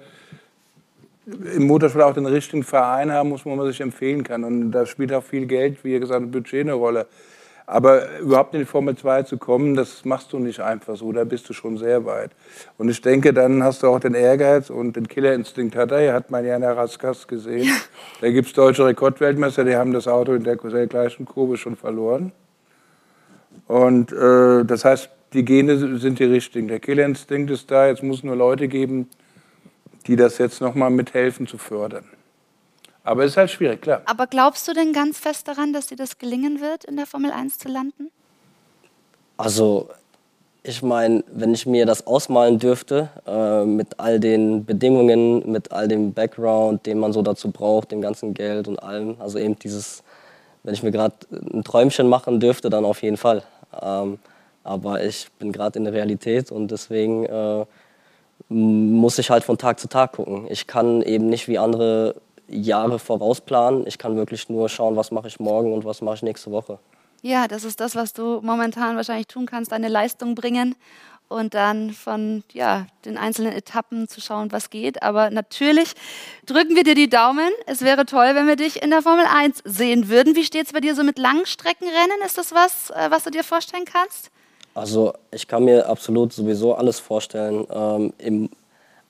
im 1.26 1.68
Motorsport 1.68 2.04
auch 2.04 2.14
den 2.14 2.26
richtigen 2.26 2.64
Verein 2.64 3.12
haben 3.12 3.30
muss, 3.30 3.46
wo 3.46 3.56
man 3.56 3.68
sich 3.68 3.80
empfehlen 3.82 4.24
kann. 4.24 4.44
Und 4.44 4.72
da 4.72 4.86
spielt 4.86 5.14
auch 5.14 5.24
viel 5.24 5.46
Geld, 5.46 5.84
wie 5.84 5.94
ihr 5.94 6.00
gesagt 6.00 6.22
habt, 6.22 6.32
Budget 6.32 6.62
eine 6.62 6.74
Rolle. 6.74 7.08
Aber 7.66 8.20
überhaupt 8.20 8.54
in 8.54 8.60
die 8.60 8.66
Formel 8.66 8.98
2 8.98 9.24
zu 9.24 9.38
kommen, 9.38 9.76
das 9.76 10.04
machst 10.04 10.34
du 10.34 10.40
nicht 10.40 10.60
einfach 10.60 10.98
so, 10.98 11.14
da 11.14 11.24
bist 11.24 11.48
du 11.48 11.54
schon 11.54 11.78
sehr 11.78 12.04
weit. 12.04 12.32
Und 12.78 12.90
ich 12.90 13.00
denke, 13.00 13.34
dann 13.34 13.64
hast 13.64 13.84
du 13.84 13.88
auch 13.88 14.00
den 14.00 14.16
Ehrgeiz 14.16 14.70
und 14.70 14.98
den 14.98 15.08
Killerinstinkt 15.08 15.78
hat 15.78 15.92
er. 15.92 16.00
Hier 16.00 16.14
hat 16.14 16.30
man 16.30 16.46
ja 16.46 16.56
in 16.56 16.62
der 16.62 16.76
Raskas 16.76 17.26
gesehen. 17.26 17.72
Da 18.20 18.30
gibt 18.32 18.48
es 18.48 18.54
deutsche 18.54 18.86
Rekordweltmeister, 18.86 19.64
die 19.64 19.78
haben 19.78 19.94
das 19.94 20.10
Auto 20.10 20.34
in 20.34 20.44
der 20.44 20.58
gleichen 20.58 21.26
Kurve 21.26 21.56
schon 21.56 21.78
verloren. 21.78 22.34
Und 23.68 24.12
äh, 24.12 24.66
das 24.66 24.86
heißt, 24.86 25.10
die 25.34 25.44
Gene 25.46 25.98
sind 25.98 26.20
die 26.20 26.26
richtigen. 26.26 26.68
Der 26.68 26.80
Killerinstinkt 26.80 27.50
ist 27.52 27.70
da, 27.72 27.88
jetzt 27.88 28.04
muss 28.04 28.18
es 28.18 28.24
nur 28.24 28.36
Leute 28.36 28.68
geben, 28.68 29.10
die 30.08 30.16
das 30.16 30.38
jetzt 30.38 30.62
nochmal 30.62 30.90
mithelfen 30.90 31.48
zu 31.48 31.58
fördern. 31.58 32.06
Aber 33.04 33.24
es 33.24 33.32
ist 33.32 33.38
halt 33.38 33.52
schwierig, 33.52 33.82
klar. 33.82 34.02
Aber 34.06 34.28
glaubst 34.28 34.68
du 34.68 34.74
denn 34.74 34.94
ganz 34.94 35.20
fest 35.20 35.48
daran, 35.48 35.74
dass 35.74 35.88
dir 35.88 35.98
das 35.98 36.20
gelingen 36.20 36.62
wird, 36.62 36.86
in 36.86 36.96
der 36.96 37.06
Formel 37.06 37.32
1 37.32 37.58
zu 37.58 37.68
landen? 37.68 38.10
Also, 39.36 39.90
ich 40.62 40.82
meine, 40.82 41.24
wenn 41.28 41.54
ich 41.54 41.66
mir 41.66 41.86
das 41.86 42.08
ausmalen 42.08 42.60
dürfte, 42.60 43.10
äh, 43.28 43.66
mit 43.66 44.00
all 44.00 44.20
den 44.20 44.64
Bedingungen, 44.64 45.52
mit 45.52 45.72
all 45.74 45.90
dem 45.90 46.14
Background, 46.14 46.86
den 46.86 47.00
man 47.00 47.12
so 47.12 47.22
dazu 47.22 47.52
braucht, 47.52 47.92
dem 47.92 48.02
ganzen 48.02 48.34
Geld 48.34 48.70
und 48.70 48.82
allem, 48.82 49.18
also 49.20 49.38
eben 49.38 49.60
dieses, 49.60 50.04
wenn 50.64 50.74
ich 50.74 50.84
mir 50.84 50.92
gerade 50.92 51.16
ein 51.32 51.64
Träumchen 51.64 52.08
machen 52.08 52.40
dürfte, 52.40 52.70
dann 52.70 52.86
auf 52.86 53.02
jeden 53.02 53.18
Fall. 53.18 53.44
Ähm, 53.82 54.20
aber 54.64 55.04
ich 55.04 55.28
bin 55.40 55.52
gerade 55.52 55.78
in 55.78 55.86
der 55.86 55.94
Realität 55.94 56.52
und 56.52 56.70
deswegen 56.70 57.26
äh, 57.26 57.66
muss 58.50 59.20
ich 59.20 59.30
halt 59.30 59.44
von 59.44 59.58
Tag 59.58 59.80
zu 59.80 59.88
Tag 59.88 60.14
gucken. 60.14 60.48
Ich 60.50 60.68
kann 60.68 61.02
eben 61.02 61.28
nicht 61.28 61.48
wie 61.48 61.58
andere 61.58 62.16
Jahre 62.48 63.00
vorausplanen. 63.00 63.86
Ich 63.88 63.98
kann 63.98 64.16
wirklich 64.16 64.50
nur 64.50 64.70
schauen, 64.70 64.96
was 64.96 65.12
mache 65.12 65.28
ich 65.28 65.40
morgen 65.40 65.74
und 65.74 65.86
was 65.86 66.02
mache 66.02 66.16
ich 66.16 66.24
nächste 66.24 66.52
Woche. 66.52 66.80
Ja, 67.22 67.48
das 67.48 67.64
ist 67.64 67.80
das, 67.80 67.96
was 67.96 68.12
du 68.12 68.42
momentan 68.42 68.98
wahrscheinlich 68.98 69.28
tun 69.28 69.46
kannst, 69.46 69.72
deine 69.72 69.88
Leistung 69.88 70.36
bringen 70.36 70.76
und 71.28 71.54
dann 71.54 71.92
von 71.92 72.44
ja, 72.54 72.88
den 73.06 73.18
einzelnen 73.18 73.54
Etappen 73.54 74.08
zu 74.08 74.22
schauen, 74.22 74.52
was 74.52 74.70
geht. 74.70 75.02
Aber 75.02 75.30
natürlich 75.30 75.94
drücken 76.46 76.76
wir 76.76 76.84
dir 76.84 76.96
die 76.96 77.10
Daumen. 77.10 77.50
Es 77.66 77.82
wäre 77.82 78.06
toll, 78.06 78.36
wenn 78.36 78.48
wir 78.48 78.56
dich 78.56 78.82
in 78.84 78.90
der 78.90 79.02
Formel 79.02 79.26
1 79.26 79.62
sehen 79.66 80.10
würden. 80.10 80.36
Wie 80.36 80.44
steht 80.44 80.68
es 80.68 80.74
bei 80.74 80.80
dir 80.80 80.96
so 80.96 81.04
mit 81.04 81.18
Langstreckenrennen? 81.18 82.22
Ist 82.26 82.38
das 82.38 82.54
was, 82.54 82.90
äh, 82.92 83.10
was 83.10 83.24
du 83.24 83.32
dir 83.32 83.44
vorstellen 83.44 83.86
kannst? 83.86 84.30
Also 84.76 85.14
ich 85.32 85.48
kann 85.48 85.66
mir 85.66 85.88
absolut 85.88 86.34
sowieso 86.34 86.76
alles 86.76 87.00
vorstellen, 87.00 87.68
ähm, 87.72 88.14
im 88.18 88.50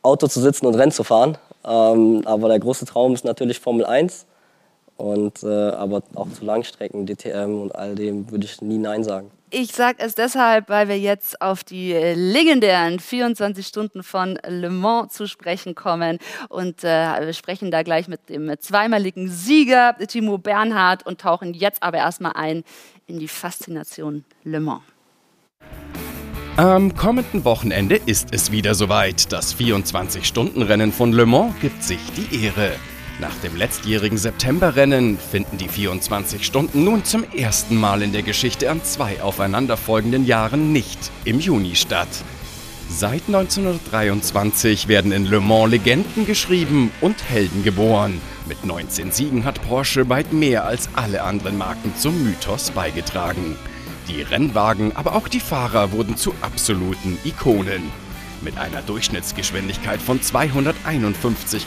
Auto 0.02 0.28
zu 0.28 0.42
sitzen 0.42 0.66
und 0.66 0.76
Rennen 0.76 0.92
zu 0.92 1.04
fahren. 1.04 1.38
Ähm, 1.64 2.22
aber 2.26 2.50
der 2.50 2.60
große 2.60 2.86
Traum 2.86 3.14
ist 3.14 3.24
natürlich 3.24 3.60
Formel 3.60 3.86
1. 3.86 4.26
Und, 5.04 5.44
äh, 5.44 5.48
aber 5.48 6.02
auch 6.16 6.30
zu 6.32 6.46
Langstrecken, 6.46 7.06
DTM 7.06 7.62
und 7.62 7.76
all 7.76 7.94
dem 7.94 8.32
würde 8.32 8.46
ich 8.46 8.62
nie 8.62 8.78
Nein 8.78 9.04
sagen. 9.04 9.32
Ich 9.50 9.74
sage 9.74 9.98
es 10.00 10.16
deshalb, 10.16 10.70
weil 10.70 10.88
wir 10.88 10.98
jetzt 10.98 11.42
auf 11.42 11.66
die 11.66 11.92
legendären 11.92 13.02
24 13.02 13.68
Stunden 13.68 14.02
von 14.02 14.40
Le 14.48 14.70
Mans 14.70 15.12
zu 15.12 15.28
sprechen 15.28 15.76
kommen. 15.76 16.20
Und 16.48 16.86
äh, 16.86 17.26
wir 17.26 17.34
sprechen 17.34 17.70
da 17.70 17.84
gleich 17.84 18.08
mit 18.08 18.30
dem 18.30 18.50
zweimaligen 18.58 19.28
Sieger 19.28 19.94
Timo 20.08 20.38
Bernhard 20.38 21.06
und 21.06 21.20
tauchen 21.20 21.54
jetzt 21.54 21.84
aber 21.84 21.98
erstmal 21.98 22.32
ein 22.36 22.64
in 23.06 23.20
die 23.20 23.28
Faszination 23.28 24.24
Le 24.46 24.62
Mans. 24.62 24.84
Am 26.56 26.96
kommenden 26.96 27.44
Wochenende 27.44 28.00
ist 28.06 28.30
es 28.32 28.54
wieder 28.54 28.74
soweit. 28.74 29.34
Das 29.34 29.54
24-Stunden-Rennen 29.54 30.94
von 30.94 31.12
Le 31.12 31.26
Mans 31.26 31.54
gibt 31.60 31.84
sich 31.84 32.00
die 32.16 32.46
Ehre. 32.46 32.72
Nach 33.20 33.36
dem 33.44 33.56
letztjährigen 33.56 34.18
Septemberrennen 34.18 35.20
finden 35.20 35.58
die 35.58 35.68
24 35.68 36.44
Stunden 36.46 36.84
nun 36.84 37.06
zum 37.06 37.24
ersten 37.24 37.76
Mal 37.76 38.02
in 38.02 38.12
der 38.12 38.24
Geschichte 38.24 38.72
an 38.72 38.84
zwei 38.84 39.22
aufeinanderfolgenden 39.22 40.26
Jahren 40.26 40.72
nicht 40.72 41.12
im 41.24 41.40
Juni 41.40 41.76
statt. 41.76 42.10
Seit 42.90 43.24
1923 43.28 44.88
werden 44.88 45.12
in 45.12 45.26
Le 45.26 45.40
Mans 45.40 45.72
Legenden 45.72 46.26
geschrieben 46.26 46.92
und 47.02 47.30
Helden 47.30 47.64
geboren. 47.64 48.20
Mit 48.48 48.66
19 48.66 49.12
Siegen 49.12 49.46
hat 49.46 49.62
Porsche 49.68 50.10
weit 50.10 50.34
mehr 50.34 50.66
als 50.66 50.90
alle 50.94 51.24
anderen 51.24 51.58
Marken 51.58 51.96
zum 51.96 52.24
Mythos 52.24 52.72
beigetragen. 52.72 53.56
Die 54.10 54.22
Rennwagen, 54.22 54.96
aber 54.96 55.16
auch 55.16 55.28
die 55.28 55.40
Fahrer 55.40 55.92
wurden 55.92 56.18
zu 56.18 56.34
absoluten 56.42 57.18
Ikonen. 57.24 58.03
Mit 58.44 58.58
einer 58.58 58.82
Durchschnittsgeschwindigkeit 58.82 60.02
von 60.02 60.20
251,8 60.20 61.64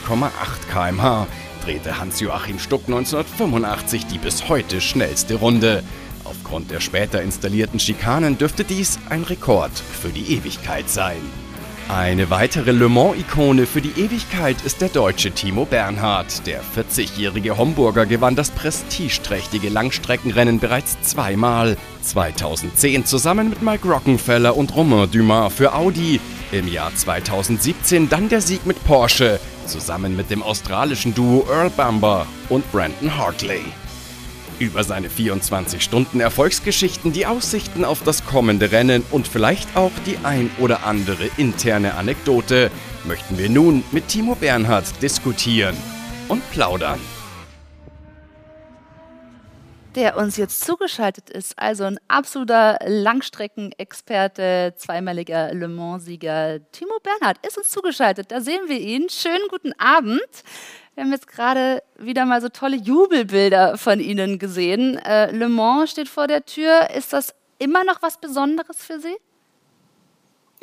km/h 0.71 1.27
drehte 1.65 1.99
Hans-Joachim 1.99 2.59
Stuck 2.59 2.83
1985 2.87 4.07
die 4.07 4.19
bis 4.19 4.49
heute 4.49 4.83
schnellste 4.83 5.37
Runde. 5.37 5.83
Aufgrund 6.25 6.71
der 6.71 6.81
später 6.81 7.23
installierten 7.23 7.81
Schikanen 7.81 8.37
dürfte 8.37 8.65
dies 8.65 8.99
ein 9.09 9.23
Rekord 9.23 9.73
für 9.73 10.11
die 10.11 10.35
Ewigkeit 10.37 10.91
sein. 10.91 11.46
Eine 11.89 12.31
weitere 12.31 12.73
Le 12.73 12.89
Mans-Ikone 12.89 13.65
für 13.65 13.81
die 13.81 13.93
Ewigkeit 13.93 14.57
ist 14.63 14.81
der 14.81 14.89
deutsche 14.89 15.31
Timo 15.31 15.67
Bernhard. 15.67 16.45
Der 16.45 16.61
40-jährige 16.61 17.57
Homburger 17.57 18.07
gewann 18.07 18.35
das 18.35 18.51
prestigeträchtige 18.51 19.69
Langstreckenrennen 19.69 20.59
bereits 20.59 21.01
zweimal. 21.03 21.77
2010 22.03 23.05
zusammen 23.05 23.51
mit 23.51 23.63
Mike 23.63 23.87
Rockenfeller 23.87 24.57
und 24.57 24.75
Romain 24.75 25.09
Dumas 25.09 25.53
für 25.53 25.75
Audi. 25.75 26.19
Im 26.51 26.67
Jahr 26.67 26.93
2017 26.93 28.09
dann 28.09 28.29
der 28.29 28.41
Sieg 28.41 28.67
mit 28.67 28.83
Porsche, 28.85 29.39
zusammen 29.67 30.17
mit 30.17 30.29
dem 30.29 30.43
australischen 30.43 31.15
Duo 31.15 31.47
Earl 31.49 31.71
Bamber 31.71 32.27
und 32.49 32.69
Brandon 32.73 33.17
Hartley. 33.17 33.63
Über 34.59 34.85
seine 34.85 35.11
24 35.11 35.85
Stunden 35.85 36.19
Erfolgsgeschichten, 36.19 37.13
die 37.13 37.27
Aussichten 37.27 37.85
auf 37.85 38.03
das 38.03 38.25
kommende 38.25 38.73
Rennen 38.73 39.05
und 39.11 39.29
vielleicht 39.29 39.77
auch 39.77 39.93
die 40.07 40.17
ein 40.25 40.51
oder 40.59 40.85
andere 40.85 41.29
interne 41.37 41.95
Anekdote 41.95 42.71
möchten 43.05 43.37
wir 43.37 43.51
nun 43.51 43.85
mit 43.93 44.09
Timo 44.09 44.35
Bernhard 44.35 45.03
diskutieren 45.03 45.77
und 46.29 46.43
plaudern. 46.53 46.99
Der 49.95 50.17
uns 50.17 50.39
jetzt 50.39 50.65
zugeschaltet 50.65 51.29
ist, 51.29 51.59
also 51.59 51.85
ein 51.85 51.99
absoluter 52.09 52.79
Langstreckenexperte, 52.87 54.75
zweimaliger 54.77 55.53
Le 55.55 55.69
Mans-Sieger, 55.69 56.61
Timo 56.73 56.99
Bernhard 57.03 57.39
ist 57.47 57.59
uns 57.59 57.71
zugeschaltet. 57.71 58.31
Da 58.31 58.41
sehen 58.41 58.61
wir 58.69 58.79
ihn. 58.79 59.09
Schönen 59.11 59.49
guten 59.51 59.73
Abend. 59.79 60.21
Wir 60.97 61.05
haben 61.05 61.13
jetzt 61.13 61.29
gerade 61.29 61.83
wieder 61.99 62.25
mal 62.25 62.41
so 62.41 62.49
tolle 62.49 62.79
Jubelbilder 62.79 63.77
von 63.77 64.01
Ihnen 64.01 64.39
gesehen. 64.39 64.99
Äh, 65.05 65.31
Le 65.31 65.51
Mans 65.51 65.91
steht 65.91 66.09
vor 66.09 66.27
der 66.27 66.47
Tür. 66.47 66.89
Ist 66.97 67.13
das 67.13 67.35
immer 67.59 67.85
noch 67.85 68.01
was 68.01 68.19
Besonderes 68.19 68.79
für 68.79 68.99
Sie? 68.99 69.15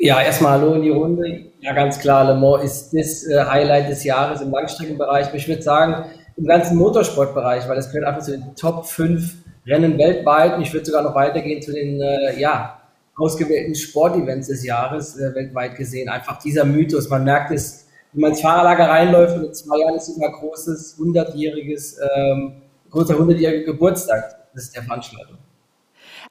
Ja, 0.00 0.20
erstmal 0.20 0.58
hallo 0.58 0.74
in 0.74 0.82
die 0.82 0.90
Runde. 0.90 1.52
Ja, 1.60 1.72
ganz 1.72 2.00
klar, 2.00 2.24
Le 2.24 2.34
Mans 2.34 2.64
ist 2.64 2.90
das 2.92 3.28
äh, 3.28 3.44
Highlight 3.44 3.88
des 3.88 4.02
Jahres 4.02 4.40
im 4.40 4.50
Langstreckenbereich. 4.50 5.32
Ich 5.34 5.46
würde 5.46 5.62
sagen, 5.62 6.10
im 6.36 6.46
ganzen 6.46 6.78
Motorsportbereich, 6.78 7.68
weil 7.68 7.78
es 7.78 7.92
gehört 7.92 8.08
einfach 8.08 8.22
zu 8.22 8.32
den 8.32 8.56
Top 8.56 8.86
5 8.86 9.34
Rennen 9.68 9.96
weltweit. 9.98 10.56
Und 10.56 10.62
ich 10.62 10.72
würde 10.72 10.84
sogar 10.84 11.02
noch 11.02 11.14
weitergehen 11.14 11.62
zu 11.62 11.72
den 11.72 12.00
äh, 12.02 12.40
ja, 12.40 12.80
ausgewählten 13.14 13.76
Sportevents 13.76 14.48
des 14.48 14.64
Jahres 14.64 15.16
äh, 15.16 15.32
weltweit 15.32 15.76
gesehen. 15.76 16.08
Einfach 16.08 16.40
dieser 16.40 16.64
Mythos, 16.64 17.08
man 17.08 17.22
merkt 17.22 17.52
es 17.52 17.83
wenn 18.14 18.20
man 18.20 18.30
ins 18.30 18.40
Fahrerlager 18.40 18.88
reinläuft 18.88 19.36
und 19.36 19.44
in 19.44 19.54
zwei 19.54 19.78
Jahren 19.80 19.96
ist 19.96 20.06
sogar 20.06 20.32
großes, 20.32 20.96
hundertjähriges, 20.98 21.98
ähm, 22.16 22.62
großer 22.90 23.18
hundertjähriger 23.18 23.72
Geburtstag 23.72 24.44
das 24.54 24.64
ist 24.64 24.76
der 24.76 24.84
Veranstaltung. 24.84 25.38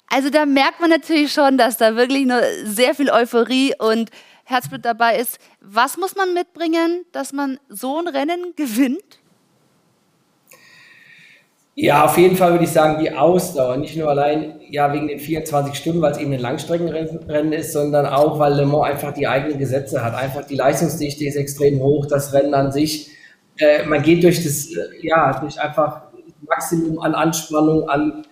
Also 0.08 0.30
da 0.30 0.46
merkt 0.46 0.80
man 0.80 0.90
natürlich 0.90 1.34
schon, 1.34 1.58
dass 1.58 1.78
da 1.78 1.96
wirklich 1.96 2.26
nur 2.26 2.42
sehr 2.66 2.96
viel 2.96 3.10
Euphorie 3.10 3.74
und 3.78 4.10
Herzblut 4.46 4.86
dabei 4.86 5.18
ist. 5.18 5.40
Was 5.60 5.98
muss 5.98 6.16
man 6.16 6.34
mitbringen, 6.34 7.06
dass 7.12 7.34
man 7.34 7.60
so 7.70 8.00
ein 8.00 8.08
Rennen 8.08 8.54
gewinnt? 8.56 9.20
Ja, 11.76 12.06
auf 12.06 12.18
jeden 12.20 12.36
Fall 12.36 12.52
würde 12.52 12.66
ich 12.66 12.72
sagen, 12.72 13.02
die 13.04 13.12
Ausdauer. 13.12 13.78
Nicht 13.78 13.98
nur 13.98 14.08
allein 14.08 14.60
ja, 14.70 14.94
wegen 14.94 15.08
den 15.08 15.20
24 15.20 15.74
Stunden, 15.74 16.02
weil 16.02 16.12
es 16.12 16.20
eben 16.20 16.32
ein 16.32 16.40
Langstreckenrennen 16.40 17.52
ist, 17.52 17.74
sondern 17.74 18.06
auch, 18.06 18.38
weil 18.38 18.54
Le 18.54 18.66
Mans 18.66 18.86
einfach 18.86 19.14
die 19.14 19.28
eigenen 19.28 19.58
Gesetze 19.58 20.04
hat. 20.04 20.14
Einfach 20.14 20.46
die 20.46 20.56
Leistungsdichte 20.56 21.26
ist 21.26 21.36
extrem 21.36 21.80
hoch, 21.82 22.06
das 22.06 22.32
Rennen 22.34 22.54
an 22.54 22.72
sich. 22.72 23.10
Äh, 23.58 23.86
man 23.86 24.04
geht 24.04 24.24
durch 24.24 24.44
das, 24.44 24.68
äh, 24.68 25.08
ja, 25.08 25.40
durch 25.40 25.60
einfach 25.60 26.04
Maximum 26.48 27.00
an 27.00 27.16
Anspannung, 27.16 27.90
an 27.90 28.24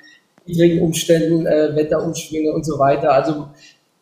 niedrigen 0.46 0.82
Umständen, 0.84 1.48
äh, 1.48 1.76
Wetterumschwünge 1.76 2.52
und 2.54 2.64
so 2.64 2.78
weiter. 2.78 3.12
Also 3.12 3.48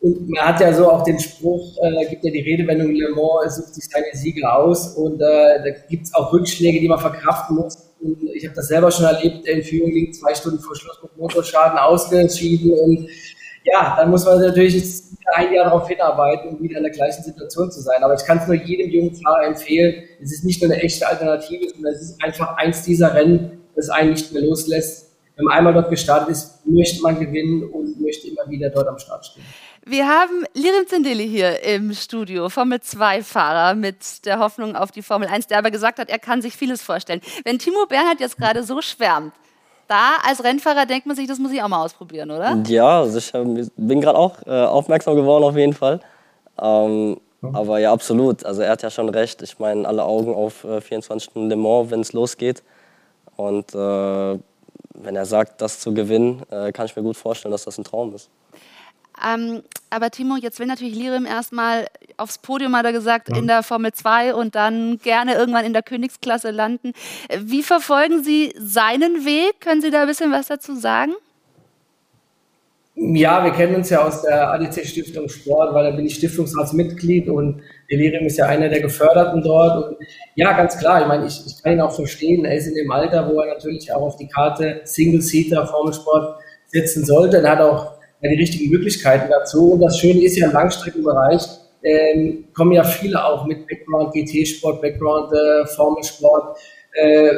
und 0.00 0.30
man 0.30 0.48
hat 0.48 0.60
ja 0.60 0.72
so 0.72 0.90
auch 0.90 1.04
den 1.04 1.18
Spruch, 1.18 1.76
äh, 1.82 2.06
gibt 2.10 2.24
ja 2.24 2.30
die 2.30 2.40
Redewendung, 2.40 2.94
Le 2.94 3.10
Mans 3.10 3.56
sucht 3.56 3.74
sich 3.74 3.84
seine 3.84 4.06
Siege 4.12 4.50
aus 4.52 4.96
und 4.96 5.20
äh, 5.20 5.62
da 5.62 5.70
gibt 5.88 6.06
es 6.06 6.14
auch 6.14 6.32
Rückschläge, 6.32 6.80
die 6.80 6.88
man 6.88 6.98
verkraften 6.98 7.56
muss 7.56 7.89
ich 8.34 8.46
habe 8.46 8.54
das 8.54 8.68
selber 8.68 8.90
schon 8.90 9.04
erlebt, 9.04 9.46
in 9.46 9.62
Führung 9.62 9.90
liegt 9.90 10.16
zwei 10.16 10.34
Stunden 10.34 10.58
vor 10.58 10.74
Schluss 10.76 11.02
mit 11.02 11.16
Motorschaden 11.16 11.78
ausgeschieden 11.78 12.72
und 12.72 13.08
ja, 13.64 13.94
dann 13.96 14.10
muss 14.10 14.24
man 14.24 14.40
natürlich 14.40 14.74
jetzt 14.74 15.12
ein 15.34 15.52
Jahr 15.52 15.66
darauf 15.66 15.86
hinarbeiten, 15.86 16.50
um 16.50 16.62
wieder 16.62 16.78
in 16.78 16.82
der 16.82 16.92
gleichen 16.92 17.22
Situation 17.22 17.70
zu 17.70 17.80
sein. 17.80 18.02
Aber 18.02 18.14
ich 18.14 18.24
kann 18.24 18.38
es 18.38 18.46
nur 18.46 18.56
jedem 18.56 18.90
jungen 18.90 19.14
Fahrer 19.14 19.44
empfehlen. 19.44 20.02
Es 20.20 20.32
ist 20.32 20.44
nicht 20.44 20.62
nur 20.62 20.72
eine 20.72 20.82
echte 20.82 21.06
Alternative, 21.06 21.68
sondern 21.68 21.92
es 21.92 22.02
ist 22.02 22.22
einfach 22.22 22.56
eins 22.56 22.82
dieser 22.82 23.14
Rennen, 23.14 23.60
das 23.76 23.90
einen 23.90 24.10
nicht 24.10 24.32
mehr 24.32 24.42
loslässt. 24.42 25.10
Wenn 25.36 25.44
man 25.44 25.58
einmal 25.58 25.74
dort 25.74 25.90
gestartet 25.90 26.30
ist, 26.30 26.66
möchte 26.66 27.02
man 27.02 27.18
gewinnen 27.18 27.64
und 27.64 28.00
möchte 28.00 28.28
immer 28.28 28.48
wieder 28.48 28.70
dort 28.70 28.88
am 28.88 28.98
Start 28.98 29.26
stehen. 29.26 29.44
Wir 29.90 30.06
haben 30.06 30.44
Lirim 30.54 30.86
Zindeli 30.86 31.28
hier 31.28 31.64
im 31.64 31.92
Studio, 31.94 32.48
Formel 32.48 32.78
2-Fahrer 32.78 33.74
mit 33.74 34.24
der 34.24 34.38
Hoffnung 34.38 34.76
auf 34.76 34.92
die 34.92 35.02
Formel 35.02 35.26
1, 35.26 35.48
der 35.48 35.58
aber 35.58 35.72
gesagt 35.72 35.98
hat, 35.98 36.08
er 36.08 36.20
kann 36.20 36.42
sich 36.42 36.54
vieles 36.54 36.80
vorstellen. 36.80 37.20
Wenn 37.42 37.58
Timo 37.58 37.86
Bernhard 37.88 38.20
jetzt 38.20 38.36
gerade 38.36 38.62
so 38.62 38.80
schwärmt, 38.82 39.32
da 39.88 40.12
als 40.24 40.44
Rennfahrer 40.44 40.86
denkt 40.86 41.08
man 41.08 41.16
sich, 41.16 41.26
das 41.26 41.40
muss 41.40 41.50
ich 41.50 41.60
auch 41.60 41.66
mal 41.66 41.84
ausprobieren, 41.84 42.30
oder? 42.30 42.56
Ja, 42.68 43.00
also 43.00 43.18
ich 43.18 43.32
bin 43.76 44.00
gerade 44.00 44.16
auch 44.16 44.36
äh, 44.46 44.50
aufmerksam 44.50 45.16
geworden 45.16 45.42
auf 45.42 45.56
jeden 45.56 45.74
Fall. 45.74 45.98
Ähm, 46.62 47.20
aber 47.42 47.80
ja, 47.80 47.92
absolut. 47.92 48.44
Also 48.44 48.62
er 48.62 48.70
hat 48.70 48.82
ja 48.84 48.90
schon 48.90 49.08
recht. 49.08 49.42
Ich 49.42 49.58
meine, 49.58 49.88
alle 49.88 50.04
Augen 50.04 50.32
auf 50.32 50.62
äh, 50.62 50.80
24 50.80 51.30
Stunden 51.30 51.48
Le 51.48 51.56
Mans, 51.56 51.90
wenn 51.90 51.98
es 51.98 52.12
losgeht. 52.12 52.62
Und 53.34 53.74
äh, 53.74 54.38
wenn 54.94 55.16
er 55.16 55.26
sagt, 55.26 55.60
das 55.60 55.80
zu 55.80 55.92
gewinnen, 55.92 56.44
äh, 56.48 56.70
kann 56.70 56.86
ich 56.86 56.94
mir 56.94 57.02
gut 57.02 57.16
vorstellen, 57.16 57.50
dass 57.50 57.64
das 57.64 57.76
ein 57.76 57.82
Traum 57.82 58.14
ist. 58.14 58.30
Ähm, 59.26 59.62
aber 59.90 60.10
Timo, 60.10 60.36
jetzt 60.36 60.60
will 60.60 60.66
natürlich 60.66 60.94
Lirim 60.94 61.26
erstmal 61.26 61.86
aufs 62.16 62.38
Podium, 62.38 62.76
hat 62.76 62.84
er 62.84 62.92
gesagt, 62.92 63.28
ja. 63.28 63.36
in 63.36 63.46
der 63.46 63.62
Formel 63.62 63.92
2 63.92 64.34
und 64.34 64.54
dann 64.54 64.98
gerne 64.98 65.34
irgendwann 65.34 65.64
in 65.64 65.72
der 65.72 65.82
Königsklasse 65.82 66.50
landen. 66.50 66.92
Wie 67.38 67.62
verfolgen 67.62 68.22
Sie 68.22 68.54
seinen 68.56 69.24
Weg? 69.24 69.60
Können 69.60 69.82
Sie 69.82 69.90
da 69.90 70.02
ein 70.02 70.06
bisschen 70.06 70.30
was 70.32 70.46
dazu 70.46 70.76
sagen? 70.76 71.12
Ja, 73.02 73.42
wir 73.42 73.52
kennen 73.52 73.76
uns 73.76 73.88
ja 73.88 74.04
aus 74.06 74.22
der 74.22 74.52
ADC 74.52 74.84
Stiftung 74.84 75.28
Sport, 75.28 75.72
weil 75.74 75.90
da 75.90 75.96
bin 75.96 76.04
ich 76.04 76.16
Stiftungsratsmitglied 76.16 77.28
und 77.28 77.62
Delirium 77.90 78.26
ist 78.26 78.36
ja 78.36 78.46
einer 78.46 78.68
der 78.68 78.80
Geförderten 78.80 79.42
dort. 79.42 79.86
Und 79.86 79.96
ja, 80.34 80.52
ganz 80.52 80.76
klar, 80.78 81.00
ich 81.00 81.08
meine, 81.08 81.26
ich, 81.26 81.40
ich 81.46 81.62
kann 81.62 81.72
ihn 81.72 81.80
auch 81.80 81.94
verstehen. 81.94 82.44
Er 82.44 82.56
ist 82.56 82.66
in 82.66 82.74
dem 82.74 82.90
Alter, 82.90 83.30
wo 83.32 83.40
er 83.40 83.54
natürlich 83.54 83.92
auch 83.92 84.02
auf 84.02 84.16
die 84.16 84.28
Karte 84.28 84.82
Single-Seater 84.84 85.66
Formelsport 85.66 86.40
setzen 86.66 87.04
sollte. 87.04 87.38
Er 87.38 87.50
hat 87.52 87.60
auch 87.60 87.99
die 88.28 88.36
richtigen 88.36 88.70
Möglichkeiten 88.70 89.30
dazu. 89.30 89.72
Und 89.72 89.80
das 89.80 89.98
Schöne 89.98 90.22
ist 90.22 90.36
ja 90.36 90.46
im 90.46 90.52
Langstreckenbereich, 90.52 91.42
ähm, 91.82 92.44
kommen 92.54 92.72
ja 92.72 92.84
viele 92.84 93.24
auch 93.24 93.46
mit 93.46 93.66
Background 93.66 94.12
GT-Sport, 94.12 94.82
Background 94.82 95.32
äh, 95.32 95.66
Formelsport, 95.66 96.58
äh, 96.92 97.30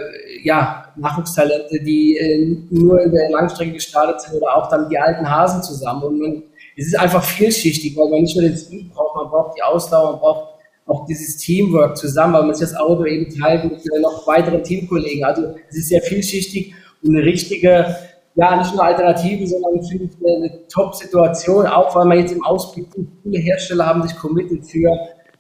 ja, 0.43 0.93
Nachwuchstalente, 0.97 1.81
die 1.83 2.17
äh, 2.17 2.57
nur 2.71 3.01
in 3.03 3.13
der 3.13 3.31
Langstrecke 3.31 3.73
gestartet 3.73 4.23
sind 4.23 4.35
oder 4.41 4.57
auch 4.57 4.69
dann 4.69 4.89
die 4.89 4.99
alten 4.99 5.29
Hasen 5.29 5.63
zusammen. 5.63 6.03
Und 6.03 6.19
man, 6.19 6.43
es 6.77 6.89
ist 6.89 6.99
einfach 6.99 7.23
vielschichtig, 7.23 7.97
weil 7.97 8.09
man 8.09 8.23
nicht 8.23 8.35
nur 8.35 8.49
den 8.49 8.57
Speed 8.57 8.93
braucht, 8.93 9.15
man 9.17 9.31
braucht 9.31 9.57
die 9.57 9.63
Ausdauer, 9.63 10.13
man 10.13 10.21
braucht 10.21 10.49
auch 10.87 11.07
dieses 11.07 11.37
Teamwork 11.37 11.97
zusammen, 11.97 12.35
weil 12.35 12.43
man 12.43 12.55
sich 12.55 12.69
das 12.69 12.79
Auto 12.79 13.05
eben 13.05 13.33
teilt 13.39 13.65
mit 13.65 13.81
äh, 13.87 14.01
noch 14.01 14.27
weiteren 14.27 14.65
Teamkollegen. 14.65 15.25
Also 15.25 15.55
es 15.69 15.77
ist 15.77 15.89
sehr 15.89 16.03
vielschichtig 16.03 16.75
und 17.03 17.15
eine 17.15 17.25
richtige 17.25 17.97
ja, 18.35 18.57
nicht 18.57 18.75
nur 18.75 18.85
Alternative, 18.85 19.47
sondern 19.47 19.83
finde 19.83 20.05
ich 20.05 20.27
eine 20.27 20.67
Top-Situation, 20.69 21.67
auch 21.67 21.95
weil 21.95 22.07
man 22.07 22.19
jetzt 22.19 22.33
im 22.33 22.45
Ausblick 22.45 22.87
viele 23.23 23.39
Hersteller 23.39 23.87
haben 23.87 24.03
sich 24.03 24.17
committed 24.17 24.65
für 24.65 24.91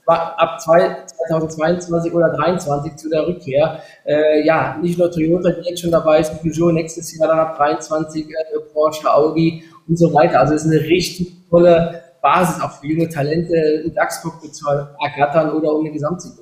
ab 0.06 0.60
2022 0.60 2.12
oder 2.12 2.34
2023 2.34 2.96
zu 2.96 3.08
der 3.08 3.26
Rückkehr. 3.26 3.78
Äh, 4.04 4.44
ja, 4.44 4.76
nicht 4.82 4.98
nur 4.98 5.10
Toyota, 5.10 5.50
die 5.50 5.68
jetzt 5.68 5.80
schon 5.80 5.90
dabei 5.90 6.20
ist, 6.20 6.42
Peugeot 6.42 6.72
nächstes 6.72 7.16
Jahr, 7.16 7.28
dann 7.28 7.38
ab 7.38 7.56
23 7.56 8.26
äh, 8.26 8.60
Porsche, 8.72 9.12
Audi 9.12 9.64
und 9.88 9.98
so 9.98 10.12
weiter. 10.12 10.40
Also 10.40 10.54
es 10.54 10.64
ist 10.64 10.70
eine 10.70 10.80
richtig 10.80 11.32
tolle 11.48 12.02
Basis 12.20 12.62
auch 12.62 12.72
für 12.72 12.86
junge 12.86 13.08
Talente, 13.08 13.56
im 13.56 13.94
DAX-Cockpit 13.94 14.54
zu 14.54 14.66
ergattern 14.68 15.50
oder 15.52 15.72
um 15.72 15.80
eine 15.80 15.92
Gesamtsieg 15.92 16.32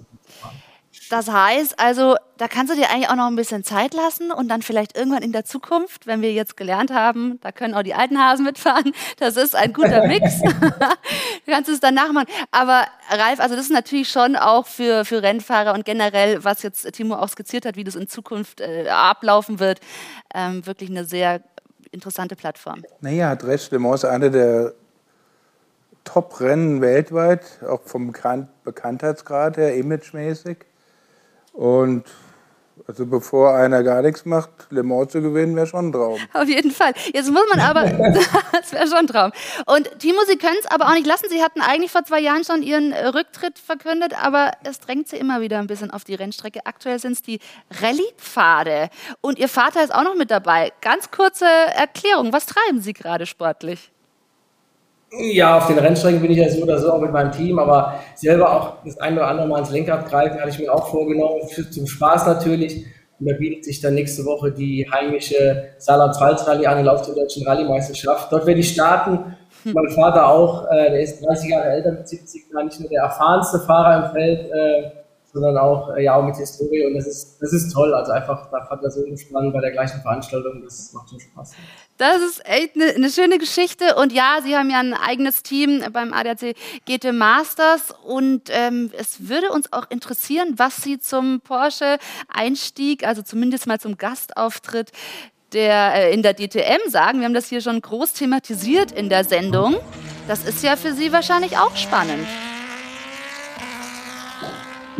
das 1.10 1.28
heißt 1.28 1.78
also, 1.80 2.14
da 2.38 2.46
kannst 2.46 2.72
du 2.72 2.76
dir 2.76 2.88
eigentlich 2.88 3.08
auch 3.10 3.16
noch 3.16 3.26
ein 3.26 3.34
bisschen 3.34 3.64
Zeit 3.64 3.94
lassen 3.94 4.30
und 4.30 4.46
dann 4.46 4.62
vielleicht 4.62 4.96
irgendwann 4.96 5.24
in 5.24 5.32
der 5.32 5.44
Zukunft, 5.44 6.06
wenn 6.06 6.22
wir 6.22 6.32
jetzt 6.32 6.56
gelernt 6.56 6.92
haben, 6.92 7.40
da 7.40 7.50
können 7.50 7.74
auch 7.74 7.82
die 7.82 7.94
alten 7.94 8.16
Hasen 8.16 8.44
mitfahren, 8.44 8.92
das 9.18 9.36
ist 9.36 9.56
ein 9.56 9.72
guter 9.72 10.06
Mix. 10.08 10.40
du 10.40 11.52
kannst 11.52 11.68
es 11.68 11.80
dann 11.80 11.94
nachmachen. 11.94 12.28
Aber 12.52 12.84
Ralf, 13.10 13.40
also 13.40 13.56
das 13.56 13.64
ist 13.64 13.72
natürlich 13.72 14.08
schon 14.08 14.36
auch 14.36 14.68
für, 14.68 15.04
für 15.04 15.20
Rennfahrer 15.20 15.74
und 15.74 15.84
generell, 15.84 16.44
was 16.44 16.62
jetzt 16.62 16.90
Timo 16.92 17.16
auch 17.16 17.28
skizziert 17.28 17.66
hat, 17.66 17.74
wie 17.74 17.84
das 17.84 17.96
in 17.96 18.06
Zukunft 18.06 18.60
äh, 18.60 18.88
ablaufen 18.88 19.58
wird, 19.58 19.80
ähm, 20.32 20.64
wirklich 20.64 20.90
eine 20.90 21.04
sehr 21.04 21.42
interessante 21.90 22.36
Plattform. 22.36 22.84
Naja, 23.00 23.32
recht. 23.32 23.72
Le 23.72 23.80
Mans 23.80 24.04
ist 24.04 24.10
eine 24.10 24.30
der 24.30 24.74
Top-Rennen 26.04 26.80
weltweit, 26.80 27.44
auch 27.68 27.82
vom 27.84 28.12
Bekanntheitsgrad 28.64 29.56
her, 29.56 29.74
imagemäßig. 29.74 30.69
Und 31.60 32.04
Also 32.88 33.04
bevor 33.04 33.54
einer 33.54 33.82
gar 33.82 34.00
nichts 34.00 34.24
macht, 34.24 34.48
Le 34.70 34.82
Mans 34.82 35.12
zu 35.12 35.20
gewinnen, 35.20 35.54
wäre 35.54 35.66
schon 35.66 35.88
ein 35.88 35.92
Traum. 35.92 36.18
Auf 36.32 36.48
jeden 36.48 36.70
Fall. 36.70 36.94
Jetzt 37.12 37.30
muss 37.30 37.44
man 37.54 37.60
aber, 37.60 37.84
das 38.52 38.72
wäre 38.72 38.86
schon 38.86 38.96
ein 38.96 39.06
Traum. 39.06 39.30
Und 39.66 39.98
Timo, 40.00 40.20
Sie 40.26 40.38
können 40.38 40.56
es 40.58 40.66
aber 40.66 40.86
auch 40.86 40.94
nicht 40.94 41.06
lassen. 41.06 41.26
Sie 41.28 41.42
hatten 41.42 41.60
eigentlich 41.60 41.92
vor 41.92 42.02
zwei 42.04 42.18
Jahren 42.18 42.42
schon 42.44 42.62
Ihren 42.62 42.94
Rücktritt 42.94 43.58
verkündet, 43.58 44.14
aber 44.20 44.52
es 44.64 44.80
drängt 44.80 45.08
Sie 45.08 45.18
immer 45.18 45.42
wieder 45.42 45.58
ein 45.58 45.66
bisschen 45.66 45.90
auf 45.90 46.04
die 46.04 46.14
Rennstrecke. 46.14 46.60
Aktuell 46.64 46.98
sind 46.98 47.12
es 47.12 47.22
die 47.22 47.38
Rallye-Pfade. 47.82 48.88
Und 49.20 49.38
Ihr 49.38 49.48
Vater 49.50 49.84
ist 49.84 49.94
auch 49.94 50.04
noch 50.04 50.14
mit 50.16 50.30
dabei. 50.30 50.72
Ganz 50.80 51.10
kurze 51.10 51.44
Erklärung. 51.44 52.32
Was 52.32 52.46
treiben 52.46 52.80
Sie 52.80 52.94
gerade 52.94 53.26
sportlich? 53.26 53.92
Ja, 55.18 55.58
auf 55.58 55.66
den 55.66 55.78
Rennstrecken 55.78 56.20
bin 56.20 56.30
ich 56.30 56.38
ja 56.38 56.48
so 56.48 56.62
oder 56.62 56.78
so 56.78 56.92
auch 56.92 57.00
mit 57.00 57.10
meinem 57.10 57.32
Team, 57.32 57.58
aber 57.58 57.94
selber 58.14 58.52
auch 58.52 58.84
das 58.84 58.98
ein 59.00 59.14
oder 59.14 59.26
andere 59.26 59.48
Mal 59.48 59.58
ins 59.58 59.70
Lenkrad 59.70 60.08
greifen, 60.08 60.38
hatte 60.38 60.50
ich 60.50 60.58
mir 60.58 60.72
auch 60.72 60.88
vorgenommen, 60.88 61.48
für, 61.48 61.68
zum 61.68 61.86
Spaß 61.86 62.26
natürlich. 62.26 62.86
Und 63.18 63.28
da 63.28 63.36
bietet 63.36 63.64
sich 63.64 63.80
dann 63.80 63.94
nächste 63.94 64.24
Woche 64.24 64.52
die 64.52 64.88
heimische 64.90 65.74
Saarland-Pfalz-Rallye 65.78 66.66
an, 66.66 66.78
die 66.78 66.84
Lauf 66.84 67.02
der 67.02 67.14
deutschen 67.14 67.46
Rallye-Meisterschaft. 67.46 68.32
Dort 68.32 68.46
werde 68.46 68.60
ich 68.60 68.72
starten. 68.72 69.36
Hm. 69.64 69.72
Mein 69.74 69.90
Vater 69.90 70.28
auch, 70.28 70.70
äh, 70.70 70.90
der 70.90 71.00
ist 71.00 71.22
30 71.22 71.50
Jahre 71.50 71.70
älter 71.70 71.92
mit 71.92 72.08
70, 72.08 72.50
gar 72.50 72.64
nicht 72.64 72.78
nur 72.80 72.88
der 72.88 73.02
erfahrenste 73.02 73.58
Fahrer 73.60 74.06
im 74.06 74.12
Feld, 74.12 74.50
äh, 74.50 74.90
sondern 75.32 75.56
auch, 75.58 75.94
äh, 75.96 76.04
ja, 76.04 76.16
auch 76.16 76.24
mit 76.24 76.36
Historie. 76.36 76.86
Und 76.86 76.94
das 76.94 77.06
ist, 77.06 77.38
das 77.40 77.52
ist 77.52 77.72
toll. 77.72 77.94
Also 77.94 78.12
einfach 78.12 78.50
da 78.50 78.64
Vater 78.64 78.90
so 78.90 79.04
gespannt 79.04 79.52
bei 79.52 79.60
der 79.60 79.70
gleichen 79.70 80.00
Veranstaltung. 80.00 80.62
Das 80.62 80.92
macht 80.92 81.10
schon 81.10 81.20
Spaß. 81.20 81.52
Das 81.98 82.22
ist 82.22 82.44
echt 82.46 82.74
eine, 82.74 82.94
eine 82.94 83.10
schöne 83.10 83.38
Geschichte. 83.38 83.94
Und 83.96 84.12
ja, 84.12 84.38
Sie 84.42 84.56
haben 84.56 84.70
ja 84.70 84.80
ein 84.80 84.94
eigenes 84.94 85.42
Team 85.42 85.82
beim 85.92 86.12
ADAC 86.12 86.56
GT 86.86 87.12
Masters. 87.12 87.94
Und 88.04 88.48
ähm, 88.50 88.90
es 88.98 89.28
würde 89.28 89.50
uns 89.50 89.72
auch 89.72 89.88
interessieren, 89.90 90.54
was 90.56 90.76
Sie 90.76 90.98
zum 90.98 91.40
Porsche-Einstieg, 91.40 93.06
also 93.06 93.22
zumindest 93.22 93.66
mal 93.66 93.78
zum 93.78 93.96
Gastauftritt 93.98 94.90
der, 95.52 95.94
äh, 95.94 96.14
in 96.14 96.22
der 96.22 96.34
DTM 96.34 96.88
sagen. 96.88 97.20
Wir 97.20 97.26
haben 97.26 97.34
das 97.34 97.48
hier 97.48 97.60
schon 97.60 97.80
groß 97.80 98.14
thematisiert 98.14 98.92
in 98.92 99.08
der 99.08 99.24
Sendung. 99.24 99.76
Das 100.26 100.44
ist 100.44 100.62
ja 100.62 100.76
für 100.76 100.92
Sie 100.92 101.12
wahrscheinlich 101.12 101.58
auch 101.58 101.76
spannend. 101.76 102.26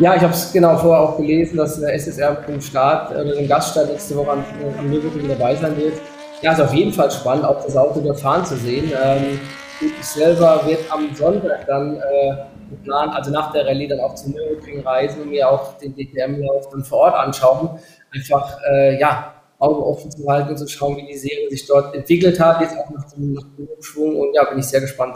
Ja, 0.01 0.15
ich 0.15 0.23
habe 0.23 0.33
es 0.33 0.51
genau 0.51 0.75
vorher 0.77 0.99
auch 1.03 1.17
gelesen, 1.17 1.57
dass 1.57 1.79
der 1.79 1.93
SSR 1.93 2.43
im 2.47 2.59
Start 2.59 3.11
oder 3.11 3.35
im 3.35 3.47
Gaststart 3.47 3.87
nächste 3.87 4.15
Woche 4.15 4.31
am, 4.31 4.43
am 4.79 4.89
Nürburgring 4.89 5.29
dabei 5.29 5.55
sein 5.55 5.77
wird. 5.77 5.93
Ja, 6.41 6.53
ist 6.53 6.59
auf 6.59 6.73
jeden 6.73 6.91
Fall 6.91 7.11
spannend, 7.11 7.45
auch 7.45 7.63
das 7.63 7.77
Auto 7.77 7.99
der 8.01 8.15
Fahren 8.15 8.43
zu 8.43 8.57
sehen. 8.57 8.91
Ähm, 8.99 9.39
ich 9.79 10.03
selber 10.03 10.59
werde 10.65 10.81
am 10.89 11.13
Sonntag 11.13 11.67
dann 11.67 11.97
äh, 11.97 12.35
geplant, 12.71 13.13
also 13.13 13.29
nach 13.29 13.51
der 13.51 13.67
Rallye 13.67 13.89
dann 13.89 13.99
auch 13.99 14.15
zum 14.15 14.31
Nürburgring 14.31 14.79
reisen 14.79 15.21
und 15.21 15.29
mir 15.29 15.47
auch 15.47 15.77
den 15.77 15.95
DTM-Lauf 15.95 16.69
dann 16.71 16.83
vor 16.83 16.97
Ort 17.01 17.13
anschauen. 17.13 17.77
Einfach, 18.11 18.57
äh, 18.71 18.99
ja, 18.99 19.35
Augen 19.59 19.83
offen 19.83 20.09
zu 20.09 20.27
halten 20.27 20.49
und 20.49 20.57
zu 20.57 20.67
schauen, 20.67 20.97
wie 20.97 21.05
die 21.05 21.17
Serie 21.17 21.47
sich 21.47 21.67
dort 21.67 21.93
entwickelt 21.93 22.39
hat, 22.39 22.59
jetzt 22.59 22.75
auch 22.75 22.89
nach 22.89 23.05
dem, 23.11 23.33
nach 23.33 23.45
dem 23.55 23.67
Umschwung. 23.67 24.19
Und 24.19 24.33
ja, 24.33 24.45
bin 24.45 24.57
ich 24.57 24.65
sehr 24.65 24.81
gespannt. 24.81 25.15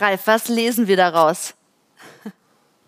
Ralf, 0.00 0.26
was 0.26 0.48
lesen 0.48 0.88
wir 0.88 0.96
daraus? 0.96 1.54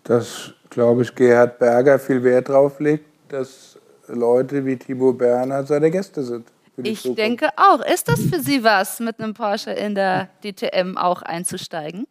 Dass, 0.03 0.51
glaube 0.73 1.03
ich, 1.03 1.13
Gerhard 1.13 1.59
Berger 1.59 1.99
viel 1.99 2.23
Wert 2.23 2.49
drauf 2.49 2.79
legt, 2.79 3.05
dass 3.29 3.77
Leute 4.07 4.65
wie 4.65 4.77
Timo 4.77 5.13
Berner 5.13 5.63
seine 5.63 5.89
Gäste 5.89 6.23
sind. 6.23 6.47
Ich 6.77 7.01
Zukunft. 7.01 7.19
denke 7.19 7.49
auch. 7.55 7.81
Ist 7.85 8.07
das 8.07 8.19
für 8.19 8.39
Sie 8.39 8.63
was, 8.63 8.99
mit 8.99 9.19
einem 9.19 9.33
Porsche 9.33 9.71
in 9.71 9.95
der 9.95 10.29
DTM 10.43 10.97
auch 10.97 11.21
einzusteigen? 11.21 12.05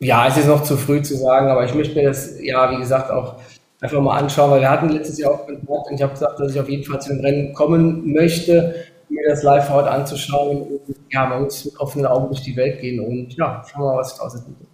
Ja, 0.00 0.26
es 0.26 0.36
ist 0.36 0.46
noch 0.46 0.62
zu 0.62 0.76
früh 0.76 1.00
zu 1.00 1.16
sagen, 1.16 1.48
aber 1.48 1.64
ich 1.64 1.74
möchte 1.74 1.94
mir 1.94 2.08
das, 2.08 2.38
ja, 2.40 2.70
wie 2.70 2.76
gesagt, 2.78 3.10
auch 3.10 3.36
einfach 3.80 4.00
mal 4.00 4.18
anschauen, 4.18 4.50
weil 4.50 4.60
wir 4.60 4.70
hatten 4.70 4.88
letztes 4.90 5.18
Jahr 5.18 5.32
auch 5.32 5.46
Kontakt 5.46 5.68
und 5.90 5.94
ich 5.94 6.02
habe 6.02 6.12
gesagt, 6.12 6.38
dass 6.38 6.52
ich 6.52 6.60
auf 6.60 6.68
jeden 6.68 6.84
Fall 6.84 7.00
zu 7.00 7.10
dem 7.10 7.20
Rennen 7.20 7.54
kommen 7.54 8.12
möchte, 8.12 8.74
mir 9.08 9.28
das 9.28 9.42
live 9.42 9.70
heute 9.70 9.90
anzuschauen 9.90 10.62
und 10.62 10.96
ja, 11.10 11.26
man 11.26 11.44
muss 11.44 11.64
mit 11.64 11.78
offenen 11.80 12.06
Augen 12.06 12.26
durch 12.26 12.42
die 12.42 12.56
Welt 12.56 12.80
gehen 12.80 13.00
und 13.00 13.34
ja, 13.36 13.62
schauen 13.66 13.82
wir 13.82 13.92
mal, 13.92 13.98
was 13.98 14.10
sich 14.10 14.18
daraus 14.18 14.34
entwickelt. 14.34 14.65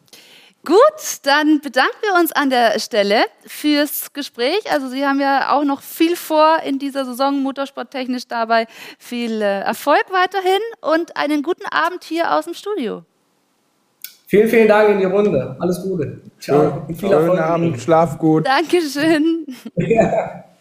Gut, 0.64 1.18
dann 1.24 1.60
bedanken 1.60 1.96
wir 2.02 2.20
uns 2.20 2.30
an 2.30 2.48
der 2.48 2.78
Stelle 2.78 3.24
fürs 3.44 4.12
Gespräch. 4.12 4.60
Also 4.70 4.88
Sie 4.88 5.04
haben 5.04 5.20
ja 5.20 5.52
auch 5.52 5.64
noch 5.64 5.82
viel 5.82 6.14
vor 6.14 6.58
in 6.64 6.78
dieser 6.78 7.04
Saison, 7.04 7.42
motorsporttechnisch 7.42 8.28
dabei. 8.28 8.66
Viel 8.98 9.42
äh, 9.42 9.60
Erfolg 9.62 10.04
weiterhin 10.10 10.60
und 10.80 11.16
einen 11.16 11.42
guten 11.42 11.66
Abend 11.66 12.04
hier 12.04 12.32
aus 12.32 12.44
dem 12.44 12.54
Studio. 12.54 13.02
Vielen, 14.28 14.48
vielen 14.48 14.68
Dank 14.68 14.88
in 14.90 14.98
die 15.00 15.04
Runde. 15.04 15.56
Alles 15.58 15.82
Gute. 15.82 16.20
Ciao. 16.38 16.84
Schön, 16.86 16.96
viel 16.96 17.12
Erfolg. 17.12 17.40
Abend, 17.40 17.80
schlaf 17.80 18.18
gut. 18.18 18.46
Dankeschön. 18.46 19.46
Ja. 19.76 20.44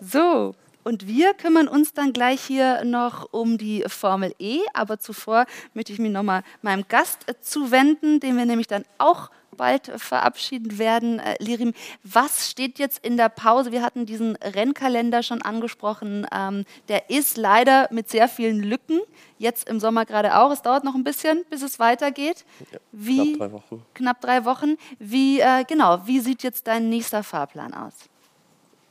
So. 0.00 0.54
Und 0.88 1.06
wir 1.06 1.34
kümmern 1.34 1.68
uns 1.68 1.92
dann 1.92 2.14
gleich 2.14 2.40
hier 2.40 2.82
noch 2.82 3.30
um 3.30 3.58
die 3.58 3.84
Formel 3.88 4.34
E. 4.38 4.60
Aber 4.72 4.98
zuvor 4.98 5.44
möchte 5.74 5.92
ich 5.92 5.98
mich 5.98 6.10
nochmal 6.10 6.42
meinem 6.62 6.88
Gast 6.88 7.26
zuwenden, 7.42 8.20
den 8.20 8.38
wir 8.38 8.46
nämlich 8.46 8.68
dann 8.68 8.84
auch 8.96 9.28
bald 9.54 9.92
verabschieden 9.96 10.78
werden. 10.78 11.18
Äh, 11.18 11.36
Lirim, 11.40 11.74
was 12.04 12.48
steht 12.48 12.78
jetzt 12.78 13.04
in 13.04 13.18
der 13.18 13.28
Pause? 13.28 13.70
Wir 13.70 13.82
hatten 13.82 14.06
diesen 14.06 14.36
Rennkalender 14.36 15.22
schon 15.22 15.42
angesprochen. 15.42 16.26
Ähm, 16.34 16.64
der 16.88 17.10
ist 17.10 17.36
leider 17.36 17.88
mit 17.90 18.08
sehr 18.08 18.26
vielen 18.26 18.62
Lücken. 18.62 19.02
Jetzt 19.36 19.68
im 19.68 19.80
Sommer 19.80 20.06
gerade 20.06 20.38
auch. 20.38 20.50
Es 20.50 20.62
dauert 20.62 20.84
noch 20.84 20.94
ein 20.94 21.04
bisschen, 21.04 21.44
bis 21.50 21.60
es 21.60 21.78
weitergeht. 21.78 22.46
Ja, 22.72 22.78
wie, 22.92 23.34
knapp 23.34 23.50
drei 23.50 23.52
Wochen. 23.52 23.86
Knapp 23.92 24.20
drei 24.22 24.44
Wochen. 24.46 24.76
Wie, 24.98 25.40
äh, 25.40 25.64
genau, 25.64 26.06
wie 26.06 26.20
sieht 26.20 26.42
jetzt 26.42 26.66
dein 26.66 26.88
nächster 26.88 27.22
Fahrplan 27.22 27.74
aus? 27.74 28.08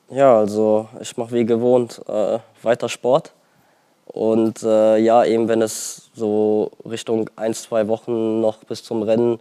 Ja, 0.09 0.37
also 0.37 0.87
ich 1.01 1.17
mache 1.17 1.33
wie 1.33 1.45
gewohnt 1.45 2.01
äh, 2.07 2.39
weiter 2.63 2.87
Sport. 2.87 3.33
Und 4.05 4.63
äh, 4.63 4.97
ja, 4.97 5.25
eben 5.25 5.49
wenn 5.49 5.61
es 5.61 6.11
so 6.15 6.71
Richtung 6.89 7.29
ein, 7.35 7.53
zwei 7.53 7.89
Wochen 7.89 8.39
noch 8.39 8.63
bis 8.63 8.83
zum 8.83 9.03
Rennen 9.03 9.39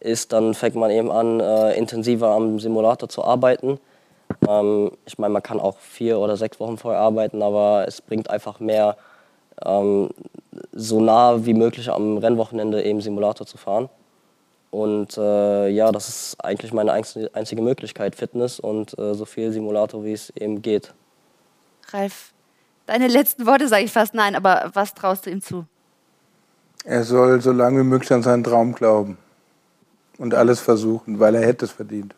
ist, 0.00 0.32
dann 0.34 0.52
fängt 0.52 0.76
man 0.76 0.90
eben 0.90 1.10
an, 1.10 1.40
äh, 1.40 1.72
intensiver 1.78 2.28
am 2.28 2.60
Simulator 2.60 3.08
zu 3.08 3.24
arbeiten. 3.24 3.80
Ähm, 4.46 4.92
ich 5.06 5.18
meine, 5.18 5.32
man 5.32 5.42
kann 5.42 5.58
auch 5.58 5.78
vier 5.78 6.18
oder 6.18 6.36
sechs 6.36 6.60
Wochen 6.60 6.76
vorher 6.76 7.00
arbeiten, 7.00 7.42
aber 7.42 7.86
es 7.88 8.02
bringt 8.02 8.28
einfach 8.28 8.60
mehr, 8.60 8.98
ähm, 9.64 10.10
so 10.72 11.00
nah 11.00 11.46
wie 11.46 11.54
möglich 11.54 11.90
am 11.90 12.18
Rennwochenende 12.18 12.82
eben 12.82 13.00
Simulator 13.00 13.46
zu 13.46 13.56
fahren. 13.56 13.88
Und 14.74 15.16
äh, 15.18 15.68
ja, 15.68 15.92
das 15.92 16.08
ist 16.08 16.44
eigentlich 16.44 16.72
meine 16.72 16.92
einzige 16.92 17.62
Möglichkeit, 17.62 18.16
Fitness 18.16 18.58
und 18.58 18.98
äh, 18.98 19.14
so 19.14 19.24
viel 19.24 19.52
Simulator, 19.52 20.02
wie 20.02 20.12
es 20.12 20.30
eben 20.30 20.62
geht. 20.62 20.92
Ralf, 21.92 22.32
deine 22.86 23.06
letzten 23.06 23.46
Worte 23.46 23.68
sage 23.68 23.84
ich 23.84 23.92
fast 23.92 24.14
nein, 24.14 24.34
aber 24.34 24.72
was 24.74 24.92
traust 24.92 25.26
du 25.26 25.30
ihm 25.30 25.40
zu? 25.40 25.64
Er 26.84 27.04
soll 27.04 27.40
so 27.40 27.52
lange 27.52 27.78
wie 27.78 27.84
möglich 27.84 28.12
an 28.12 28.24
seinen 28.24 28.42
Traum 28.42 28.74
glauben 28.74 29.16
und 30.18 30.34
alles 30.34 30.58
versuchen, 30.58 31.20
weil 31.20 31.36
er 31.36 31.46
hätte 31.46 31.66
es 31.66 31.70
verdient. 31.70 32.12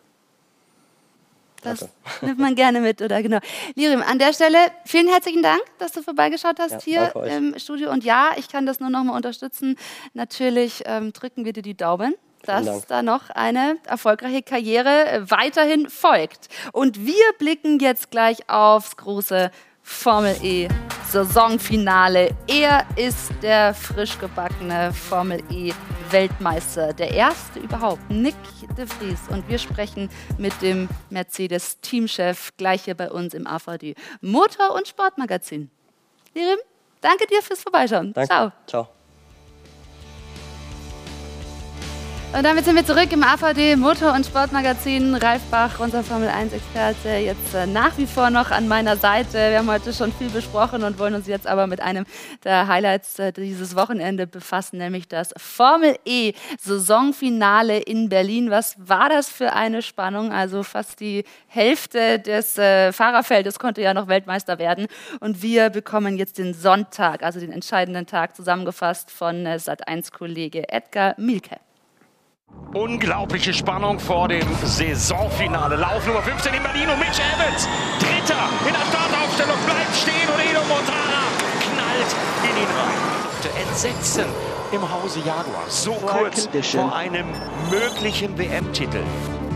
Das 1.61 1.81
Danke. 1.81 1.93
nimmt 2.25 2.39
man 2.39 2.55
gerne 2.55 2.81
mit, 2.81 3.03
oder 3.03 3.21
genau. 3.21 3.37
Lirim, 3.75 4.01
an 4.01 4.17
der 4.17 4.33
Stelle 4.33 4.57
vielen 4.83 5.09
herzlichen 5.09 5.43
Dank, 5.43 5.61
dass 5.77 5.91
du 5.91 6.01
vorbeigeschaut 6.01 6.57
hast 6.57 6.87
ja, 6.87 7.13
hier 7.13 7.23
im 7.23 7.59
Studio. 7.59 7.91
Und 7.91 8.03
ja, 8.03 8.31
ich 8.35 8.49
kann 8.49 8.65
das 8.65 8.79
nur 8.79 8.89
noch 8.89 9.03
mal 9.03 9.15
unterstützen. 9.15 9.75
Natürlich 10.15 10.81
ähm, 10.87 11.13
drücken 11.13 11.45
wir 11.45 11.53
dir 11.53 11.61
die 11.61 11.77
Daumen 11.77 12.15
dass 12.43 12.85
da 12.87 13.01
noch 13.01 13.29
eine 13.29 13.77
erfolgreiche 13.85 14.41
Karriere 14.41 15.07
äh, 15.07 15.31
weiterhin 15.31 15.89
folgt. 15.89 16.47
Und 16.71 17.05
wir 17.05 17.33
blicken 17.37 17.79
jetzt 17.79 18.11
gleich 18.11 18.49
aufs 18.49 18.95
große 18.97 19.51
Formel 19.83 20.35
E 20.43 20.67
Saisonfinale. 21.09 22.31
Er 22.47 22.85
ist 22.97 23.31
der 23.41 23.73
frisch 23.73 24.19
gebackene 24.19 24.91
Formel 24.91 25.41
E 25.49 25.71
Weltmeister, 26.11 26.93
der 26.93 27.11
erste 27.11 27.59
überhaupt, 27.59 28.09
Nick 28.09 28.35
de 28.77 28.85
Vries. 28.85 29.21
Und 29.29 29.47
wir 29.47 29.57
sprechen 29.57 30.09
mit 30.37 30.61
dem 30.61 30.89
Mercedes 31.09 31.79
Teamchef 31.81 32.51
gleich 32.57 32.83
hier 32.83 32.95
bei 32.95 33.09
uns 33.09 33.33
im 33.33 33.47
AVD 33.47 33.95
Motor- 34.21 34.75
und 34.75 34.87
Sportmagazin. 34.87 35.69
Lirim, 36.33 36.59
danke 37.01 37.25
dir 37.27 37.41
fürs 37.41 37.61
Vorbeischauen. 37.61 38.13
Danke. 38.13 38.27
Ciao. 38.27 38.51
Ciao. 38.67 38.96
Und 42.33 42.43
damit 42.43 42.65
sind 42.65 42.75
wir 42.75 42.85
zurück 42.85 43.11
im 43.13 43.23
AVD 43.23 43.77
Motor- 43.77 44.13
und 44.13 44.25
Sportmagazin. 44.25 45.15
Ralf 45.15 45.41
Bach, 45.49 45.79
unser 45.79 46.03
Formel 46.03 46.27
1-Experte, 46.27 47.09
jetzt 47.09 47.55
äh, 47.55 47.65
nach 47.65 47.97
wie 47.97 48.05
vor 48.05 48.29
noch 48.29 48.51
an 48.51 48.67
meiner 48.67 48.97
Seite. 48.97 49.37
Wir 49.37 49.59
haben 49.59 49.71
heute 49.71 49.93
schon 49.93 50.11
viel 50.11 50.29
besprochen 50.29 50.83
und 50.83 50.99
wollen 50.99 51.15
uns 51.15 51.25
jetzt 51.25 51.47
aber 51.47 51.67
mit 51.67 51.79
einem 51.79 52.05
der 52.43 52.67
Highlights 52.67 53.17
äh, 53.17 53.31
dieses 53.31 53.77
Wochenende 53.77 54.27
befassen, 54.27 54.77
nämlich 54.77 55.07
das 55.07 55.33
Formel 55.37 55.95
E 56.03 56.33
Saisonfinale 56.59 57.79
in 57.79 58.09
Berlin. 58.09 58.51
Was 58.51 58.75
war 58.77 59.07
das 59.07 59.29
für 59.29 59.53
eine 59.53 59.81
Spannung? 59.81 60.33
Also 60.33 60.63
fast 60.63 60.99
die 60.99 61.23
Hälfte 61.47 62.19
des 62.19 62.57
äh, 62.57 62.91
Fahrerfeldes 62.91 63.57
konnte 63.57 63.81
ja 63.81 63.93
noch 63.93 64.09
Weltmeister 64.09 64.59
werden. 64.59 64.87
Und 65.21 65.41
wir 65.41 65.69
bekommen 65.69 66.17
jetzt 66.17 66.37
den 66.37 66.53
Sonntag, 66.53 67.23
also 67.23 67.39
den 67.39 67.53
entscheidenden 67.53 68.05
Tag, 68.05 68.35
zusammengefasst 68.35 69.11
von 69.11 69.47
Sat1-Kollege 69.47 70.69
Edgar 70.69 71.15
Milke. 71.17 71.55
Unglaubliche 72.77 73.55
Spannung 73.55 73.99
vor 73.99 74.27
dem 74.27 74.45
Saisonfinale. 74.63 75.77
Lauf 75.77 76.05
Nummer 76.05 76.21
15 76.21 76.53
in 76.53 76.61
Berlin 76.61 76.87
und 76.89 76.99
Mitch 76.99 77.19
Evans. 77.19 77.67
Dritter 77.97 78.49
in 78.67 78.73
der 78.73 78.85
Startaufstellung 78.91 79.57
bleibt 79.65 79.95
stehen 79.95 80.29
und 80.31 80.39
Edo 80.39 80.59
Montana 80.67 81.25
knallt 81.59 82.15
in 82.43 82.55
ihn 82.61 82.69
rein. 82.77 83.67
Entsetzen 83.67 84.25
im 84.71 84.81
Hause 84.81 85.19
Jaguar. 85.21 85.63
So 85.69 85.93
kurz 85.93 86.47
vor 86.69 86.95
einem 86.95 87.25
möglichen 87.71 88.37
WM-Titel. 88.37 89.01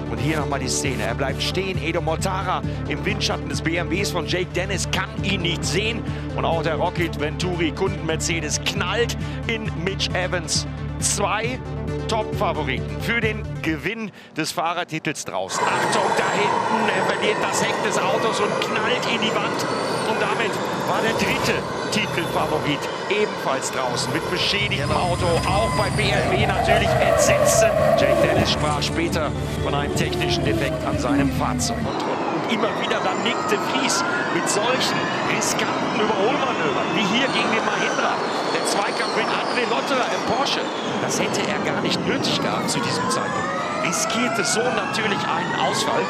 Und 0.10 0.18
hier 0.18 0.40
nochmal 0.40 0.60
die 0.60 0.68
Szene. 0.68 1.04
Er 1.04 1.14
bleibt 1.14 1.44
stehen. 1.44 1.78
Edo 1.78 2.02
Mortara 2.02 2.64
im 2.90 3.06
Windschatten 3.06 3.50
des 3.50 3.62
BMWs 3.62 4.10
von 4.10 4.26
Jake 4.26 4.50
Dennis 4.56 4.90
kann 4.90 5.10
ihn 5.24 5.44
nicht 5.44 5.64
sehen. 5.64 6.02
Und 6.36 6.44
auch 6.44 6.64
der 6.64 6.76
Rocket 6.76 7.20
Venturi 7.20 7.72
Kunden 7.72 8.04
Mercedes 8.06 8.60
knallt 8.62 9.16
in 9.46 9.72
Mitch 9.84 10.10
Evans. 10.14 10.66
Zwei 11.02 11.60
Top-Favoriten 12.08 13.02
für 13.02 13.22
den 13.22 13.44
Gewinn 13.64 14.12
des 14.38 14.52
Fahrertitels 14.52 15.26
draußen. 15.26 15.64
Achtung, 15.64 16.04
da 16.16 16.30
hinten, 16.32 16.90
er 16.96 17.06
verliert 17.06 17.38
das 17.42 17.64
Heck 17.64 17.84
des 17.84 17.98
Autos 17.98 18.40
und 18.40 18.52
knallt 18.62 19.06
in 19.12 19.20
die 19.20 19.34
Wand. 19.34 19.66
Und 20.08 20.22
damit 20.22 20.52
war 20.88 21.02
der 21.02 21.14
dritte 21.14 21.58
Titelfavorit 21.92 22.80
ebenfalls 23.10 23.72
draußen 23.72 24.14
mit 24.14 24.30
beschädigtem 24.30 24.92
Auto. 24.92 25.26
Auch 25.48 25.70
bei 25.78 25.90
BMW 25.92 26.46
natürlich 26.46 26.90
Entsetzen. 26.90 27.70
Jake 27.98 28.22
Dennis 28.22 28.52
sprach 28.52 28.84
später 28.84 29.32
von 29.64 29.74
einem 29.74 29.96
technischen 29.96 30.46
Defekt 30.46 30.86
an 30.86 31.00
seinem 31.00 31.32
Fahrzeug. 31.32 31.78
Und 31.78 32.31
immer 32.52 32.70
wieder 32.84 33.00
dann 33.00 33.24
nickte 33.24 33.58
Fries 33.72 34.04
mit 34.34 34.48
solchen 34.50 35.00
riskanten 35.32 35.96
Überholmanövern, 35.96 36.88
wie 36.96 37.08
hier 37.16 37.28
gegen 37.28 37.52
den 37.52 37.66
Mahindra. 37.66 38.16
Der 38.54 38.66
Zweikampf 38.68 39.16
mit 39.16 39.28
André 39.28 39.64
Lotterer 39.72 40.08
im 40.12 40.24
Porsche. 40.36 40.62
Das 41.02 41.20
hätte 41.20 41.42
er 41.48 41.60
gar 41.64 41.82
nicht 41.82 42.00
nötig 42.06 42.42
gehabt 42.42 42.70
zu 42.70 42.80
diesem 42.80 43.10
Zeitpunkt. 43.10 43.48
Riskierte 43.88 44.44
so 44.44 44.62
natürlich 44.62 45.20
einen 45.24 45.56
Ausfall. 45.60 46.04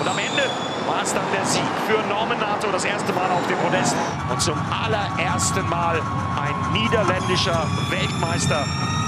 Und 0.00 0.06
am 0.06 0.18
Ende 0.18 0.44
war 0.86 1.02
es 1.02 1.12
dann 1.12 1.24
der 1.34 1.44
Sieg 1.44 1.68
für 1.88 1.98
Norman 2.06 2.38
Nato, 2.38 2.68
das 2.70 2.84
erste 2.84 3.12
Mal 3.12 3.30
auf 3.30 3.46
dem 3.48 3.58
Podest. 3.58 3.96
Und 4.30 4.40
zum 4.40 4.56
allerersten 4.70 5.68
Mal 5.68 6.00
ein 6.38 6.72
niederländischer 6.72 7.66
Weltmeister 7.90 8.64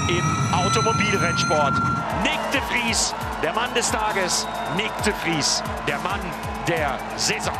im 0.09 0.53
Automobilrennsport. 0.53 1.73
Nick 2.23 2.39
de 2.51 2.61
Vries, 2.61 3.13
der 3.41 3.53
Mann 3.53 3.73
des 3.73 3.91
Tages. 3.91 4.47
Nick 4.75 4.91
de 5.03 5.13
Vries, 5.13 5.63
der 5.87 5.99
Mann 5.99 6.21
der 6.67 6.97
Saison. 7.17 7.53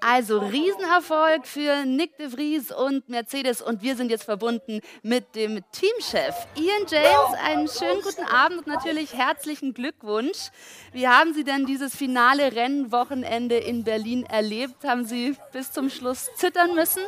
Also 0.00 0.38
Riesenerfolg 0.38 1.46
für 1.46 1.84
Nick 1.84 2.16
de 2.16 2.30
Vries 2.30 2.72
und 2.72 3.08
Mercedes 3.10 3.60
und 3.60 3.82
wir 3.82 3.94
sind 3.94 4.10
jetzt 4.10 4.24
verbunden 4.24 4.80
mit 5.02 5.34
dem 5.34 5.60
Teamchef 5.72 6.46
Ian 6.54 6.86
James. 6.88 7.38
Einen 7.44 7.68
schönen 7.68 8.00
guten 8.02 8.24
Abend 8.24 8.58
und 8.58 8.66
natürlich 8.68 9.12
herzlichen 9.12 9.74
Glückwunsch. 9.74 10.50
Wie 10.92 11.06
haben 11.08 11.34
Sie 11.34 11.44
denn 11.44 11.66
dieses 11.66 11.94
finale 11.94 12.54
Rennwochenende 12.54 13.56
in 13.56 13.84
Berlin 13.84 14.24
erlebt? 14.24 14.84
Haben 14.84 15.04
Sie 15.04 15.36
bis 15.52 15.72
zum 15.72 15.90
Schluss 15.90 16.30
zittern 16.36 16.74
müssen? 16.74 17.02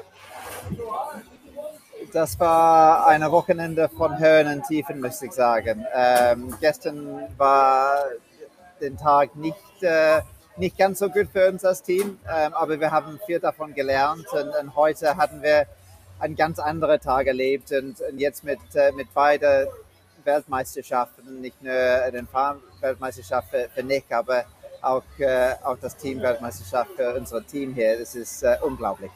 Das 2.12 2.40
war 2.40 3.06
ein 3.06 3.22
Wochenende 3.30 3.88
von 3.88 4.18
Höhen 4.18 4.48
und 4.48 4.66
Tiefen, 4.66 5.00
muss 5.00 5.22
ich 5.22 5.30
sagen. 5.32 5.86
Ähm, 5.94 6.54
gestern 6.60 7.28
war 7.36 8.04
den 8.80 8.96
Tag 8.96 9.36
nicht 9.36 9.82
äh, 9.82 10.20
nicht 10.56 10.76
ganz 10.76 10.98
so 10.98 11.08
gut 11.08 11.28
für 11.32 11.48
uns 11.48 11.64
als 11.64 11.82
Team, 11.82 12.18
ähm, 12.28 12.52
aber 12.54 12.78
wir 12.80 12.90
haben 12.90 13.18
viel 13.26 13.40
davon 13.40 13.74
gelernt 13.74 14.26
und, 14.32 14.48
und, 14.48 14.76
heute 14.76 15.16
hatten 15.16 15.42
wir 15.42 15.66
einen 16.18 16.36
ganz 16.36 16.58
anderen 16.58 17.00
Tag 17.00 17.26
erlebt 17.26 17.72
und, 17.72 18.00
und 18.00 18.18
jetzt 18.18 18.44
mit, 18.44 18.58
äh, 18.74 18.92
mit 18.92 19.12
beiden 19.14 19.68
Weltmeisterschaften, 20.24 21.40
nicht 21.40 21.62
nur 21.62 21.72
den 22.12 22.26
Fahrweltmeisterschaft 22.26 23.50
für, 23.50 23.68
für 23.74 23.82
Nick, 23.82 24.04
aber 24.10 24.44
auch, 24.82 25.02
äh, 25.18 25.54
auch 25.62 25.78
das 25.80 25.96
Teamweltmeisterschaft 25.96 26.90
für 26.96 27.14
unser 27.14 27.46
Team 27.46 27.72
hier. 27.74 27.98
Das 27.98 28.14
ist 28.14 28.42
äh, 28.42 28.56
unglaublich. 28.62 29.10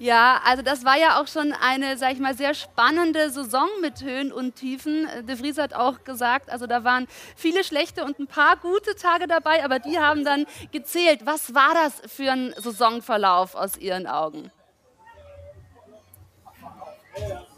Ja, 0.00 0.40
also 0.46 0.62
das 0.62 0.86
war 0.86 0.96
ja 0.96 1.20
auch 1.20 1.26
schon 1.26 1.52
eine, 1.52 1.98
sag 1.98 2.14
ich 2.14 2.20
mal, 2.20 2.34
sehr 2.34 2.54
spannende 2.54 3.28
Saison 3.28 3.68
mit 3.82 4.02
Höhen 4.02 4.32
und 4.32 4.54
Tiefen. 4.54 5.06
De 5.28 5.36
Vries 5.36 5.58
hat 5.58 5.74
auch 5.74 6.04
gesagt, 6.04 6.48
also 6.48 6.66
da 6.66 6.84
waren 6.84 7.06
viele 7.36 7.64
schlechte 7.64 8.02
und 8.02 8.18
ein 8.18 8.26
paar 8.26 8.56
gute 8.56 8.94
Tage 8.94 9.26
dabei, 9.26 9.62
aber 9.62 9.78
die 9.78 9.98
haben 9.98 10.24
dann 10.24 10.46
gezählt. 10.72 11.26
Was 11.26 11.54
war 11.54 11.74
das 11.74 12.00
für 12.10 12.32
ein 12.32 12.54
Saisonverlauf 12.56 13.54
aus 13.54 13.76
Ihren 13.76 14.06
Augen? 14.06 14.50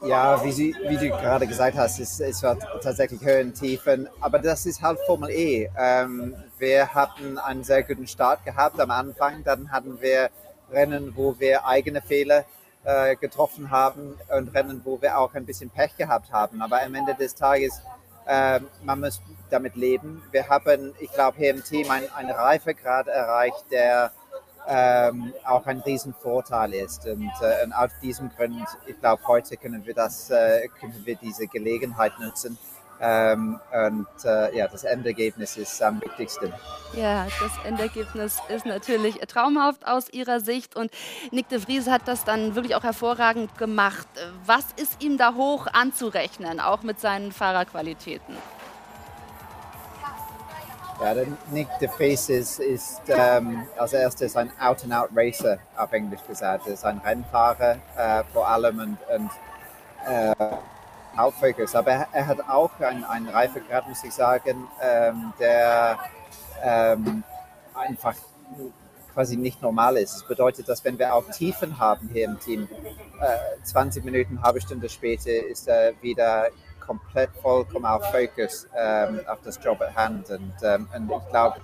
Ja, 0.04 0.44
wie, 0.44 0.50
Sie, 0.50 0.74
wie 0.88 0.96
du 0.96 1.10
gerade 1.10 1.46
gesagt 1.46 1.76
hast, 1.76 2.00
es, 2.00 2.18
es 2.18 2.42
war 2.42 2.58
tatsächlich 2.58 3.20
Höhen, 3.20 3.54
Tiefen, 3.54 4.08
aber 4.20 4.40
das 4.40 4.66
ist 4.66 4.82
halt 4.82 4.98
Formel 5.06 5.30
E. 5.30 5.70
Ähm, 5.78 6.34
wir 6.58 6.92
hatten 6.92 7.38
einen 7.38 7.62
sehr 7.62 7.84
guten 7.84 8.08
Start 8.08 8.44
gehabt 8.44 8.80
am 8.80 8.90
Anfang, 8.90 9.44
dann 9.44 9.70
hatten 9.70 10.00
wir 10.00 10.28
Rennen, 10.72 11.12
wo 11.16 11.38
wir 11.38 11.66
eigene 11.66 12.02
Fehler 12.02 12.44
äh, 12.84 13.16
getroffen 13.16 13.70
haben 13.70 14.18
und 14.36 14.54
Rennen, 14.54 14.80
wo 14.84 15.00
wir 15.00 15.18
auch 15.18 15.34
ein 15.34 15.46
bisschen 15.46 15.70
Pech 15.70 15.96
gehabt 15.96 16.32
haben. 16.32 16.62
Aber 16.62 16.82
am 16.82 16.94
Ende 16.94 17.14
des 17.14 17.34
Tages, 17.34 17.80
äh, 18.26 18.60
man 18.84 19.00
muss 19.00 19.20
damit 19.50 19.76
leben. 19.76 20.22
Wir 20.30 20.48
haben, 20.48 20.94
ich 21.00 21.12
glaube, 21.12 21.38
hier 21.38 21.50
im 21.50 21.62
Team 21.62 21.90
einen 21.90 22.30
Reifegrad 22.30 23.06
erreicht, 23.06 23.64
der 23.70 24.12
ähm, 24.66 25.32
auch 25.44 25.66
ein 25.66 25.80
Riesenvorteil 25.80 26.74
ist. 26.74 27.06
Und, 27.06 27.30
äh, 27.40 27.64
und 27.64 27.72
aus 27.72 27.90
diesem 28.00 28.30
Grund, 28.30 28.64
ich 28.86 28.98
glaube, 29.00 29.22
heute 29.26 29.56
können 29.56 29.84
wir 29.84 29.94
das, 29.94 30.30
äh, 30.30 30.68
können 30.80 31.02
wir 31.04 31.16
diese 31.16 31.46
Gelegenheit 31.46 32.12
nutzen, 32.20 32.58
ähm, 33.04 33.58
und 33.88 34.06
äh, 34.24 34.56
ja, 34.56 34.68
das 34.68 34.84
Endergebnis 34.84 35.56
ist 35.56 35.82
am 35.82 36.00
wichtigsten. 36.00 36.52
Ja, 36.94 37.26
das 37.40 37.50
Endergebnis 37.66 38.38
ist 38.48 38.64
natürlich 38.64 39.16
traumhaft 39.26 39.86
aus 39.86 40.08
Ihrer 40.10 40.38
Sicht. 40.38 40.76
Und 40.76 40.92
Nick 41.32 41.48
de 41.48 41.58
Vries 41.58 41.88
hat 41.88 42.02
das 42.06 42.24
dann 42.24 42.54
wirklich 42.54 42.76
auch 42.76 42.84
hervorragend 42.84 43.58
gemacht. 43.58 44.06
Was 44.46 44.66
ist 44.76 45.02
ihm 45.02 45.18
da 45.18 45.34
hoch 45.34 45.66
anzurechnen, 45.72 46.60
auch 46.60 46.82
mit 46.82 47.00
seinen 47.00 47.32
Fahrerqualitäten? 47.32 48.36
Ja, 51.02 51.14
der 51.14 51.26
Nick 51.50 51.66
de 51.80 51.88
Vries 51.88 52.28
ist, 52.28 52.60
ist 52.60 53.00
ähm, 53.08 53.66
als 53.76 53.94
erstes 53.94 54.36
ein 54.36 54.52
Out-and-Out-Racer, 54.60 55.58
auf 55.76 55.92
Englisch 55.92 56.20
gesagt. 56.28 56.68
Er 56.68 56.74
ist 56.74 56.84
ein 56.84 56.98
Rennfahrer 56.98 57.78
äh, 57.96 58.22
vor 58.32 58.46
allem 58.46 58.78
und, 58.78 58.98
und 59.12 59.30
äh, 60.06 60.34
Hauptfokus. 61.16 61.74
Aber 61.74 61.90
er, 61.90 62.08
er, 62.12 62.26
hat 62.26 62.40
auch 62.48 62.78
einen, 62.80 63.04
einen 63.04 63.28
Reifegrad, 63.28 63.88
muss 63.88 64.02
ich 64.04 64.12
sagen, 64.12 64.68
ähm, 64.80 65.32
der 65.38 65.98
ähm, 66.62 67.24
einfach 67.74 68.14
quasi 69.12 69.36
nicht 69.36 69.62
normal 69.62 69.96
ist. 69.96 70.14
Das 70.14 70.24
bedeutet, 70.24 70.68
dass 70.68 70.84
wenn 70.84 70.98
wir 70.98 71.14
auch 71.14 71.28
Tiefen 71.30 71.78
haben 71.78 72.08
hier 72.12 72.24
im 72.24 72.40
Team, 72.40 72.68
äh, 73.20 73.62
20 73.62 74.04
Minuten, 74.04 74.42
halbe 74.42 74.60
Stunde 74.60 74.88
später 74.88 75.30
ist 75.30 75.68
er 75.68 75.92
wieder 76.00 76.48
komplett 76.80 77.30
vollkommen 77.40 77.86
auf 77.86 78.04
Fokus 78.10 78.66
ähm, 78.76 79.20
auf 79.26 79.38
das 79.44 79.62
Job 79.62 79.80
at 79.80 79.94
hand. 79.94 80.30
Und, 80.30 80.54
ähm, 80.62 80.88
und 80.94 81.10
ich 81.10 81.28
glaube, 81.30 81.60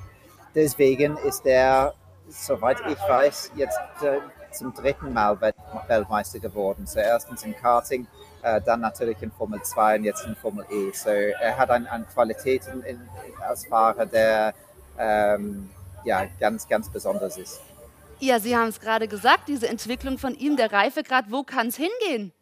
deswegen 0.54 1.16
ist 1.18 1.44
er, 1.46 1.94
soweit 2.28 2.78
ich 2.88 2.98
weiß, 2.98 3.52
jetzt 3.56 3.78
äh, 4.02 4.20
zum 4.52 4.72
dritten 4.74 5.12
Mal 5.12 5.38
Weltmeister 5.40 6.38
geworden. 6.38 6.86
Zuerst 6.86 7.28
im 7.44 7.56
Karting, 7.56 8.06
äh, 8.42 8.60
dann 8.60 8.80
natürlich 8.80 9.20
in 9.22 9.30
Formel 9.30 9.62
2 9.62 9.96
und 9.96 10.04
jetzt 10.04 10.24
in 10.26 10.36
Formel 10.36 10.64
E. 10.70 10.92
So, 10.92 11.10
er 11.10 11.56
hat 11.56 11.70
an, 11.70 11.86
an 11.86 12.06
Qualitäten 12.08 12.82
in, 12.82 13.00
als 13.40 13.66
Fahrer, 13.66 14.06
der 14.06 14.54
ähm, 14.98 15.70
ja, 16.04 16.26
ganz, 16.38 16.68
ganz 16.68 16.88
besonders 16.88 17.36
ist. 17.36 17.60
Ja, 18.20 18.40
Sie 18.40 18.56
haben 18.56 18.68
es 18.68 18.80
gerade 18.80 19.06
gesagt, 19.06 19.48
diese 19.48 19.68
Entwicklung 19.68 20.18
von 20.18 20.34
ihm, 20.34 20.56
der 20.56 20.72
Reifegrad, 20.72 21.26
wo 21.28 21.44
kann 21.44 21.68
es 21.68 21.76
hingehen? 21.76 22.32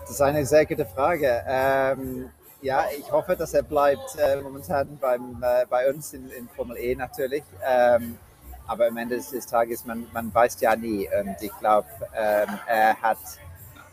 Das 0.00 0.10
ist 0.10 0.20
eine 0.20 0.44
sehr 0.46 0.66
gute 0.66 0.84
Frage. 0.84 1.44
Ähm, 1.46 2.30
ja, 2.60 2.84
ich 2.96 3.10
hoffe, 3.10 3.34
dass 3.34 3.54
er 3.54 3.62
bleibt 3.62 4.16
äh, 4.16 4.40
momentan 4.40 4.96
beim, 4.98 5.42
äh, 5.42 5.66
bei 5.68 5.90
uns 5.92 6.12
in, 6.12 6.30
in, 6.30 6.48
Formel 6.48 6.76
E 6.76 6.94
natürlich. 6.94 7.42
Ähm, 7.64 8.18
aber 8.66 8.86
am 8.86 8.96
Ende 8.96 9.16
des 9.16 9.46
Tages, 9.46 9.84
man, 9.84 10.06
man 10.12 10.32
weiß 10.32 10.60
ja 10.60 10.76
nie. 10.76 11.08
Und 11.20 11.36
ich 11.40 11.52
glaube, 11.58 11.88
ähm, 12.14 12.48
er 12.66 13.00
hat 13.02 13.18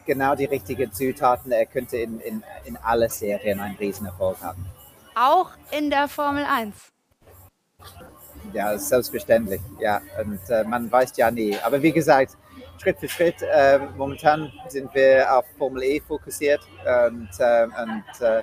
genau 0.09 0.33
die 0.33 0.45
richtigen 0.45 0.91
Zutaten. 0.91 1.51
Er 1.51 1.67
könnte 1.67 1.97
in, 1.97 2.19
in, 2.19 2.43
in 2.65 2.77
alle 2.77 3.09
Serien 3.09 3.59
einen 3.59 3.75
Riesenerfolg 3.75 4.41
haben. 4.41 4.65
Auch 5.13 5.51
in 5.71 5.91
der 5.91 6.07
Formel 6.07 6.45
1? 6.45 6.73
Ja, 8.53 8.75
selbstverständlich. 8.77 9.61
Ja, 9.79 10.01
und 10.19 10.39
äh, 10.49 10.63
man 10.63 10.91
weiß 10.91 11.15
ja 11.17 11.29
nie. 11.29 11.55
Aber 11.59 11.81
wie 11.83 11.91
gesagt, 11.91 12.35
Schritt 12.81 12.97
für 12.97 13.07
Schritt. 13.07 13.35
Äh, 13.43 13.79
momentan 13.95 14.51
sind 14.67 14.91
wir 14.95 15.31
auf 15.31 15.45
Formel 15.59 15.83
E 15.83 15.99
fokussiert 15.99 16.61
und, 17.07 17.29
äh, 17.37 17.65
und 17.65 18.21
äh, 18.21 18.41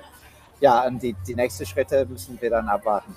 ja, 0.61 0.87
und 0.87 1.03
die, 1.03 1.15
die 1.27 1.35
nächsten 1.35 1.65
Schritte 1.65 2.05
müssen 2.05 2.39
wir 2.39 2.49
dann 2.49 2.69
abwarten. 2.69 3.13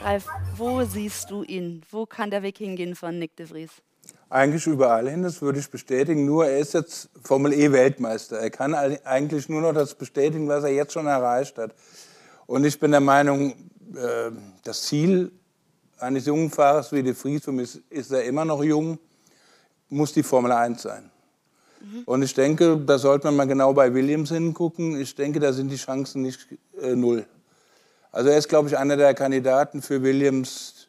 Ralf, 0.00 0.26
wo 0.56 0.82
siehst 0.84 1.30
du 1.30 1.42
ihn? 1.42 1.82
Wo 1.90 2.06
kann 2.06 2.30
der 2.30 2.42
Weg 2.42 2.58
hingehen 2.58 2.94
von 2.94 3.18
Nick 3.18 3.36
de 3.36 3.46
Vries? 3.46 3.82
Eigentlich 4.32 4.66
überall 4.66 5.10
hin, 5.10 5.22
das 5.22 5.42
würde 5.42 5.58
ich 5.58 5.70
bestätigen. 5.70 6.24
Nur 6.24 6.46
er 6.46 6.58
ist 6.58 6.72
jetzt 6.72 7.10
Formel 7.22 7.52
E 7.52 7.70
Weltmeister. 7.70 8.38
Er 8.38 8.48
kann 8.48 8.72
eigentlich 8.72 9.50
nur 9.50 9.60
noch 9.60 9.74
das 9.74 9.94
bestätigen, 9.94 10.48
was 10.48 10.64
er 10.64 10.70
jetzt 10.70 10.94
schon 10.94 11.06
erreicht 11.06 11.58
hat. 11.58 11.74
Und 12.46 12.64
ich 12.64 12.80
bin 12.80 12.92
der 12.92 13.00
Meinung, 13.00 13.50
äh, 13.94 14.30
das 14.64 14.84
Ziel 14.84 15.32
eines 15.98 16.24
jungen 16.24 16.50
Fahrers 16.50 16.92
wie 16.92 17.02
De 17.02 17.12
Vries, 17.12 17.46
ist, 17.46 17.80
ist 17.90 18.10
er 18.10 18.24
immer 18.24 18.46
noch 18.46 18.64
jung, 18.64 18.98
muss 19.90 20.14
die 20.14 20.22
Formel 20.22 20.52
1 20.52 20.80
sein. 20.80 21.10
Mhm. 21.82 22.02
Und 22.06 22.22
ich 22.22 22.32
denke, 22.32 22.78
da 22.78 22.96
sollte 22.96 23.26
man 23.26 23.36
mal 23.36 23.46
genau 23.46 23.74
bei 23.74 23.92
Williams 23.92 24.30
hingucken. 24.30 24.98
Ich 24.98 25.14
denke, 25.14 25.40
da 25.40 25.52
sind 25.52 25.68
die 25.68 25.76
Chancen 25.76 26.22
nicht 26.22 26.48
äh, 26.80 26.96
null. 26.96 27.26
Also 28.10 28.30
er 28.30 28.38
ist, 28.38 28.48
glaube 28.48 28.70
ich, 28.70 28.78
einer 28.78 28.96
der 28.96 29.12
Kandidaten 29.12 29.82
für 29.82 30.02
Williams, 30.02 30.88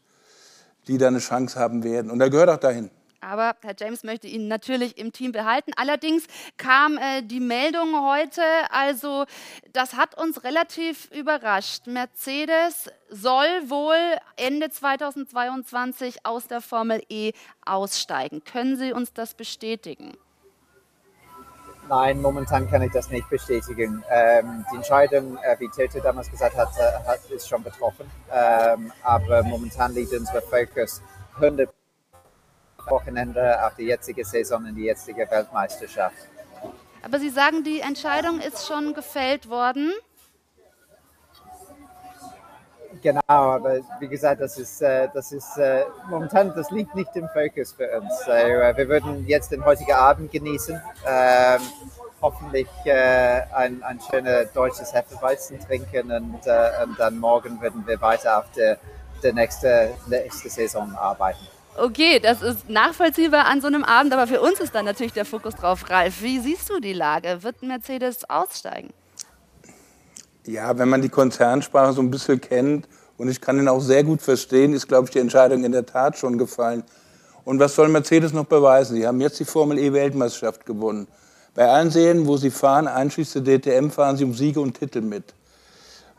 die 0.88 0.98
da 0.98 1.10
eine 1.10 1.20
Chance 1.20 1.60
haben 1.60 1.84
werden. 1.84 2.10
Und 2.10 2.22
er 2.22 2.30
gehört 2.30 2.48
auch 2.48 2.56
dahin. 2.56 2.90
Aber 3.24 3.56
Herr 3.62 3.76
James 3.80 4.04
möchte 4.04 4.28
ihn 4.28 4.48
natürlich 4.48 4.98
im 4.98 5.14
Team 5.14 5.32
behalten. 5.32 5.72
Allerdings 5.78 6.26
kam 6.58 6.98
äh, 6.98 7.22
die 7.24 7.40
Meldung 7.40 7.96
heute, 8.06 8.42
also 8.70 9.26
das 9.72 9.94
hat 9.94 10.18
uns 10.18 10.44
relativ 10.44 11.10
überrascht. 11.12 11.88
Mercedes 11.88 12.92
soll 13.10 13.48
wohl 13.68 13.96
Ende 14.36 14.70
2022 14.70 16.26
aus 16.26 16.48
der 16.48 16.60
Formel 16.62 17.02
E 17.10 17.32
aussteigen. 17.66 18.44
Können 18.44 18.76
Sie 18.76 18.92
uns 18.92 19.14
das 19.14 19.34
bestätigen? 19.36 20.18
Nein, 21.90 22.22
momentan 22.22 22.70
kann 22.70 22.82
ich 22.82 22.92
das 22.92 23.10
nicht 23.10 23.30
bestätigen. 23.30 24.04
Ähm, 24.10 24.66
die 24.72 24.78
Entscheidung, 24.78 25.38
äh, 25.38 25.60
wie 25.60 25.70
Tete 25.70 26.02
damals 26.02 26.32
gesagt 26.32 26.56
hat, 26.56 26.70
äh, 26.78 27.08
hat 27.08 27.20
ist 27.30 27.48
schon 27.48 27.62
betroffen. 27.62 28.10
Ähm, 28.32 28.92
aber 29.04 29.44
momentan 29.44 29.94
liegt 29.94 30.14
unser 30.14 30.42
Fokus 30.42 31.02
100 31.36 31.70
Wochenende 32.88 33.66
auf 33.66 33.76
die 33.76 33.84
jetzige 33.84 34.26
Saison 34.26 34.66
in 34.66 34.76
die 34.76 34.84
jetzige 34.84 35.30
Weltmeisterschaft. 35.30 36.16
Aber 37.02 37.20
Sie 37.20 37.30
sagen, 37.30 37.64
die 37.64 37.82
Entscheidung 37.82 38.40
ist 38.40 38.66
schon 38.66 38.94
gefällt 38.94 39.50
worden. 39.50 39.92
Genau, 43.04 43.22
aber 43.28 43.82
wie 44.00 44.08
gesagt, 44.08 44.40
das 44.40 44.58
ist, 44.58 44.82
äh, 44.82 45.10
das 45.14 45.34
ist 45.34 45.58
äh, 45.58 45.84
momentan, 46.10 46.54
das 46.56 46.72
liegt 46.72 46.96
nicht 46.96 47.14
im 47.16 47.28
Fokus 47.28 47.74
für 47.74 48.00
uns. 48.00 48.28
Äh, 48.28 48.78
wir 48.78 48.88
würden 48.88 49.28
jetzt 49.28 49.52
den 49.52 49.66
heutigen 49.66 49.92
Abend 49.92 50.32
genießen, 50.32 50.82
ähm, 51.06 51.62
hoffentlich 52.22 52.70
ein, 52.86 53.84
ein 53.84 54.00
schönes 54.00 54.54
deutsches 54.54 54.94
Hefeweizen 54.94 55.60
trinken 55.60 56.10
und, 56.10 56.36
und, 56.36 56.98
dann 56.98 57.18
morgen 57.18 57.60
würden 57.62 57.86
wir 57.86 58.00
weiter 58.00 58.40
auf 58.40 58.46
der, 58.56 58.78
der 59.22 59.34
nächste, 59.34 59.94
nächste 60.08 60.50
Saison 60.50 60.96
arbeiten. 60.96 61.46
Okay, 61.76 62.20
das 62.20 62.42
ist 62.42 62.70
nachvollziehbar 62.70 63.46
an 63.46 63.60
so 63.60 63.68
einem 63.68 63.84
Abend, 63.84 64.14
aber 64.14 64.28
für 64.28 64.42
uns 64.42 64.60
ist 64.60 64.76
dann 64.76 64.86
natürlich 64.86 65.14
der 65.14 65.26
Fokus 65.26 65.56
drauf, 65.56 65.90
Ralf. 65.90 66.22
Wie 66.22 66.40
siehst 66.40 66.70
du 66.70 66.80
die 66.80 66.94
Lage? 66.94 67.42
Wird 67.42 67.64
Mercedes 67.64 68.30
aussteigen? 68.30 68.92
Ja, 70.46 70.78
wenn 70.78 70.90
man 70.90 71.02
die 71.02 71.10
Konzernsprache 71.10 71.94
so 71.94 72.02
ein 72.02 72.12
bisschen 72.12 72.40
kennt, 72.40 72.88
und 73.18 73.30
ich 73.30 73.42
kann 73.42 73.58
ihn 73.58 73.68
auch 73.68 73.80
sehr 73.80 74.04
gut 74.04 74.22
verstehen, 74.22 74.74
ist, 74.74 74.88
glaube 74.88 75.06
ich, 75.06 75.12
die 75.12 75.20
Entscheidung 75.20 75.64
in 75.64 75.72
der 75.72 75.86
Tat 75.86 76.18
schon 76.18 76.38
gefallen. 76.38 76.84
Und 77.46 77.60
was 77.60 77.76
soll 77.76 77.88
Mercedes 77.88 78.34
noch 78.34 78.46
beweisen? 78.46 78.96
Sie 78.96 79.06
haben 79.06 79.22
jetzt 79.22 79.40
die 79.40 79.46
Formel 79.46 79.78
E-Weltmeisterschaft 79.78 80.66
gewonnen. 80.66 81.08
Bei 81.54 81.70
allen 81.70 81.92
Serien, 81.92 82.26
wo 82.26 82.38
sie 82.38 82.50
fahren, 82.50 82.88
einschließlich 82.88 83.44
der 83.44 83.60
DTM, 83.60 83.90
fahren 83.90 84.18
sie 84.18 84.24
um 84.24 84.34
Siege 84.34 84.60
und 84.60 84.78
Titel 84.78 85.02
mit. 85.02 85.34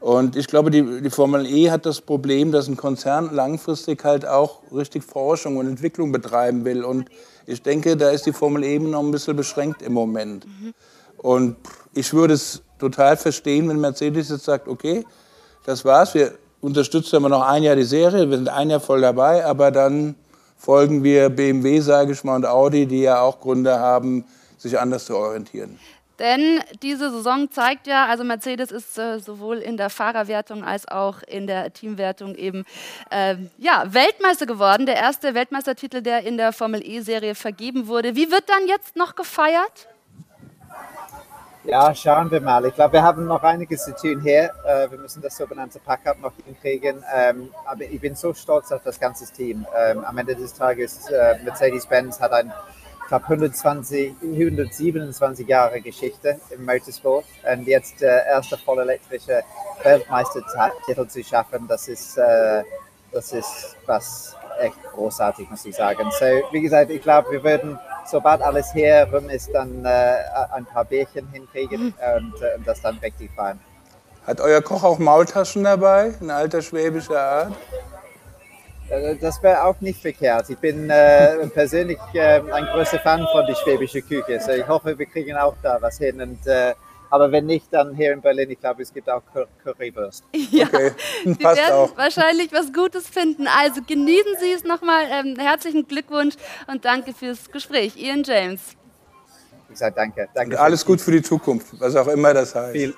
Und 0.04 0.36
ich 0.36 0.48
glaube, 0.48 0.70
die, 0.70 1.00
die, 1.00 1.08
Formel 1.08 1.46
E 1.46 1.70
hat 1.70 1.86
das 1.86 2.02
Problem, 2.02 2.52
dass 2.52 2.68
ein 2.68 2.76
Konzern 2.76 3.34
langfristig 3.34 4.04
halt 4.04 4.26
auch 4.26 4.60
richtig 4.70 5.02
Forschung 5.02 5.56
und 5.56 5.66
Entwicklung 5.66 6.12
betreiben 6.12 6.66
will. 6.66 6.84
Und 6.84 7.08
ich 7.46 7.62
denke, 7.62 7.96
da 7.96 8.10
ist 8.10 8.26
die 8.26 8.34
Formel 8.34 8.64
E 8.64 8.78
noch 8.78 9.02
ein 9.02 9.10
bisschen 9.10 9.34
beschränkt 9.34 9.80
im 9.80 9.94
Moment. 9.94 10.44
Mhm. 10.44 10.74
Und 11.16 11.56
ich 11.94 12.12
würde 12.12 12.34
es 12.34 12.60
total 12.78 13.16
verstehen, 13.16 13.66
wenn 13.70 13.80
Mercedes 13.80 14.28
jetzt 14.28 14.44
sagt, 14.44 14.68
okay, 14.68 15.06
das 15.64 15.86
war's, 15.86 16.12
wir 16.12 16.32
unterstützen 16.60 17.16
immer 17.16 17.30
noch 17.30 17.48
ein 17.48 17.62
Jahr 17.62 17.74
die 17.74 17.84
Serie, 17.84 18.28
wir 18.28 18.36
sind 18.36 18.50
ein 18.50 18.68
Jahr 18.68 18.80
voll 18.80 19.00
dabei, 19.00 19.42
aber 19.46 19.70
dann 19.70 20.16
folgen 20.58 21.02
wir 21.02 21.30
BMW, 21.30 21.80
sage 21.80 22.12
ich 22.12 22.22
mal, 22.24 22.36
und 22.36 22.44
Audi, 22.44 22.84
die 22.84 23.00
ja 23.00 23.22
auch 23.22 23.40
Gründe 23.40 23.78
haben, 23.78 24.26
sich 24.58 24.78
anders 24.78 25.06
zu 25.06 25.16
orientieren. 25.16 25.78
Denn 26.18 26.60
diese 26.82 27.10
Saison 27.10 27.50
zeigt 27.50 27.86
ja, 27.86 28.06
also 28.06 28.22
Mercedes 28.22 28.70
ist 28.70 28.96
äh, 28.98 29.18
sowohl 29.18 29.58
in 29.58 29.76
der 29.76 29.90
Fahrerwertung 29.90 30.64
als 30.64 30.86
auch 30.86 31.22
in 31.22 31.46
der 31.46 31.72
Teamwertung 31.72 32.34
eben 32.36 32.64
äh, 33.10 33.36
ja, 33.58 33.84
Weltmeister 33.92 34.46
geworden. 34.46 34.86
Der 34.86 34.96
erste 34.96 35.34
Weltmeistertitel, 35.34 36.02
der 36.02 36.22
in 36.24 36.36
der 36.36 36.52
Formel 36.52 36.82
E-Serie 36.84 37.34
vergeben 37.34 37.88
wurde. 37.88 38.14
Wie 38.14 38.30
wird 38.30 38.48
dann 38.48 38.68
jetzt 38.68 38.96
noch 38.96 39.16
gefeiert? 39.16 39.88
Ja, 41.66 41.94
schauen 41.94 42.30
wir 42.30 42.42
mal. 42.42 42.66
Ich 42.66 42.74
glaube, 42.74 42.92
wir 42.92 43.02
haben 43.02 43.24
noch 43.24 43.42
einiges 43.42 43.86
zu 43.86 43.94
tun 43.96 44.20
hier. 44.20 44.50
Äh, 44.66 44.90
wir 44.90 44.98
müssen 44.98 45.22
das 45.22 45.34
sogenannte 45.34 45.80
Pack-up 45.80 46.20
noch 46.20 46.32
hinkriegen. 46.44 47.02
Ähm, 47.14 47.48
aber 47.64 47.84
ich 47.84 47.98
bin 48.00 48.14
so 48.14 48.34
stolz 48.34 48.70
auf 48.70 48.82
das 48.84 49.00
ganze 49.00 49.32
Team. 49.32 49.66
Ähm, 49.74 50.04
am 50.04 50.18
Ende 50.18 50.36
des 50.36 50.52
Tages, 50.52 51.08
äh, 51.08 51.38
Mercedes-Benz 51.42 52.20
hat 52.20 52.32
ein 52.32 52.52
ich 53.04 53.08
glaube, 53.08 53.24
120, 53.24 54.14
127 54.22 55.46
Jahre 55.46 55.80
Geschichte 55.82 56.40
im 56.50 56.64
Motorsport. 56.64 57.26
Und 57.52 57.66
jetzt 57.66 58.00
der 58.00 58.24
erste 58.24 58.56
vollelektrische 58.56 59.42
Weltmeistertitel 59.82 61.06
zu 61.06 61.22
schaffen, 61.22 61.68
das 61.68 61.86
ist, 61.88 62.16
äh, 62.16 62.62
das 63.12 63.32
ist 63.32 63.76
was 63.84 64.34
echt 64.58 64.82
großartig, 64.94 65.50
muss 65.50 65.66
ich 65.66 65.76
sagen. 65.76 66.10
So, 66.18 66.24
wie 66.50 66.62
gesagt, 66.62 66.90
ich 66.90 67.02
glaube, 67.02 67.30
wir 67.30 67.44
würden, 67.44 67.78
sobald 68.06 68.40
alles 68.40 68.72
hier 68.72 69.06
rum 69.12 69.28
ist, 69.28 69.50
dann 69.52 69.84
äh, 69.84 70.16
ein 70.54 70.64
paar 70.64 70.86
Bärchen 70.86 71.28
hinkriegen 71.28 71.92
und, 72.16 72.40
äh, 72.40 72.56
und 72.56 72.66
das 72.66 72.80
dann 72.80 72.96
richtig 72.98 73.30
feiern. 73.36 73.60
Hat 74.26 74.40
euer 74.40 74.62
Koch 74.62 74.82
auch 74.82 74.98
Maultaschen 74.98 75.64
dabei, 75.64 76.14
in 76.22 76.30
alter 76.30 76.62
schwäbischer 76.62 77.20
Art? 77.20 77.52
Äh, 78.94 79.16
das 79.16 79.42
wäre 79.42 79.64
auch 79.64 79.80
nicht 79.80 80.00
verkehrt. 80.00 80.48
Ich 80.50 80.58
bin 80.58 80.88
äh, 80.90 81.46
persönlich 81.48 81.98
äh, 82.14 82.40
ein 82.40 82.66
großer 82.66 82.98
Fan 83.00 83.26
von 83.32 83.46
der 83.46 83.54
schwäbischen 83.54 84.06
Küche. 84.06 84.40
So 84.40 84.52
ich 84.52 84.66
hoffe, 84.66 84.98
wir 84.98 85.06
kriegen 85.06 85.36
auch 85.36 85.56
da 85.62 85.78
was 85.80 85.98
hin. 85.98 86.20
Und, 86.20 86.46
äh, 86.46 86.74
aber 87.10 87.30
wenn 87.30 87.46
nicht, 87.46 87.66
dann 87.72 87.94
hier 87.94 88.12
in 88.12 88.20
Berlin, 88.20 88.50
ich 88.50 88.60
glaube, 88.60 88.82
es 88.82 88.92
gibt 88.92 89.08
auch 89.08 89.22
Cur 89.32 89.46
Currywurst. 89.62 90.24
Ja, 90.50 90.66
okay. 90.66 90.92
Sie 91.24 91.34
Passt 91.34 91.60
werden 91.60 91.74
auch. 91.74 91.96
wahrscheinlich 91.96 92.52
was 92.52 92.72
Gutes 92.72 93.08
finden. 93.08 93.46
Also 93.46 93.80
genießen 93.86 94.36
Sie 94.40 94.52
es 94.52 94.64
nochmal. 94.64 95.04
Ähm, 95.10 95.36
herzlichen 95.38 95.86
Glückwunsch 95.86 96.34
und 96.66 96.84
danke 96.84 97.12
fürs 97.12 97.50
Gespräch. 97.50 97.96
Ian 97.96 98.22
James. 98.24 98.60
Ich 99.70 99.78
sage 99.78 99.94
danke. 99.96 100.28
danke 100.34 100.60
alles 100.60 100.84
gut 100.84 101.00
für 101.00 101.10
die 101.10 101.22
Zukunft, 101.22 101.80
was 101.80 101.96
auch 101.96 102.06
immer 102.06 102.32
das 102.32 102.54
heißt. 102.54 102.72
Viel, 102.72 102.94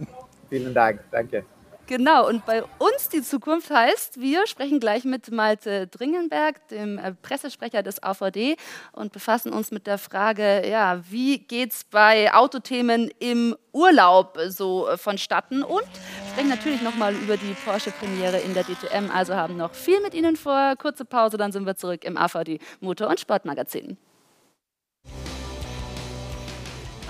vielen 0.48 0.72
Dank. 0.72 1.00
Danke. 1.10 1.44
Genau, 1.90 2.28
und 2.28 2.46
bei 2.46 2.62
uns 2.78 3.08
die 3.08 3.20
Zukunft 3.20 3.68
heißt, 3.68 4.20
wir 4.20 4.46
sprechen 4.46 4.78
gleich 4.78 5.02
mit 5.02 5.32
Malte 5.32 5.88
Dringenberg, 5.88 6.68
dem 6.68 6.98
äh, 6.98 7.14
Pressesprecher 7.14 7.82
des 7.82 8.00
AVD, 8.00 8.54
und 8.92 9.10
befassen 9.10 9.52
uns 9.52 9.72
mit 9.72 9.88
der 9.88 9.98
Frage, 9.98 10.64
ja, 10.70 11.00
wie 11.10 11.38
geht 11.38 11.72
es 11.72 11.82
bei 11.82 12.32
Autothemen 12.32 13.10
im 13.18 13.56
Urlaub 13.72 14.38
so 14.46 14.86
äh, 14.86 14.96
vonstatten 14.96 15.64
und 15.64 15.82
sprechen 16.30 16.50
natürlich 16.50 16.80
nochmal 16.80 17.12
über 17.12 17.36
die 17.36 17.56
Porsche-Premiere 17.64 18.38
in 18.38 18.54
der 18.54 18.62
DTM, 18.62 19.10
also 19.12 19.34
haben 19.34 19.56
noch 19.56 19.74
viel 19.74 20.00
mit 20.00 20.14
Ihnen 20.14 20.36
vor. 20.36 20.74
Kurze 20.76 21.04
Pause, 21.04 21.38
dann 21.38 21.50
sind 21.50 21.66
wir 21.66 21.74
zurück 21.74 22.04
im 22.04 22.16
AVD 22.16 22.60
Motor- 22.78 23.08
und 23.08 23.18
Sportmagazin. 23.18 23.98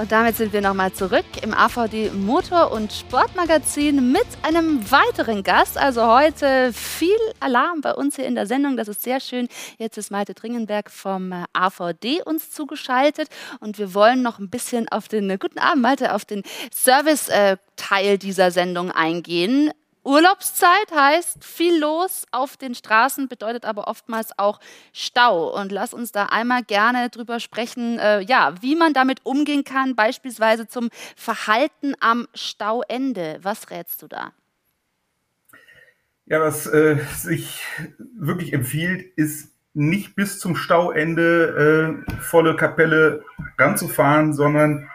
Und 0.00 0.12
damit 0.12 0.34
sind 0.34 0.54
wir 0.54 0.62
nochmal 0.62 0.94
zurück 0.94 1.26
im 1.42 1.52
AVD 1.52 2.10
Motor- 2.12 2.72
und 2.72 2.90
Sportmagazin 2.90 4.10
mit 4.10 4.26
einem 4.40 4.90
weiteren 4.90 5.42
Gast. 5.42 5.76
Also 5.76 6.06
heute 6.06 6.72
viel 6.72 7.18
Alarm 7.38 7.82
bei 7.82 7.92
uns 7.92 8.16
hier 8.16 8.24
in 8.24 8.34
der 8.34 8.46
Sendung. 8.46 8.78
Das 8.78 8.88
ist 8.88 9.02
sehr 9.02 9.20
schön. 9.20 9.46
Jetzt 9.76 9.98
ist 9.98 10.10
Malte 10.10 10.32
Dringenberg 10.32 10.90
vom 10.90 11.32
äh, 11.32 11.44
AVD 11.52 12.22
uns 12.24 12.50
zugeschaltet. 12.50 13.28
Und 13.60 13.78
wir 13.78 13.92
wollen 13.92 14.22
noch 14.22 14.38
ein 14.38 14.48
bisschen 14.48 14.88
auf 14.88 15.06
den, 15.06 15.28
äh, 15.28 15.36
guten 15.36 15.58
Abend 15.58 15.82
Malte, 15.82 16.14
auf 16.14 16.24
den 16.24 16.44
Service-Teil 16.72 18.16
dieser 18.16 18.52
Sendung 18.52 18.90
eingehen. 18.90 19.70
Urlaubszeit 20.02 20.90
heißt 20.94 21.44
viel 21.44 21.78
los 21.78 22.24
auf 22.30 22.56
den 22.56 22.74
Straßen, 22.74 23.28
bedeutet 23.28 23.66
aber 23.66 23.86
oftmals 23.86 24.30
auch 24.38 24.58
Stau. 24.92 25.54
Und 25.54 25.72
lass 25.72 25.92
uns 25.92 26.10
da 26.10 26.26
einmal 26.26 26.62
gerne 26.62 27.10
drüber 27.10 27.38
sprechen, 27.38 27.98
äh, 27.98 28.20
ja, 28.20 28.54
wie 28.60 28.76
man 28.76 28.94
damit 28.94 29.20
umgehen 29.24 29.64
kann, 29.64 29.94
beispielsweise 29.94 30.66
zum 30.66 30.88
Verhalten 31.16 31.94
am 32.00 32.26
Stauende. 32.34 33.38
Was 33.42 33.70
rätst 33.70 34.00
du 34.02 34.08
da? 34.08 34.32
Ja, 36.26 36.40
was 36.40 36.66
äh, 36.66 36.98
sich 37.16 37.60
wirklich 37.98 38.52
empfiehlt, 38.52 39.12
ist 39.16 39.52
nicht 39.74 40.16
bis 40.16 40.38
zum 40.38 40.56
Stauende 40.56 42.02
äh, 42.08 42.20
volle 42.20 42.56
Kapelle 42.56 43.22
ranzufahren, 43.58 44.32
sondern 44.32 44.88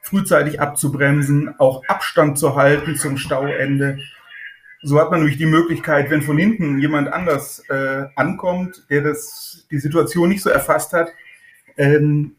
frühzeitig 0.00 0.60
abzubremsen, 0.60 1.54
auch 1.58 1.84
Abstand 1.88 2.38
zu 2.38 2.56
halten 2.56 2.96
zum 2.96 3.18
Stauende 3.18 3.98
So 4.82 5.00
hat 5.00 5.10
man 5.10 5.20
nämlich 5.20 5.38
die 5.38 5.46
Möglichkeit, 5.46 6.10
wenn 6.10 6.22
von 6.22 6.38
hinten 6.38 6.78
jemand 6.78 7.12
anders 7.12 7.62
äh, 7.68 8.04
ankommt, 8.14 8.84
der 8.90 9.02
das, 9.02 9.66
die 9.70 9.78
Situation 9.78 10.28
nicht 10.28 10.42
so 10.42 10.50
erfasst 10.50 10.92
hat, 10.92 11.08
ähm, 11.76 12.36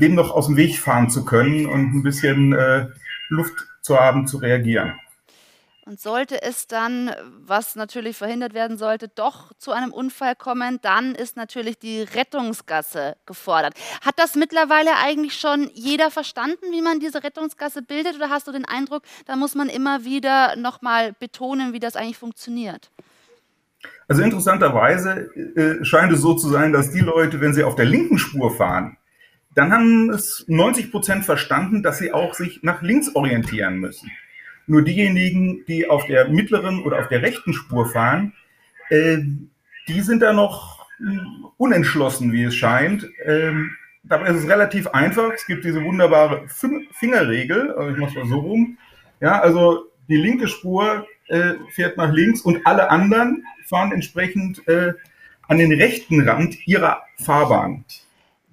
dem 0.00 0.14
noch 0.14 0.30
aus 0.30 0.46
dem 0.46 0.56
Weg 0.56 0.78
fahren 0.78 1.08
zu 1.08 1.24
können 1.24 1.66
und 1.66 1.94
ein 1.94 2.02
bisschen 2.02 2.52
äh, 2.52 2.88
Luft 3.30 3.54
zu 3.80 3.98
haben, 3.98 4.26
zu 4.26 4.36
reagieren. 4.36 4.94
Und 5.88 5.98
sollte 5.98 6.42
es 6.42 6.66
dann, 6.66 7.10
was 7.46 7.74
natürlich 7.74 8.18
verhindert 8.18 8.52
werden 8.52 8.76
sollte, 8.76 9.08
doch 9.08 9.54
zu 9.54 9.72
einem 9.72 9.90
Unfall 9.90 10.36
kommen, 10.36 10.80
dann 10.82 11.14
ist 11.14 11.38
natürlich 11.38 11.78
die 11.78 12.02
Rettungsgasse 12.02 13.16
gefordert. 13.24 13.72
Hat 14.02 14.18
das 14.18 14.34
mittlerweile 14.34 14.90
eigentlich 15.02 15.40
schon 15.40 15.70
jeder 15.72 16.10
verstanden, 16.10 16.66
wie 16.72 16.82
man 16.82 17.00
diese 17.00 17.24
Rettungsgasse 17.24 17.80
bildet? 17.80 18.16
Oder 18.16 18.28
hast 18.28 18.46
du 18.46 18.52
den 18.52 18.66
Eindruck, 18.66 19.02
da 19.24 19.34
muss 19.34 19.54
man 19.54 19.70
immer 19.70 20.04
wieder 20.04 20.56
nochmal 20.56 21.14
betonen, 21.18 21.72
wie 21.72 21.80
das 21.80 21.96
eigentlich 21.96 22.18
funktioniert? 22.18 22.90
Also 24.08 24.20
interessanterweise 24.20 25.30
äh, 25.56 25.82
scheint 25.86 26.12
es 26.12 26.20
so 26.20 26.34
zu 26.34 26.50
sein, 26.50 26.74
dass 26.74 26.90
die 26.90 27.00
Leute, 27.00 27.40
wenn 27.40 27.54
sie 27.54 27.64
auf 27.64 27.76
der 27.76 27.86
linken 27.86 28.18
Spur 28.18 28.54
fahren, 28.54 28.98
dann 29.54 29.72
haben 29.72 30.10
es 30.10 30.44
90 30.48 30.90
Prozent 30.90 31.24
verstanden, 31.24 31.82
dass 31.82 31.96
sie 31.96 32.12
auch 32.12 32.34
sich 32.34 32.62
nach 32.62 32.82
links 32.82 33.14
orientieren 33.14 33.78
müssen. 33.78 34.10
Nur 34.68 34.82
diejenigen, 34.82 35.64
die 35.66 35.88
auf 35.88 36.06
der 36.06 36.28
mittleren 36.28 36.82
oder 36.82 37.00
auf 37.00 37.08
der 37.08 37.22
rechten 37.22 37.52
Spur 37.54 37.86
fahren, 37.86 38.34
äh, 38.90 39.18
die 39.88 40.00
sind 40.02 40.20
da 40.20 40.32
noch 40.32 40.86
unentschlossen, 41.56 42.32
wie 42.32 42.44
es 42.44 42.54
scheint. 42.54 43.08
Ähm, 43.24 43.70
dabei 44.02 44.28
ist 44.28 44.44
es 44.44 44.48
relativ 44.48 44.86
einfach. 44.88 45.32
Es 45.32 45.46
gibt 45.46 45.64
diese 45.64 45.82
wunderbare 45.82 46.46
Fingerregel, 46.92 47.72
also 47.72 47.90
ich 47.90 47.96
mache 47.96 48.10
es 48.10 48.16
mal 48.16 48.26
so 48.26 48.40
rum. 48.40 48.78
Ja, 49.20 49.40
also 49.40 49.86
die 50.08 50.16
linke 50.16 50.48
Spur 50.48 51.06
äh, 51.28 51.54
fährt 51.70 51.96
nach 51.96 52.12
links 52.12 52.42
und 52.42 52.66
alle 52.66 52.90
anderen 52.90 53.44
fahren 53.66 53.92
entsprechend 53.92 54.66
äh, 54.68 54.92
an 55.48 55.58
den 55.58 55.72
rechten 55.72 56.28
Rand 56.28 56.66
ihrer 56.66 57.02
Fahrbahn. 57.16 57.84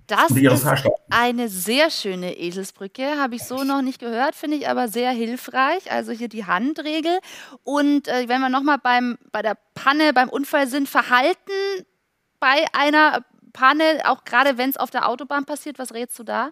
Das 0.07 0.29
ist 0.29 0.67
eine 1.09 1.49
sehr 1.49 1.89
schöne 1.89 2.37
Eselsbrücke, 2.37 3.17
habe 3.17 3.35
ich 3.35 3.43
so 3.43 3.63
noch 3.63 3.81
nicht 3.81 3.99
gehört, 3.99 4.35
finde 4.35 4.57
ich 4.57 4.67
aber 4.67 4.87
sehr 4.87 5.11
hilfreich. 5.11 5.91
Also 5.91 6.11
hier 6.11 6.27
die 6.27 6.45
Handregel. 6.45 7.17
Und 7.63 8.07
äh, 8.07 8.27
wenn 8.27 8.41
wir 8.41 8.49
nochmal 8.49 8.77
bei 8.79 9.41
der 9.41 9.57
Panne, 9.73 10.13
beim 10.13 10.29
Unfall 10.29 10.67
sind, 10.67 10.87
Verhalten 10.87 11.51
bei 12.39 12.65
einer 12.73 13.25
Panne, 13.53 14.01
auch 14.05 14.25
gerade 14.25 14.57
wenn 14.57 14.69
es 14.69 14.77
auf 14.77 14.91
der 14.91 15.09
Autobahn 15.09 15.45
passiert, 15.45 15.79
was 15.79 15.93
rätst 15.93 16.19
du 16.19 16.23
da? 16.23 16.51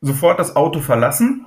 Sofort 0.00 0.40
das 0.40 0.56
Auto 0.56 0.80
verlassen, 0.80 1.46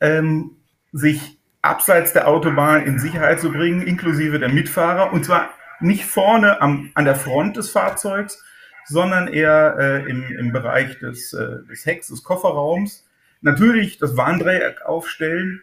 ähm, 0.00 0.56
sich 0.92 1.38
abseits 1.62 2.12
der 2.12 2.26
Autobahn 2.26 2.86
in 2.86 2.98
Sicherheit 2.98 3.40
zu 3.40 3.52
bringen, 3.52 3.82
inklusive 3.82 4.38
der 4.38 4.48
Mitfahrer, 4.48 5.12
und 5.12 5.24
zwar 5.24 5.50
nicht 5.80 6.04
vorne 6.04 6.60
am, 6.62 6.90
an 6.94 7.04
der 7.04 7.16
Front 7.16 7.56
des 7.56 7.70
Fahrzeugs, 7.70 8.42
sondern 8.90 9.28
eher 9.28 9.76
äh, 9.78 10.10
im, 10.10 10.24
im 10.36 10.52
Bereich 10.52 10.98
des, 10.98 11.32
äh, 11.32 11.64
des 11.68 11.86
Hecks, 11.86 12.08
des 12.08 12.24
Kofferraums. 12.24 13.06
Natürlich 13.40 13.98
das 13.98 14.16
Warndreieck 14.16 14.82
aufstellen 14.84 15.62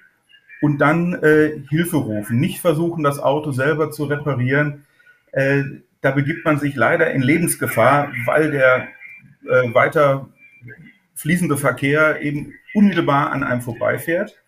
und 0.62 0.80
dann 0.80 1.14
äh, 1.22 1.62
Hilfe 1.70 1.98
rufen. 1.98 2.40
Nicht 2.40 2.62
versuchen, 2.62 3.04
das 3.04 3.20
Auto 3.20 3.52
selber 3.52 3.92
zu 3.92 4.06
reparieren. 4.06 4.86
Äh, 5.32 5.64
da 6.02 6.12
begibt 6.12 6.46
man 6.46 6.58
sich 6.58 6.76
leider 6.76 7.12
in 7.12 7.22
Lebensgefahr, 7.22 8.12
weil 8.26 8.52
der 8.52 8.88
äh, 9.44 9.74
weiter 9.74 10.30
fließende 11.16 11.58
Verkehr 11.58 12.22
eben 12.22 12.54
unmittelbar 12.74 13.32
an 13.32 13.44
einem 13.44 13.62
vorbeifährt. 13.62 14.42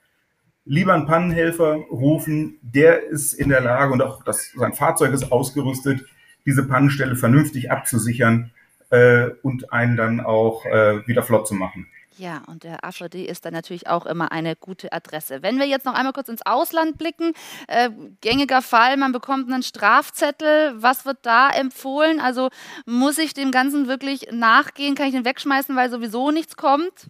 Lieber 0.65 0.93
einen 0.93 1.07
Pannenhelfer 1.07 1.73
rufen, 1.91 2.59
der 2.61 3.03
ist 3.03 3.34
in 3.34 3.49
der 3.49 3.61
Lage 3.61 3.91
und 3.91 4.01
auch 4.01 4.23
das, 4.23 4.51
sein 4.55 4.73
Fahrzeug 4.73 5.13
ist 5.13 5.32
ausgerüstet, 5.32 6.05
diese 6.45 6.65
Pannenstelle 6.67 7.15
vernünftig 7.15 7.71
abzusichern 7.71 8.51
äh, 8.89 9.29
und 9.43 9.71
einen 9.71 9.97
dann 9.97 10.19
auch 10.19 10.65
äh, 10.65 11.05
wieder 11.07 11.23
flott 11.23 11.47
zu 11.47 11.55
machen. 11.55 11.87
Ja, 12.19 12.41
und 12.47 12.65
der 12.65 12.83
AVD 12.83 13.23
ist 13.23 13.45
dann 13.45 13.53
natürlich 13.53 13.87
auch 13.87 14.05
immer 14.05 14.33
eine 14.33 14.57
gute 14.57 14.91
Adresse. 14.91 15.41
Wenn 15.41 15.57
wir 15.57 15.65
jetzt 15.65 15.85
noch 15.85 15.93
einmal 15.93 16.11
kurz 16.11 16.27
ins 16.27 16.45
Ausland 16.45 16.97
blicken, 16.97 17.31
äh, 17.69 17.89
gängiger 18.19 18.61
Fall, 18.61 18.97
man 18.97 19.13
bekommt 19.13 19.49
einen 19.49 19.63
Strafzettel. 19.63 20.73
Was 20.75 21.05
wird 21.05 21.19
da 21.21 21.49
empfohlen? 21.49 22.19
Also 22.19 22.49
muss 22.85 23.17
ich 23.17 23.33
dem 23.33 23.51
Ganzen 23.51 23.87
wirklich 23.87 24.27
nachgehen? 24.33 24.95
Kann 24.95 25.07
ich 25.07 25.13
den 25.13 25.23
wegschmeißen, 25.23 25.77
weil 25.77 25.89
sowieso 25.89 26.31
nichts 26.31 26.57
kommt? 26.57 27.09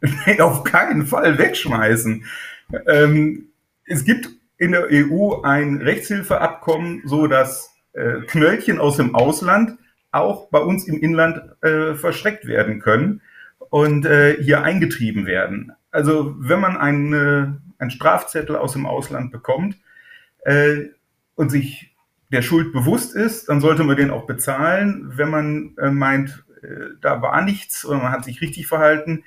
Nee, 0.26 0.38
auf 0.40 0.64
keinen 0.64 1.06
Fall 1.06 1.38
wegschmeißen. 1.38 2.26
Ähm, 2.86 3.48
es 3.86 4.04
gibt 4.04 4.28
in 4.58 4.72
der 4.72 4.88
EU 4.90 5.40
ein 5.42 5.80
Rechtshilfeabkommen, 5.80 7.02
so 7.06 7.26
dass 7.26 7.74
äh, 7.94 8.20
Knöllchen 8.26 8.80
aus 8.80 8.96
dem 8.96 9.14
Ausland 9.14 9.78
auch 10.14 10.48
bei 10.50 10.60
uns 10.60 10.86
im 10.86 11.00
Inland 11.00 11.40
äh, 11.62 11.94
verschreckt 11.94 12.46
werden 12.46 12.80
können 12.80 13.20
und 13.70 14.06
äh, 14.06 14.36
hier 14.42 14.62
eingetrieben 14.62 15.26
werden. 15.26 15.72
Also 15.90 16.34
wenn 16.38 16.60
man 16.60 16.76
einen, 16.76 17.74
einen 17.78 17.90
Strafzettel 17.90 18.56
aus 18.56 18.72
dem 18.72 18.86
Ausland 18.86 19.32
bekommt 19.32 19.76
äh, 20.44 20.86
und 21.34 21.50
sich 21.50 21.94
der 22.32 22.42
Schuld 22.42 22.72
bewusst 22.72 23.14
ist, 23.14 23.48
dann 23.48 23.60
sollte 23.60 23.84
man 23.84 23.96
den 23.96 24.10
auch 24.10 24.26
bezahlen. 24.26 25.12
Wenn 25.14 25.30
man 25.30 25.74
äh, 25.78 25.90
meint, 25.90 26.44
äh, 26.62 26.96
da 27.00 27.22
war 27.22 27.42
nichts 27.42 27.84
oder 27.84 27.98
man 27.98 28.12
hat 28.12 28.24
sich 28.24 28.40
richtig 28.40 28.66
verhalten, 28.66 29.24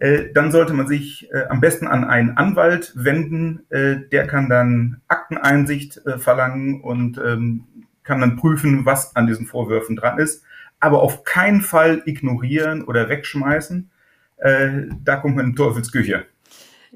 äh, 0.00 0.32
dann 0.32 0.50
sollte 0.50 0.72
man 0.72 0.88
sich 0.88 1.30
äh, 1.32 1.44
am 1.48 1.60
besten 1.60 1.86
an 1.86 2.04
einen 2.04 2.36
Anwalt 2.36 2.92
wenden. 2.96 3.64
Äh, 3.70 4.08
der 4.10 4.26
kann 4.26 4.48
dann 4.48 5.00
Akteneinsicht 5.06 6.04
äh, 6.04 6.18
verlangen 6.18 6.80
und 6.80 7.18
ähm, 7.18 7.64
kann 8.02 8.20
dann 8.20 8.36
prüfen, 8.36 8.84
was 8.84 9.14
an 9.16 9.26
diesen 9.26 9.46
Vorwürfen 9.46 9.96
dran 9.96 10.18
ist, 10.18 10.44
aber 10.80 11.02
auf 11.02 11.24
keinen 11.24 11.60
Fall 11.60 12.02
ignorieren 12.06 12.82
oder 12.84 13.08
wegschmeißen. 13.08 13.90
Äh, 14.38 14.82
da 15.04 15.16
kommt 15.16 15.36
man 15.36 15.46
in 15.46 15.56
Teufelsküche. 15.56 16.26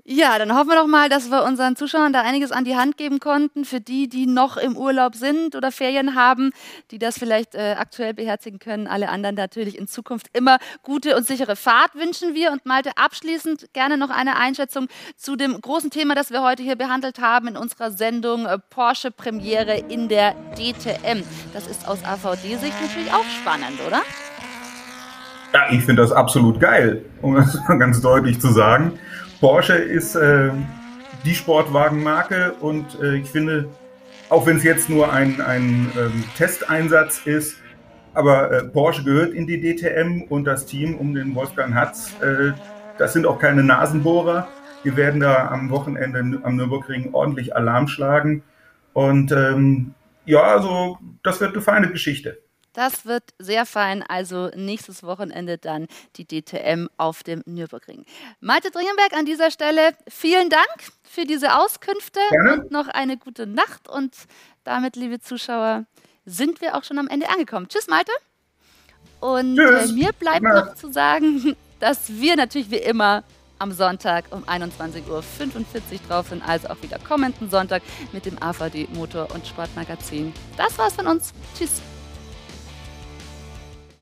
Ja, 0.08 0.38
dann 0.38 0.54
hoffen 0.54 0.68
wir 0.68 0.76
doch 0.76 0.86
mal, 0.86 1.08
dass 1.08 1.32
wir 1.32 1.42
unseren 1.42 1.74
Zuschauern 1.74 2.12
da 2.12 2.20
einiges 2.20 2.52
an 2.52 2.64
die 2.64 2.76
Hand 2.76 2.96
geben 2.96 3.18
konnten. 3.18 3.64
Für 3.64 3.80
die, 3.80 4.08
die 4.08 4.26
noch 4.26 4.56
im 4.56 4.76
Urlaub 4.76 5.16
sind 5.16 5.56
oder 5.56 5.72
Ferien 5.72 6.14
haben, 6.14 6.52
die 6.92 7.00
das 7.00 7.18
vielleicht 7.18 7.56
äh, 7.56 7.74
aktuell 7.76 8.14
beherzigen 8.14 8.60
können. 8.60 8.86
Alle 8.86 9.08
anderen 9.08 9.34
natürlich 9.34 9.76
in 9.76 9.88
Zukunft 9.88 10.28
immer 10.32 10.58
gute 10.84 11.16
und 11.16 11.26
sichere 11.26 11.56
Fahrt 11.56 11.96
wünschen 11.96 12.34
wir. 12.34 12.52
Und 12.52 12.66
Malte, 12.66 12.92
abschließend 12.94 13.72
gerne 13.72 13.96
noch 13.96 14.10
eine 14.10 14.36
Einschätzung 14.36 14.86
zu 15.16 15.34
dem 15.34 15.60
großen 15.60 15.90
Thema, 15.90 16.14
das 16.14 16.30
wir 16.30 16.40
heute 16.40 16.62
hier 16.62 16.76
behandelt 16.76 17.18
haben 17.18 17.48
in 17.48 17.56
unserer 17.56 17.90
Sendung 17.90 18.46
äh, 18.46 18.60
Porsche 18.70 19.10
Premiere 19.10 19.76
in 19.88 20.08
der 20.08 20.36
DTM. 20.54 21.24
Das 21.52 21.66
ist 21.66 21.88
aus 21.88 22.04
AVD-Sicht 22.04 22.80
natürlich 22.80 23.12
auch 23.12 23.26
spannend, 23.40 23.80
oder? 23.84 24.02
Ja, 25.52 25.68
ich 25.72 25.82
finde 25.84 26.02
das 26.02 26.12
absolut 26.12 26.60
geil, 26.60 27.04
um 27.22 27.34
das 27.34 27.58
mal 27.66 27.78
ganz 27.78 28.00
deutlich 28.00 28.40
zu 28.40 28.52
sagen. 28.52 29.00
Porsche 29.40 29.74
ist 29.74 30.14
äh, 30.14 30.50
die 31.24 31.34
Sportwagenmarke 31.34 32.54
und 32.60 32.98
äh, 33.02 33.16
ich 33.16 33.28
finde, 33.28 33.68
auch 34.28 34.46
wenn 34.46 34.56
es 34.56 34.64
jetzt 34.64 34.88
nur 34.88 35.12
ein, 35.12 35.40
ein 35.40 35.90
ähm, 35.98 36.24
Testeinsatz 36.36 37.20
ist, 37.26 37.56
aber 38.14 38.50
äh, 38.50 38.64
Porsche 38.64 39.04
gehört 39.04 39.34
in 39.34 39.46
die 39.46 39.60
DTM 39.60 40.22
und 40.30 40.44
das 40.44 40.64
Team 40.64 40.96
um 40.96 41.14
den 41.14 41.34
Wolfgang 41.34 41.74
Hatz, 41.74 42.14
äh, 42.22 42.52
das 42.98 43.12
sind 43.12 43.26
auch 43.26 43.38
keine 43.38 43.62
Nasenbohrer. 43.62 44.48
Die 44.84 44.96
werden 44.96 45.20
da 45.20 45.48
am 45.48 45.68
Wochenende 45.68 46.40
am 46.42 46.56
Nürburgring 46.56 47.12
ordentlich 47.12 47.54
Alarm 47.54 47.88
schlagen. 47.88 48.42
Und 48.94 49.32
ähm, 49.32 49.94
ja, 50.24 50.40
also 50.40 50.98
das 51.22 51.40
wird 51.40 51.52
eine 51.52 51.60
feine 51.60 51.90
Geschichte. 51.90 52.38
Das 52.76 53.06
wird 53.06 53.24
sehr 53.38 53.64
fein. 53.64 54.02
Also 54.02 54.50
nächstes 54.54 55.02
Wochenende 55.02 55.56
dann 55.56 55.86
die 56.16 56.26
DTM 56.26 56.88
auf 56.98 57.22
dem 57.22 57.42
Nürburgring. 57.46 58.04
Malte 58.40 58.70
Dringenberg 58.70 59.14
an 59.14 59.24
dieser 59.24 59.50
Stelle, 59.50 59.96
vielen 60.06 60.50
Dank 60.50 60.92
für 61.02 61.24
diese 61.24 61.56
Auskünfte 61.56 62.20
Gerne. 62.28 62.60
und 62.60 62.70
noch 62.70 62.88
eine 62.88 63.16
gute 63.16 63.46
Nacht. 63.46 63.88
Und 63.88 64.14
damit, 64.64 64.94
liebe 64.94 65.20
Zuschauer, 65.20 65.86
sind 66.26 66.60
wir 66.60 66.76
auch 66.76 66.84
schon 66.84 66.98
am 66.98 67.08
Ende 67.08 67.30
angekommen. 67.30 67.66
Tschüss, 67.68 67.88
Malte. 67.88 68.12
Und 69.20 69.58
äh, 69.58 69.86
mir 69.86 70.12
bleibt 70.12 70.42
noch 70.42 70.74
zu 70.74 70.92
sagen, 70.92 71.56
dass 71.80 72.10
wir 72.10 72.36
natürlich 72.36 72.70
wie 72.70 72.76
immer 72.76 73.24
am 73.58 73.72
Sonntag 73.72 74.26
um 74.32 74.44
21.45 74.44 75.08
Uhr 75.08 75.22
drauf 76.08 76.28
sind, 76.28 76.46
also 76.46 76.68
auch 76.68 76.82
wieder 76.82 76.98
kommenden 76.98 77.48
Sonntag 77.48 77.82
mit 78.12 78.26
dem 78.26 78.36
AVD 78.42 78.86
Motor- 78.92 79.30
und 79.34 79.46
Sportmagazin. 79.46 80.34
Das 80.58 80.76
war's 80.76 80.92
von 80.92 81.06
uns. 81.06 81.32
Tschüss. 81.56 81.80